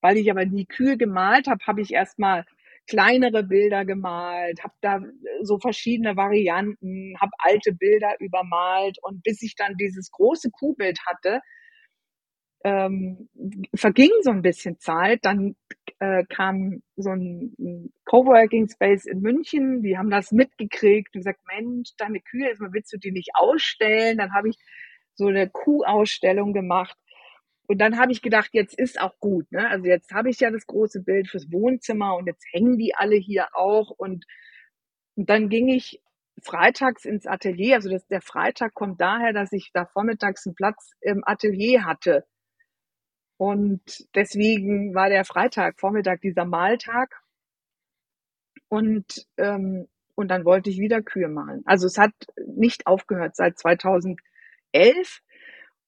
Weil 0.00 0.16
ich 0.16 0.30
aber 0.30 0.44
nie 0.44 0.66
Kühe 0.66 0.96
gemalt 0.96 1.46
habe, 1.46 1.64
habe 1.66 1.80
ich 1.80 1.92
erstmal 1.92 2.44
kleinere 2.88 3.42
Bilder 3.44 3.84
gemalt, 3.84 4.62
habe 4.62 4.74
da 4.80 5.00
so 5.42 5.58
verschiedene 5.58 6.16
Varianten, 6.16 7.14
habe 7.20 7.32
alte 7.38 7.72
Bilder 7.72 8.14
übermalt 8.20 8.98
und 9.02 9.22
bis 9.22 9.42
ich 9.42 9.54
dann 9.56 9.76
dieses 9.76 10.10
große 10.10 10.50
Kuhbild 10.50 10.98
hatte, 11.06 11.40
ähm, 12.64 13.28
verging 13.74 14.10
so 14.22 14.30
ein 14.30 14.42
bisschen 14.42 14.78
Zeit. 14.78 15.20
Dann 15.24 15.56
äh, 15.98 16.24
kam 16.28 16.82
so 16.96 17.10
ein, 17.10 17.54
ein 17.58 17.92
Coworking 18.04 18.68
Space 18.68 19.06
in 19.06 19.20
München, 19.20 19.82
die 19.82 19.98
haben 19.98 20.10
das 20.10 20.32
mitgekriegt 20.32 21.14
und 21.14 21.20
gesagt, 21.20 21.40
Mensch, 21.46 21.90
deine 21.98 22.20
Kühe, 22.20 22.54
willst 22.58 22.92
du 22.92 22.98
die 22.98 23.12
nicht 23.12 23.30
ausstellen? 23.34 24.18
Dann 24.18 24.32
habe 24.34 24.48
ich 24.50 24.56
so 25.14 25.26
eine 25.26 25.48
Kuhausstellung 25.48 26.52
gemacht 26.52 26.96
und 27.72 27.78
dann 27.78 27.98
habe 27.98 28.12
ich 28.12 28.20
gedacht, 28.20 28.50
jetzt 28.52 28.78
ist 28.78 29.00
auch 29.00 29.18
gut. 29.18 29.50
Ne? 29.50 29.66
Also 29.66 29.86
jetzt 29.86 30.12
habe 30.12 30.28
ich 30.28 30.38
ja 30.40 30.50
das 30.50 30.66
große 30.66 31.02
Bild 31.02 31.28
fürs 31.28 31.50
Wohnzimmer 31.50 32.16
und 32.16 32.26
jetzt 32.26 32.44
hängen 32.52 32.76
die 32.76 32.94
alle 32.94 33.16
hier 33.16 33.48
auch. 33.54 33.88
Und, 33.88 34.26
und 35.16 35.30
dann 35.30 35.48
ging 35.48 35.68
ich 35.68 36.02
freitags 36.42 37.06
ins 37.06 37.26
Atelier. 37.26 37.76
Also 37.76 37.88
das, 37.88 38.06
der 38.08 38.20
Freitag 38.20 38.74
kommt 38.74 39.00
daher, 39.00 39.32
dass 39.32 39.52
ich 39.52 39.70
da 39.72 39.86
vormittags 39.86 40.46
einen 40.46 40.54
Platz 40.54 40.90
im 41.00 41.22
Atelier 41.24 41.86
hatte. 41.86 42.26
Und 43.38 44.06
deswegen 44.14 44.94
war 44.94 45.08
der 45.08 45.24
Freitag, 45.24 45.80
Vormittag 45.80 46.20
dieser 46.20 46.44
Maltag. 46.44 47.22
Und 48.68 49.26
ähm, 49.38 49.88
und 50.14 50.28
dann 50.28 50.44
wollte 50.44 50.68
ich 50.68 50.78
wieder 50.78 51.00
Kühe 51.00 51.28
malen. 51.28 51.62
Also 51.64 51.86
es 51.86 51.96
hat 51.96 52.12
nicht 52.46 52.86
aufgehört 52.86 53.34
seit 53.34 53.58
2011 53.58 54.18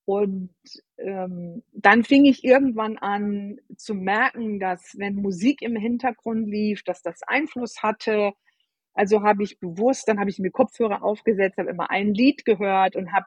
und 0.07 0.51
ähm, 0.99 1.63
dann 1.73 2.05
fing 2.05 2.25
ich 2.27 2.45
irgendwann 2.45 2.99
an 2.99 3.59
zu 3.77 3.95
merken, 3.95 4.61
dass 4.61 4.95
wenn 4.99 5.15
Musik 5.17 5.63
im 5.63 5.77
Hintergrund 5.77 6.47
lief, 6.47 6.83
dass 6.85 7.03
das 7.03 7.23
Einfluss 7.23 7.83
hatte. 7.83 8.33
Also 8.93 9.23
habe 9.23 9.43
ich 9.43 9.59
bewusst, 9.59 10.07
dann 10.07 10.21
habe 10.21 10.31
ich 10.31 10.39
mir 10.39 10.51
Kopfhörer 10.51 11.03
aufgesetzt, 11.03 11.59
habe 11.59 11.71
immer 11.71 11.91
ein 11.91 12.13
Lied 12.13 12.45
gehört 12.45 12.97
und 12.97 13.13
habe 13.13 13.27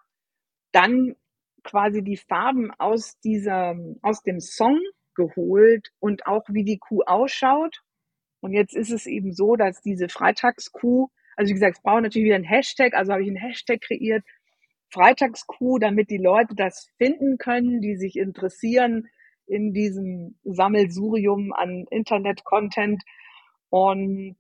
dann 0.72 1.16
quasi 1.64 2.04
die 2.04 2.18
Farben 2.18 2.72
aus 2.78 3.20
dieser, 3.20 3.76
aus 4.02 4.22
dem 4.22 4.40
Song 4.40 4.80
geholt 5.16 5.90
und 6.00 6.28
auch 6.28 6.46
wie 6.50 6.64
die 6.64 6.78
Kuh 6.78 7.02
ausschaut. 7.06 7.82
Und 8.40 8.54
jetzt 8.54 8.76
ist 8.76 8.92
es 8.92 9.08
eben 9.08 9.34
so, 9.34 9.56
dass 9.56 9.82
diese 9.82 10.10
Freitagskuh, 10.10 11.10
also 11.36 11.50
wie 11.50 11.54
gesagt, 11.54 11.78
es 11.78 11.84
braucht 11.84 12.04
natürlich 12.04 12.28
wieder 12.28 12.36
ein 12.36 12.44
Hashtag, 12.44 12.94
also 12.94 13.12
habe 13.12 13.24
ich 13.24 13.28
einen 13.28 13.38
Hashtag 13.38 13.82
kreiert, 13.82 14.24
Freitagskuh, 14.92 15.80
damit 15.80 16.10
die 16.10 16.18
Leute 16.18 16.56
das 16.56 16.90
finden 16.98 17.38
können, 17.38 17.82
die 17.82 17.96
sich 17.96 18.16
interessieren 18.16 19.08
in 19.46 19.74
diesem 19.74 20.38
Sammelsurium 20.44 21.54
an 21.54 21.86
Internet-Content. 21.90 23.04
Und 23.70 24.38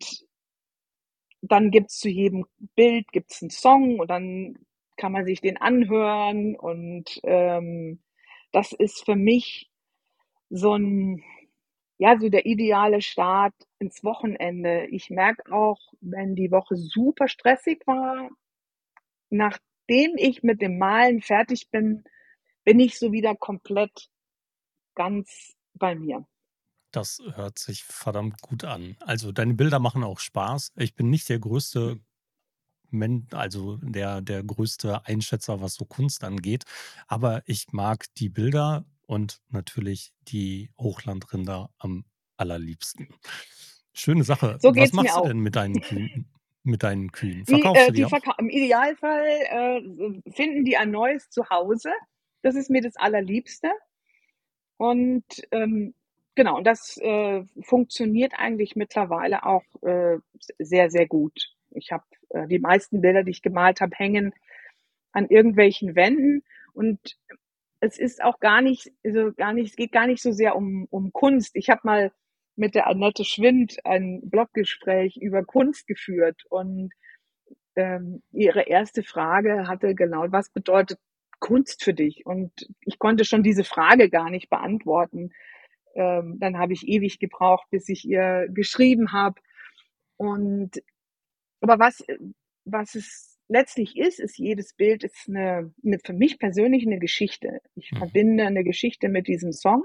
dann 1.41 1.72
gibt's 1.72 2.00
zu 2.00 2.10
jedem 2.10 2.45
Bild 2.76 3.12
gibt's 3.12 3.41
einen 3.41 3.52
Song 3.52 4.00
und 4.00 4.10
dann 4.10 4.58
kann 4.98 5.12
man 5.12 5.26
sich 5.26 5.41
den 5.41 5.58
anhören. 5.58 6.56
Und 6.56 7.20
ähm, 7.24 8.02
das 8.52 8.72
ist 8.74 9.06
für 9.06 9.16
mich 9.16 9.70
so 10.50 10.76
ein, 10.76 11.24
ja, 11.98 12.18
so 12.18 12.30
der 12.30 12.45
ideale 12.45 13.02
Start 13.02 13.54
ins 13.80 14.04
Wochenende. 14.04 14.88
Ich 14.88 15.10
merke 15.10 15.52
auch, 15.52 15.80
wenn 16.02 16.36
die 16.36 16.52
Woche 16.52 16.76
super 16.76 17.28
stressig 17.28 17.86
war, 17.86 18.30
nach 19.30 19.58
nachdem 19.88 20.17
ich 20.17 20.43
mit 20.43 20.61
dem 20.61 20.77
Malen 20.77 21.21
fertig 21.21 21.69
bin, 21.71 22.03
bin 22.63 22.79
ich 22.79 22.99
so 22.99 23.11
wieder 23.11 23.35
komplett 23.35 24.09
ganz 24.95 25.55
bei 25.73 25.95
mir. 25.95 26.25
Das 26.91 27.19
hört 27.35 27.59
sich 27.59 27.83
verdammt 27.83 28.41
gut 28.41 28.63
an. 28.63 28.97
Also 28.99 29.31
deine 29.31 29.53
Bilder 29.53 29.79
machen 29.79 30.03
auch 30.03 30.19
Spaß. 30.19 30.73
Ich 30.77 30.95
bin 30.95 31.09
nicht 31.09 31.29
der 31.29 31.39
größte 31.39 31.99
also 33.31 33.75
der, 33.83 34.21
der 34.21 34.45
größte 34.45 35.05
Einschätzer, 35.05 35.59
was 35.59 35.73
so 35.73 35.83
Kunst 35.83 36.23
angeht. 36.23 36.63
Aber 37.07 37.43
ich 37.45 37.73
mag 37.73 38.05
die 38.15 38.29
Bilder 38.29 38.85
und 39.05 39.41
natürlich 39.49 40.13
die 40.21 40.71
Hochlandrinder 40.79 41.69
am 41.79 42.05
allerliebsten. 42.38 43.09
Schöne 43.91 44.23
Sache. 44.23 44.57
So 44.61 44.73
was 44.73 44.93
machst 44.93 45.09
du 45.09 45.19
auch. 45.19 45.27
denn 45.27 45.39
mit 45.39 45.57
deinen? 45.57 46.29
Mit 46.68 46.84
deinen 46.84 47.11
Kühen? 47.11 47.43
Die, 47.45 47.53
Verkaufst 47.53 47.84
äh, 47.84 47.88
du 47.88 47.93
die, 47.93 48.03
die 48.03 48.09
verka 48.09 48.36
Im 48.38 48.49
Idealfall 48.49 49.26
äh, 49.26 50.32
finden 50.32 50.65
die 50.65 50.78
ein 50.78 50.91
neues 50.91 51.30
Zuhause. 51.30 51.91
Das 52.41 52.55
ist 52.55 52.70
mir 52.70 52.82
das 52.82 52.95
Allerliebste. 52.95 53.72
Und 54.78 55.26
ähm, 55.51 55.93
genau, 56.36 56.57
und 56.57 56.65
das 56.65 56.97
äh, 56.97 57.43
funktioniert 57.61 58.34
eigentlich 58.38 58.76
mittlerweile 58.76 59.45
auch 59.45 59.63
äh, 59.82 60.18
sehr, 60.59 60.89
sehr 60.89 61.07
gut. 61.07 61.55
Ich 61.72 61.91
habe 61.91 62.05
äh, 62.30 62.47
die 62.47 62.59
meisten 62.59 63.01
Bilder, 63.01 63.24
die 63.24 63.32
ich 63.32 63.41
gemalt 63.41 63.82
habe, 63.82 63.95
hängen 63.95 64.34
an 65.11 65.28
irgendwelchen 65.28 65.95
Wänden 65.95 66.43
und 66.74 67.18
es 67.80 67.97
ist 67.97 68.24
auch 68.24 68.39
gar 68.39 68.61
nicht, 68.61 68.91
also 69.03 69.32
gar 69.34 69.53
nicht, 69.53 69.72
es 69.72 69.76
geht 69.76 69.91
gar 69.91 70.07
nicht 70.07 70.22
so 70.22 70.32
sehr 70.32 70.55
um, 70.55 70.88
um 70.89 71.11
Kunst. 71.13 71.55
Ich 71.55 71.70
habe 71.70 71.82
mal 71.84 72.11
mit 72.58 72.76
der 72.76 72.88
Annette 72.88 73.26
Schwind 73.26 73.78
ein 73.86 74.22
Bloggespräch 74.30 75.18
über 75.18 75.45
Kunst 75.45 75.88
geführt 75.88 76.43
und 76.49 76.91
ähm, 77.76 78.24
ihre 78.32 78.64
erste 78.64 79.03
Frage 79.03 79.68
hatte 79.68 79.95
genau, 79.95 80.26
was 80.32 80.49
bedeutet 80.51 80.99
Kunst 81.39 81.84
für 81.84 81.93
dich? 81.93 82.26
Und 82.26 82.51
ich 82.82 82.99
konnte 82.99 83.26
schon 83.26 83.43
diese 83.43 83.64
Frage 83.64 84.10
gar 84.10 84.30
nicht 84.32 84.49
beantworten. 84.49 85.32
Ähm, 85.95 86.38
dann 86.39 86.58
habe 86.58 86.74
ich 86.74 86.88
ewig 86.88 87.20
gebraucht, 87.20 87.68
bis 87.72 87.89
ich 87.89 88.05
ihr 88.08 88.47
geschrieben 88.49 89.12
habe. 89.14 89.41
Und 90.18 90.82
aber 91.62 91.80
was, 91.80 92.03
was 92.66 92.95
es 92.95 93.39
letztlich 93.49 93.97
ist, 93.97 94.20
ist 94.20 94.38
jedes 94.38 94.74
Bild 94.74 95.03
ist 95.03 95.28
eine, 95.30 95.74
eine 95.86 95.99
für 96.03 96.14
mich 96.14 96.39
persönlich 96.39 96.86
eine 96.86 96.99
Geschichte. 96.99 97.62
Ich 97.76 97.93
Mhm. 97.93 97.97
verbinde 97.97 98.45
eine 98.45 98.64
Geschichte 98.64 99.10
mit 99.10 99.28
diesem 99.28 99.51
Song 99.53 99.84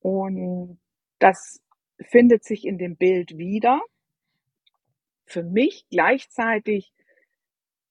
und 0.00 0.78
das 1.24 1.58
findet 2.02 2.44
sich 2.44 2.66
in 2.66 2.76
dem 2.76 2.96
Bild 2.96 3.38
wieder. 3.38 3.80
Für 5.24 5.42
mich 5.42 5.86
gleichzeitig 5.90 6.92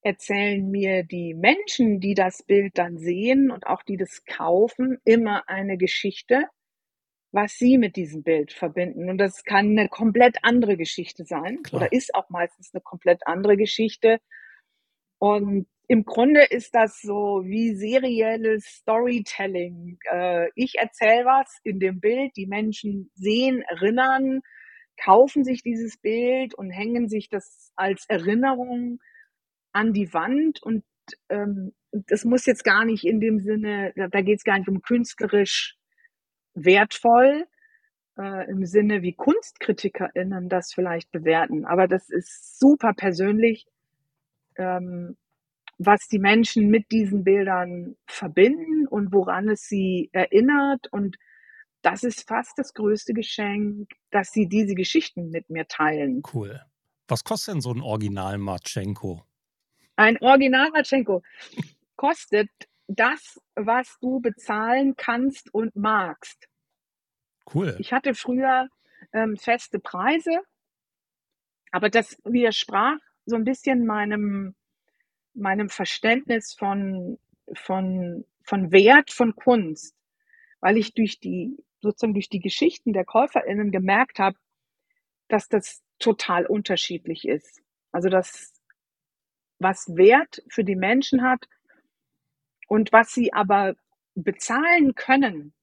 erzählen 0.01 0.69
mir 0.69 1.03
die 1.03 1.33
Menschen, 1.33 1.99
die 1.99 2.13
das 2.13 2.43
Bild 2.43 2.77
dann 2.77 2.99
sehen 2.99 3.49
und 3.49 3.65
auch 3.65 3.81
die 3.81 3.97
das 3.97 4.23
kaufen, 4.25 4.99
immer 5.03 5.49
eine 5.49 5.77
Geschichte, 5.77 6.45
was 7.31 7.57
sie 7.57 7.79
mit 7.79 7.95
diesem 7.95 8.21
Bild 8.21 8.53
verbinden. 8.53 9.09
Und 9.09 9.17
das 9.17 9.43
kann 9.43 9.71
eine 9.71 9.89
komplett 9.89 10.37
andere 10.43 10.77
Geschichte 10.77 11.25
sein 11.25 11.63
Klar. 11.63 11.81
oder 11.81 11.91
ist 11.91 12.13
auch 12.13 12.29
meistens 12.29 12.71
eine 12.71 12.81
komplett 12.81 13.25
andere 13.25 13.57
Geschichte. 13.57 14.19
Und 15.17 15.65
im 15.93 16.05
Grunde 16.05 16.43
ist 16.49 16.73
das 16.73 17.01
so 17.01 17.43
wie 17.45 17.75
serielles 17.75 18.65
Storytelling. 18.65 19.99
Äh, 20.11 20.47
ich 20.55 20.79
erzähle 20.79 21.25
was 21.25 21.59
in 21.63 21.79
dem 21.79 21.99
Bild, 21.99 22.35
die 22.35 22.47
Menschen 22.47 23.11
sehen, 23.13 23.61
erinnern, 23.61 24.41
kaufen 24.99 25.43
sich 25.43 25.61
dieses 25.61 25.97
Bild 25.97 26.55
und 26.55 26.71
hängen 26.71 27.09
sich 27.09 27.29
das 27.29 27.71
als 27.75 28.05
Erinnerung 28.07 29.01
an 29.71 29.93
die 29.93 30.11
Wand 30.15 30.63
und 30.63 30.83
ähm, 31.29 31.73
das 31.91 32.25
muss 32.25 32.47
jetzt 32.47 32.63
gar 32.63 32.85
nicht 32.85 33.05
in 33.05 33.19
dem 33.19 33.39
Sinne, 33.39 33.93
da, 33.95 34.21
geht 34.21 34.39
es 34.39 34.43
gar 34.43 34.57
nicht 34.57 34.69
um 34.69 34.81
künstlerisch 34.81 35.77
wertvoll, 36.55 37.45
äh, 38.17 38.49
im 38.49 38.65
Sinne 38.65 39.03
wie 39.03 39.13
KunstkritikerInnen 39.13 40.49
das 40.49 40.73
vielleicht 40.73 41.11
bewerten, 41.11 41.65
aber 41.65 41.87
das 41.87 42.09
ist 42.09 42.57
super 42.59 42.93
persönlich, 42.95 43.67
ähm, 44.57 45.17
was 45.77 46.07
die 46.07 46.19
Menschen 46.19 46.69
mit 46.69 46.91
diesen 46.91 47.23
Bildern 47.23 47.95
verbinden 48.07 48.87
und 48.87 49.11
woran 49.11 49.49
es 49.49 49.67
sie 49.67 50.09
erinnert 50.13 50.91
und 50.91 51.17
das 51.81 52.03
ist 52.03 52.27
fast 52.27 52.57
das 52.57 52.73
größte 52.73 53.13
Geschenk, 53.13 53.91
dass 54.09 54.31
sie 54.31 54.47
diese 54.47 54.73
Geschichten 54.73 55.29
mit 55.31 55.49
mir 55.49 55.67
teilen. 55.67 56.23
Cool. 56.33 56.61
Was 57.07 57.25
kostet 57.25 57.55
denn 57.55 57.61
so 57.61 57.71
ein 57.73 57.81
Original 57.81 58.37
Marchenko? 58.37 59.25
Ein 59.95 60.17
Original 60.21 60.71
Matschenko 60.71 61.21
kostet 61.95 62.49
das, 62.87 63.39
was 63.55 63.97
du 63.99 64.19
bezahlen 64.19 64.95
kannst 64.95 65.53
und 65.53 65.75
magst. 65.75 66.47
Cool. 67.53 67.75
Ich 67.79 67.93
hatte 67.93 68.13
früher 68.13 68.69
ähm, 69.11 69.37
feste 69.37 69.79
Preise, 69.79 70.39
aber 71.71 71.89
das 71.89 72.17
widersprach 72.23 72.97
so 73.25 73.35
ein 73.35 73.43
bisschen 73.43 73.85
meinem, 73.85 74.55
meinem 75.33 75.69
Verständnis 75.69 76.53
von, 76.53 77.17
von, 77.53 78.25
von 78.43 78.71
Wert 78.71 79.11
von 79.11 79.35
Kunst, 79.35 79.95
weil 80.59 80.77
ich 80.77 80.93
durch 80.93 81.19
die, 81.19 81.57
sozusagen 81.81 82.13
durch 82.13 82.29
die 82.29 82.39
Geschichten 82.39 82.93
der 82.93 83.05
KäuferInnen 83.05 83.71
gemerkt 83.71 84.19
habe, 84.19 84.37
dass 85.27 85.49
das 85.49 85.81
total 85.99 86.45
unterschiedlich 86.45 87.27
ist. 87.27 87.61
Also, 87.91 88.09
dass 88.09 88.53
was 89.59 89.95
Wert 89.95 90.43
für 90.49 90.63
die 90.63 90.75
Menschen 90.75 91.23
hat 91.23 91.47
und 92.67 92.91
was 92.91 93.13
sie 93.13 93.33
aber 93.33 93.75
bezahlen 94.15 94.95
können, 94.95 95.53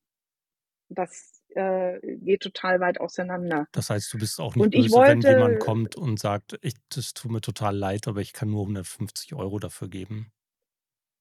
das 0.89 1.30
äh, 1.57 2.01
geht 2.19 2.43
total 2.43 2.81
weit 2.81 3.01
auseinander. 3.01 3.67
Das 3.73 3.91
heißt, 3.91 4.13
du 4.13 4.19
bist 4.19 4.39
auch 4.41 4.55
nicht 4.55 4.71
Und 4.71 4.75
ich 4.77 4.91
böse, 4.91 5.05
wenn 5.07 5.23
jemand 5.23 5.59
wollte, 5.59 5.59
kommt 5.59 5.97
und 5.97 6.21
sagt, 6.21 6.57
ich, 6.63 6.75
das 6.89 7.15
tut 7.15 7.33
mir 7.33 7.41
total 7.41 7.77
leid, 7.77 8.07
aber 8.07 8.21
ich 8.21 8.33
kann 8.33 8.49
nur 8.51 8.63
150 8.63 9.35
Euro 9.35 9.59
dafür 9.59 9.89
geben. 9.89 10.31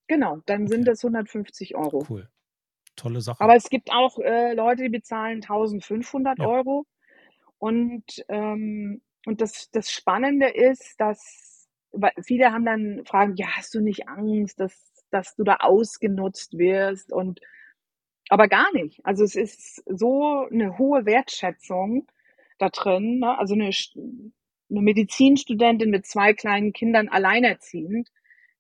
genau, 0.08 0.42
dann 0.46 0.68
sind 0.68 0.84
Okay, 0.84 0.90
das 0.90 1.04
150 1.06 1.76
Euro. 1.78 2.10
cool. 2.10 2.30
Tolle 2.96 3.22
Sache. 3.22 3.38
Aber 3.38 3.56
es 3.56 3.70
gibt 3.70 3.92
auch 3.92 4.18
äh, 4.20 4.54
Leute, 4.54 4.84
die 4.84 4.90
bezahlen 4.90 5.42
1500 5.42 6.40
Ja, 6.40 6.50
Euro. 6.50 6.86
Und, 7.60 8.06
ähm, 8.30 9.02
und 9.26 9.42
das, 9.42 9.70
das 9.72 9.92
Spannende 9.92 10.50
ist, 10.50 10.96
dass 11.00 11.68
weil 11.94 12.12
viele 12.24 12.52
haben 12.54 12.66
dann 12.66 13.04
Fragen, 13.06 13.36
ja, 13.38 13.48
hast 13.58 13.74
du 13.76 13.82
nicht 13.82 14.10
Angst, 14.10 14.60
dass, 14.60 14.94
dass 15.12 15.36
du 15.36 15.44
da 15.44 15.58
ausgenutzt 15.58 16.58
wirst? 16.58 17.12
Und 17.14 17.40
aber 18.30 18.48
gar 18.48 18.72
nicht. 18.74 19.04
Also 19.04 19.24
es 19.24 19.36
ist 19.36 19.84
so 19.88 20.48
eine 20.50 20.78
hohe 20.78 21.06
Wertschätzung 21.06 22.08
da 22.60 22.70
drin. 22.70 23.20
Ne? 23.20 23.38
Also 23.38 23.56
eine, 23.56 23.72
eine 24.70 24.82
Medizinstudentin 24.82 25.90
mit 25.90 26.06
zwei 26.06 26.34
kleinen 26.34 26.72
Kindern 26.72 27.10
alleinerziehend, 27.10 28.10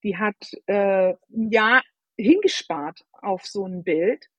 die 0.04 0.18
hat 0.18 0.36
äh, 0.66 1.14
ein 1.32 1.52
Jahr 1.52 1.84
hingespart 2.18 3.06
auf 3.14 3.46
so 3.46 3.66
ein 3.66 3.84
Bild 3.84 4.30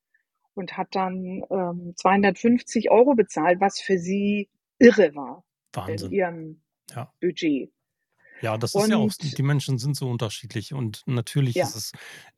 und 0.55 0.77
hat 0.77 0.89
dann 0.95 1.43
ähm, 1.51 1.93
250 1.97 2.91
Euro 2.91 3.15
bezahlt, 3.15 3.61
was 3.61 3.81
für 3.81 3.99
sie 3.99 4.51
irre 4.79 5.15
war 5.15 5.45
in 5.77 5.83
Wahnsinn. 5.83 6.13
ihrem 6.13 6.63
Ja. 6.91 7.13
Budget. 7.21 7.73
Ja, 8.43 8.57
das 8.57 8.75
ist 8.75 8.89
ja 8.89 8.97
auch, 8.97 9.03
Und 9.03 9.39
die 9.39 9.43
Menschen 9.43 9.79
sind 9.79 9.97
so 9.97 10.09
unterschiedlich 10.09 10.73
und 10.73 11.03
natürlich 11.07 11.57
ist 11.57 11.75
ja, 11.75 11.79
es, 11.79 11.93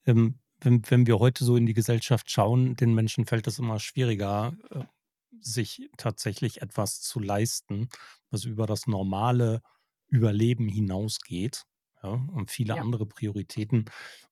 ähm, 0.07 0.39
wenn, 0.65 0.83
wenn 0.91 1.07
wir 1.07 1.19
heute 1.19 1.45
so 1.45 1.57
in 1.57 1.67
die 1.67 1.75
Gesellschaft 1.75 2.31
schauen, 2.31 2.77
den 2.77 2.95
Menschen 2.95 3.27
fällt 3.27 3.47
es 3.47 3.59
immer 3.59 3.79
schwieriger, 3.81 4.57
äh, 4.71 4.85
sich 5.41 5.91
tatsächlich 5.97 6.63
etwas 6.63 7.01
zu 7.01 7.19
leisten, 7.19 7.89
was 8.31 8.45
über 8.45 8.67
das 8.67 8.87
normale 8.87 9.63
Überleben 10.09 10.69
hinausgeht, 10.69 11.65
ja, 12.03 12.11
und 12.11 12.51
viele 12.51 12.77
ja, 12.77 12.83
andere 12.83 13.07
Prioritäten. 13.07 13.87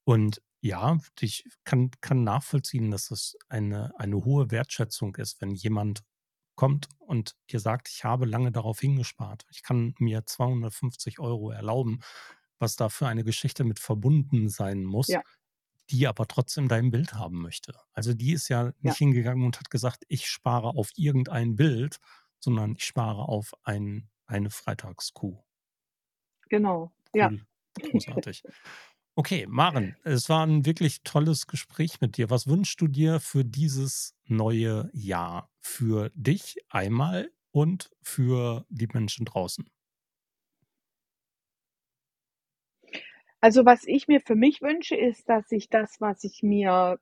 Und 0.05 0.43
ja, 0.61 0.99
ich 1.21 1.45
kann, 1.65 1.91
kann 2.01 2.23
nachvollziehen, 2.23 2.91
dass 2.91 3.11
es 3.11 3.37
eine, 3.49 3.99
eine 3.99 4.25
hohe 4.25 4.51
Wertschätzung 4.51 5.17
ist, 5.17 5.41
wenn 5.41 5.55
jemand 5.55 6.03
kommt 6.55 6.89
und 6.99 7.35
dir 7.51 7.61
sagt, 7.61 7.89
ich 7.89 8.05
habe 8.05 8.27
lange 8.27 8.53
darauf 8.53 8.81
hingespart. 8.81 9.47
Ich 9.51 9.63
kann 9.63 9.95
mir 9.99 10.27
250 10.27 11.19
Euro 11.19 11.51
erlauben, 11.51 12.01
was 12.59 12.77
da 12.77 12.91
für 12.91 13.07
eine 13.07 13.25
Geschichte 13.25 13.65
mit 13.65 13.79
verbunden 13.79 14.51
sein 14.51 14.85
muss, 14.85 15.09
ja, 15.09 15.23
die 15.91 16.07
aber 16.07 16.27
trotzdem 16.27 16.69
dein 16.69 16.91
Bild 16.91 17.15
haben 17.15 17.41
möchte. 17.43 17.75
Also 17.93 18.15
die 18.15 18.33
ist 18.33 18.49
ja 18.49 18.67
nicht 18.81 18.95
ja, 18.95 18.95
hingegangen 18.95 19.45
und 19.45 19.59
hat 19.59 19.71
gesagt, 19.71 20.05
ich 20.09 20.29
spare 20.29 20.69
auf 20.69 20.91
irgendein 20.97 21.57
Bild, 21.57 21.99
sondern 22.39 22.77
ich 22.77 22.85
spare 22.85 23.29
auf 23.29 23.53
ein, 23.65 24.09
eine 24.27 24.51
Freitagskuh. 24.51 25.39
genau. 26.49 26.93
Ja. 27.15 27.29
Cool, 27.29 27.41
großartig. 27.91 28.45
Okay, 29.17 29.47
Maren, 29.49 29.97
es 30.05 30.29
war 30.29 30.47
ein 30.47 30.65
wirklich 30.65 31.03
tolles 31.03 31.47
Gespräch 31.47 32.01
mit 32.01 32.17
dir. 32.17 32.31
Was 32.31 32.47
wünschst 32.47 32.81
du 32.81 32.87
dir 32.87 33.21
für 33.21 33.45
dieses 33.45 34.15
neue 34.25 34.89
Jahr? 34.93 35.51
Für 35.61 36.11
dich 36.15 36.57
einmal 36.71 37.31
und 37.51 37.91
für 38.03 38.65
die 38.71 38.87
Menschen 38.87 39.27
draußen? 39.27 39.69
Also, 43.43 43.65
was 43.65 43.85
ich 43.87 44.07
mir 44.07 44.21
für 44.21 44.35
mich 44.35 44.61
wünsche, 44.61 44.95
ist, 44.95 45.29
dass 45.31 45.51
ich 45.51 45.71
das, 45.71 45.99
was 46.01 46.25
ich 46.25 46.43
mir 46.43 46.99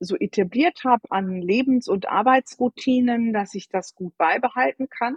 so 0.00 0.16
etabliert 0.16 0.84
habe 0.84 1.02
an 1.10 1.42
Lebens 1.42 1.86
und 1.86 2.08
Arbeitsroutinen, 2.08 3.32
dass 3.34 3.54
ich 3.54 3.68
das 3.68 3.94
gut 3.94 4.16
beibehalten 4.16 4.88
kann, 4.88 5.16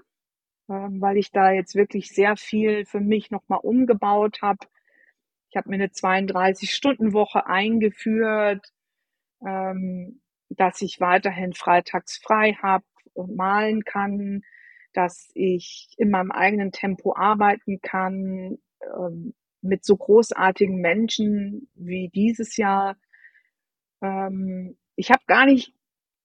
ähm, 0.70 1.02
weil 1.02 1.18
ich 1.18 1.32
da 1.32 1.52
jetzt 1.52 1.76
wirklich 1.76 2.10
sehr 2.10 2.38
viel 2.38 2.86
für 2.86 3.02
mich 3.02 3.32
noch 3.32 3.44
mal 3.50 3.58
umgebaut 3.58 4.40
habe. 4.42 4.60
Ich 5.52 5.58
habe 5.58 5.70
mir 5.70 5.78
'ne 5.80 5.92
32-Stunden-Woche 5.92 7.48
eingeführt, 7.48 8.68
ähm, 9.48 10.22
dass 10.50 10.82
ich 10.82 11.00
weiterhin 11.02 11.54
freitags 11.54 12.18
frei 12.20 12.54
habe 12.62 12.86
und 13.14 13.36
malen 13.38 13.84
kann, 13.86 14.44
dass 14.94 15.30
ich 15.36 15.90
in 15.98 16.12
meinem 16.12 16.32
eigenen 16.32 16.72
Tempo 16.74 17.16
arbeiten 17.16 17.82
kann, 17.82 18.60
ähm, 19.00 19.34
mit 19.66 19.84
so 19.86 19.98
großartigen 19.98 20.80
Menschen 20.80 21.70
wie 21.76 22.10
dieses 22.10 22.58
Jahr. 22.58 22.98
Ähm, 24.02 24.78
ich 24.96 25.12
habe 25.12 25.24
gar 25.28 25.46
nicht 25.46 25.74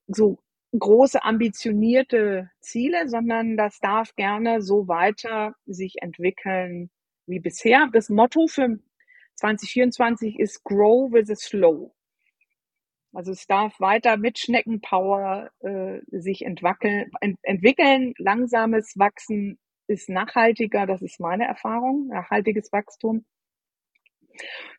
so 0.07 0.39
große 0.79 1.23
ambitionierte 1.25 2.51
Ziele, 2.61 3.09
sondern 3.09 3.57
das 3.57 3.81
darf 3.81 4.15
gerne 4.15 4.63
so 4.63 4.87
weiter 4.87 5.55
sich 5.67 5.97
entwickeln 6.01 6.91
wie 7.27 7.41
bisher. 7.41 7.89
Das 7.93 8.09
Motto 8.09 8.47
für 8.47 8.79
2024 9.37 10.39
ist 10.39 10.63
Grow 10.65 11.13
with 11.13 11.27
the 11.27 11.35
Slow. 11.35 11.93
Also 13.13 13.33
es 13.33 13.47
darf 13.47 13.81
weiter 13.81 14.17
mit 14.17 14.39
Schneckenpower 14.39 15.51
äh, 15.61 15.99
sich 16.11 16.43
entwackeln, 16.43 17.11
ent 17.21 17.39
entwickeln. 17.43 18.15
Langsames 18.19 18.97
Wachsen 18.97 19.59
ist 19.91 20.09
nachhaltiger, 20.09 20.87
das 20.87 21.03
ist 21.03 21.21
meine 21.21 21.45
Erfahrung, 21.45 22.07
nachhaltiges 22.07 22.73
Wachstum. 22.73 23.27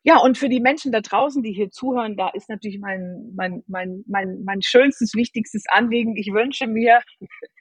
Ja, 0.02 0.18
und 0.18 0.38
für 0.38 0.48
die 0.48 0.60
Menschen 0.60 0.90
da 0.90 1.00
draußen, 1.00 1.42
die 1.42 1.52
hier 1.52 1.70
zuhören, 1.70 2.16
da 2.16 2.30
ist 2.30 2.48
natürlich 2.48 2.80
mein, 2.80 3.32
mein, 3.36 3.62
mein, 3.68 4.02
mein, 4.08 4.42
mein 4.44 4.62
schönstes, 4.62 5.14
wichtigstes 5.14 5.64
Anliegen. 5.68 6.16
Ich 6.16 6.32
wünsche 6.32 6.66
mir, 6.66 7.02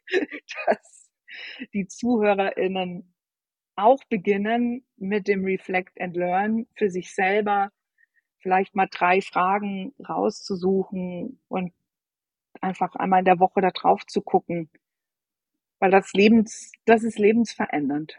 dass 0.65 1.09
die 1.73 1.87
ZuhörerInnen 1.87 3.13
auch 3.75 4.03
beginnen 4.09 4.85
mit 4.97 5.27
dem 5.27 5.43
Reflect 5.43 5.99
and 5.99 6.15
Learn 6.15 6.67
für 6.75 6.89
sich 6.89 7.13
selber, 7.13 7.71
vielleicht 8.39 8.75
mal 8.75 8.87
drei 8.89 9.21
Fragen 9.21 9.93
rauszusuchen 10.07 11.39
und 11.47 11.73
einfach 12.61 12.95
einmal 12.95 13.19
in 13.19 13.25
der 13.25 13.39
Woche 13.39 13.61
da 13.61 13.71
drauf 13.71 14.05
zu 14.05 14.21
gucken, 14.21 14.69
weil 15.81 15.91
das 15.91 16.13
Lebens, 16.13 16.71
das 16.85 17.03
ist 17.03 17.19
lebensverändernd. 17.19 18.17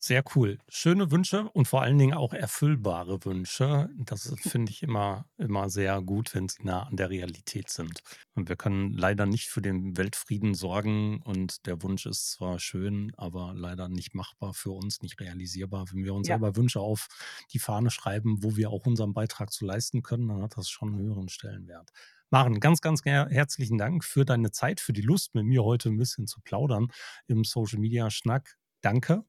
Sehr 0.00 0.22
cool. 0.36 0.58
Schöne 0.68 1.10
Wünsche 1.10 1.48
und 1.50 1.66
vor 1.66 1.82
allen 1.82 1.98
Dingen 1.98 2.14
auch 2.14 2.32
erfüllbare 2.32 3.24
Wünsche. 3.24 3.90
Das 3.98 4.32
finde 4.40 4.70
ich 4.70 4.84
immer, 4.84 5.26
immer 5.38 5.68
sehr 5.70 6.00
gut, 6.02 6.34
wenn 6.36 6.48
sie 6.48 6.62
nah 6.62 6.84
an 6.84 6.96
der 6.96 7.10
Realität 7.10 7.68
sind. 7.68 8.02
Und 8.34 8.48
wir 8.48 8.54
können 8.54 8.92
leider 8.92 9.26
nicht 9.26 9.48
für 9.48 9.60
den 9.60 9.96
Weltfrieden 9.96 10.54
sorgen 10.54 11.20
und 11.22 11.66
der 11.66 11.82
Wunsch 11.82 12.06
ist 12.06 12.30
zwar 12.30 12.60
schön, 12.60 13.12
aber 13.16 13.54
leider 13.56 13.88
nicht 13.88 14.14
machbar 14.14 14.54
für 14.54 14.70
uns, 14.70 15.02
nicht 15.02 15.18
realisierbar. 15.18 15.86
Wenn 15.90 16.04
wir 16.04 16.14
uns 16.14 16.28
Ja, 16.28 16.34
selber 16.34 16.54
Wünsche 16.54 16.78
auf 16.78 17.08
die 17.52 17.58
Fahne 17.58 17.90
schreiben, 17.90 18.44
wo 18.44 18.54
wir 18.54 18.70
auch 18.70 18.86
unseren 18.86 19.14
Beitrag 19.14 19.52
zu 19.52 19.64
leisten 19.66 20.02
können, 20.02 20.28
dann 20.28 20.42
hat 20.42 20.56
das 20.56 20.68
schon 20.70 20.90
einen 20.90 21.02
höheren 21.02 21.28
Stellenwert. 21.28 21.90
Maren, 22.30 22.60
ganz, 22.60 22.82
ganz 22.82 23.04
her 23.04 23.26
herzlichen 23.30 23.78
Dank 23.78 24.04
für 24.04 24.24
deine 24.24 24.52
Zeit, 24.52 24.80
für 24.80 24.92
die 24.92 25.00
Lust, 25.02 25.34
mit 25.34 25.44
mir 25.44 25.64
heute 25.64 25.88
ein 25.88 25.96
bisschen 25.96 26.28
zu 26.28 26.40
plaudern 26.40 26.88
im 27.26 27.42
Social 27.42 27.80
Media 27.80 28.10
Schnack. 28.10 28.58
Danke. 28.80 29.24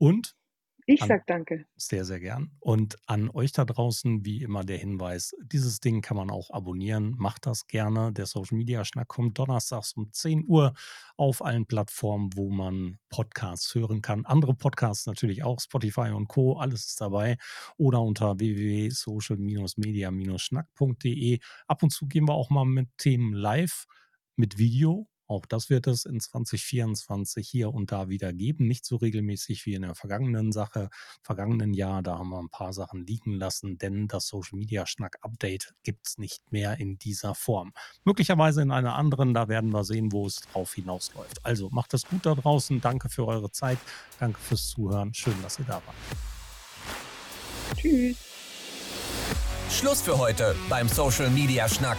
Und 0.00 0.34
ich 0.86 1.00
an 1.00 1.06
sag 1.06 1.26
danke. 1.26 1.66
sehr, 1.76 2.04
sehr 2.04 2.18
gern. 2.20 2.50
Und 2.60 2.98
an 3.06 3.30
euch 3.30 3.52
da 3.52 3.64
draußen, 3.64 4.24
wie 4.26 4.42
immer 4.42 4.64
der 4.64 4.76
Hinweis, 4.78 5.34
dieses 5.42 5.78
Ding 5.80 6.02
kann 6.02 6.16
man 6.16 6.30
auch 6.30 6.50
abonnieren. 6.50 7.14
Macht 7.18 7.46
das 7.46 7.66
gerne. 7.68 8.12
Der 8.12 8.26
Social 8.26 8.58
Media 8.58 8.84
Schnack 8.84 9.08
kommt 9.08 9.38
donnerstags 9.38 9.92
um 9.94 10.12
10 10.12 10.44
Uhr 10.46 10.74
auf 11.16 11.42
allen 11.44 11.66
Plattformen, 11.66 12.30
wo 12.34 12.50
man 12.50 12.98
Podcasts 13.10 13.74
hören 13.74 14.02
kann. 14.02 14.26
Andere 14.26 14.54
Podcasts 14.54 15.06
natürlich 15.06 15.42
auch, 15.44 15.60
Spotify 15.60 16.10
und 16.10 16.28
Co. 16.28 16.58
Alles 16.58 16.86
ist 16.86 17.00
dabei. 17.00 17.36
Oder 17.78 18.02
unter 18.02 18.38
www.social-media-schnack.de. 18.38 21.38
Ab 21.68 21.82
und 21.82 21.90
zu 21.90 22.06
gehen 22.08 22.28
wir 22.28 22.34
auch 22.34 22.50
mal 22.50 22.64
mit 22.66 22.88
Themen 22.98 23.32
live, 23.34 23.86
mit 24.36 24.58
Video. 24.58 25.08
Auch 25.30 25.46
das 25.46 25.70
wird 25.70 25.86
es 25.86 26.06
in 26.06 26.18
2024 26.18 27.48
hier 27.48 27.72
und 27.72 27.92
da 27.92 28.08
wieder 28.08 28.32
geben. 28.32 28.66
Nicht 28.66 28.84
so 28.84 28.96
regelmäßig 28.96 29.64
wie 29.64 29.74
in 29.74 29.82
der 29.82 29.94
vergangenen 29.94 30.50
Sache, 30.50 30.90
vergangenen 31.22 31.72
Jahr. 31.72 32.02
Da 32.02 32.18
haben 32.18 32.30
wir 32.30 32.40
ein 32.40 32.48
paar 32.48 32.72
Sachen 32.72 33.06
liegen 33.06 33.34
lassen, 33.34 33.78
denn 33.78 34.08
das 34.08 34.26
Social 34.26 34.58
Media 34.58 34.88
Schnack 34.88 35.18
Update 35.20 35.72
gibt 35.84 36.08
es 36.08 36.18
nicht 36.18 36.50
mehr 36.50 36.80
in 36.80 36.98
dieser 36.98 37.36
Form. 37.36 37.72
Möglicherweise 38.02 38.60
in 38.60 38.72
einer 38.72 38.96
anderen, 38.96 39.32
da 39.32 39.46
werden 39.46 39.70
wir 39.70 39.84
sehen, 39.84 40.10
wo 40.10 40.26
es 40.26 40.40
drauf 40.40 40.74
hinausläuft. 40.74 41.46
Also 41.46 41.70
macht 41.70 41.94
es 41.94 42.06
gut 42.06 42.26
da 42.26 42.34
draußen. 42.34 42.80
Danke 42.80 43.08
für 43.08 43.24
eure 43.24 43.52
Zeit. 43.52 43.78
Danke 44.18 44.40
fürs 44.40 44.70
Zuhören. 44.70 45.14
Schön, 45.14 45.40
dass 45.44 45.60
ihr 45.60 45.64
da 45.66 45.74
wart. 45.74 45.96
Tschüss. 47.76 48.16
Schluss 49.70 50.02
für 50.02 50.18
heute 50.18 50.56
beim 50.68 50.88
Social 50.88 51.30
Media 51.30 51.68
Schnack. 51.68 51.98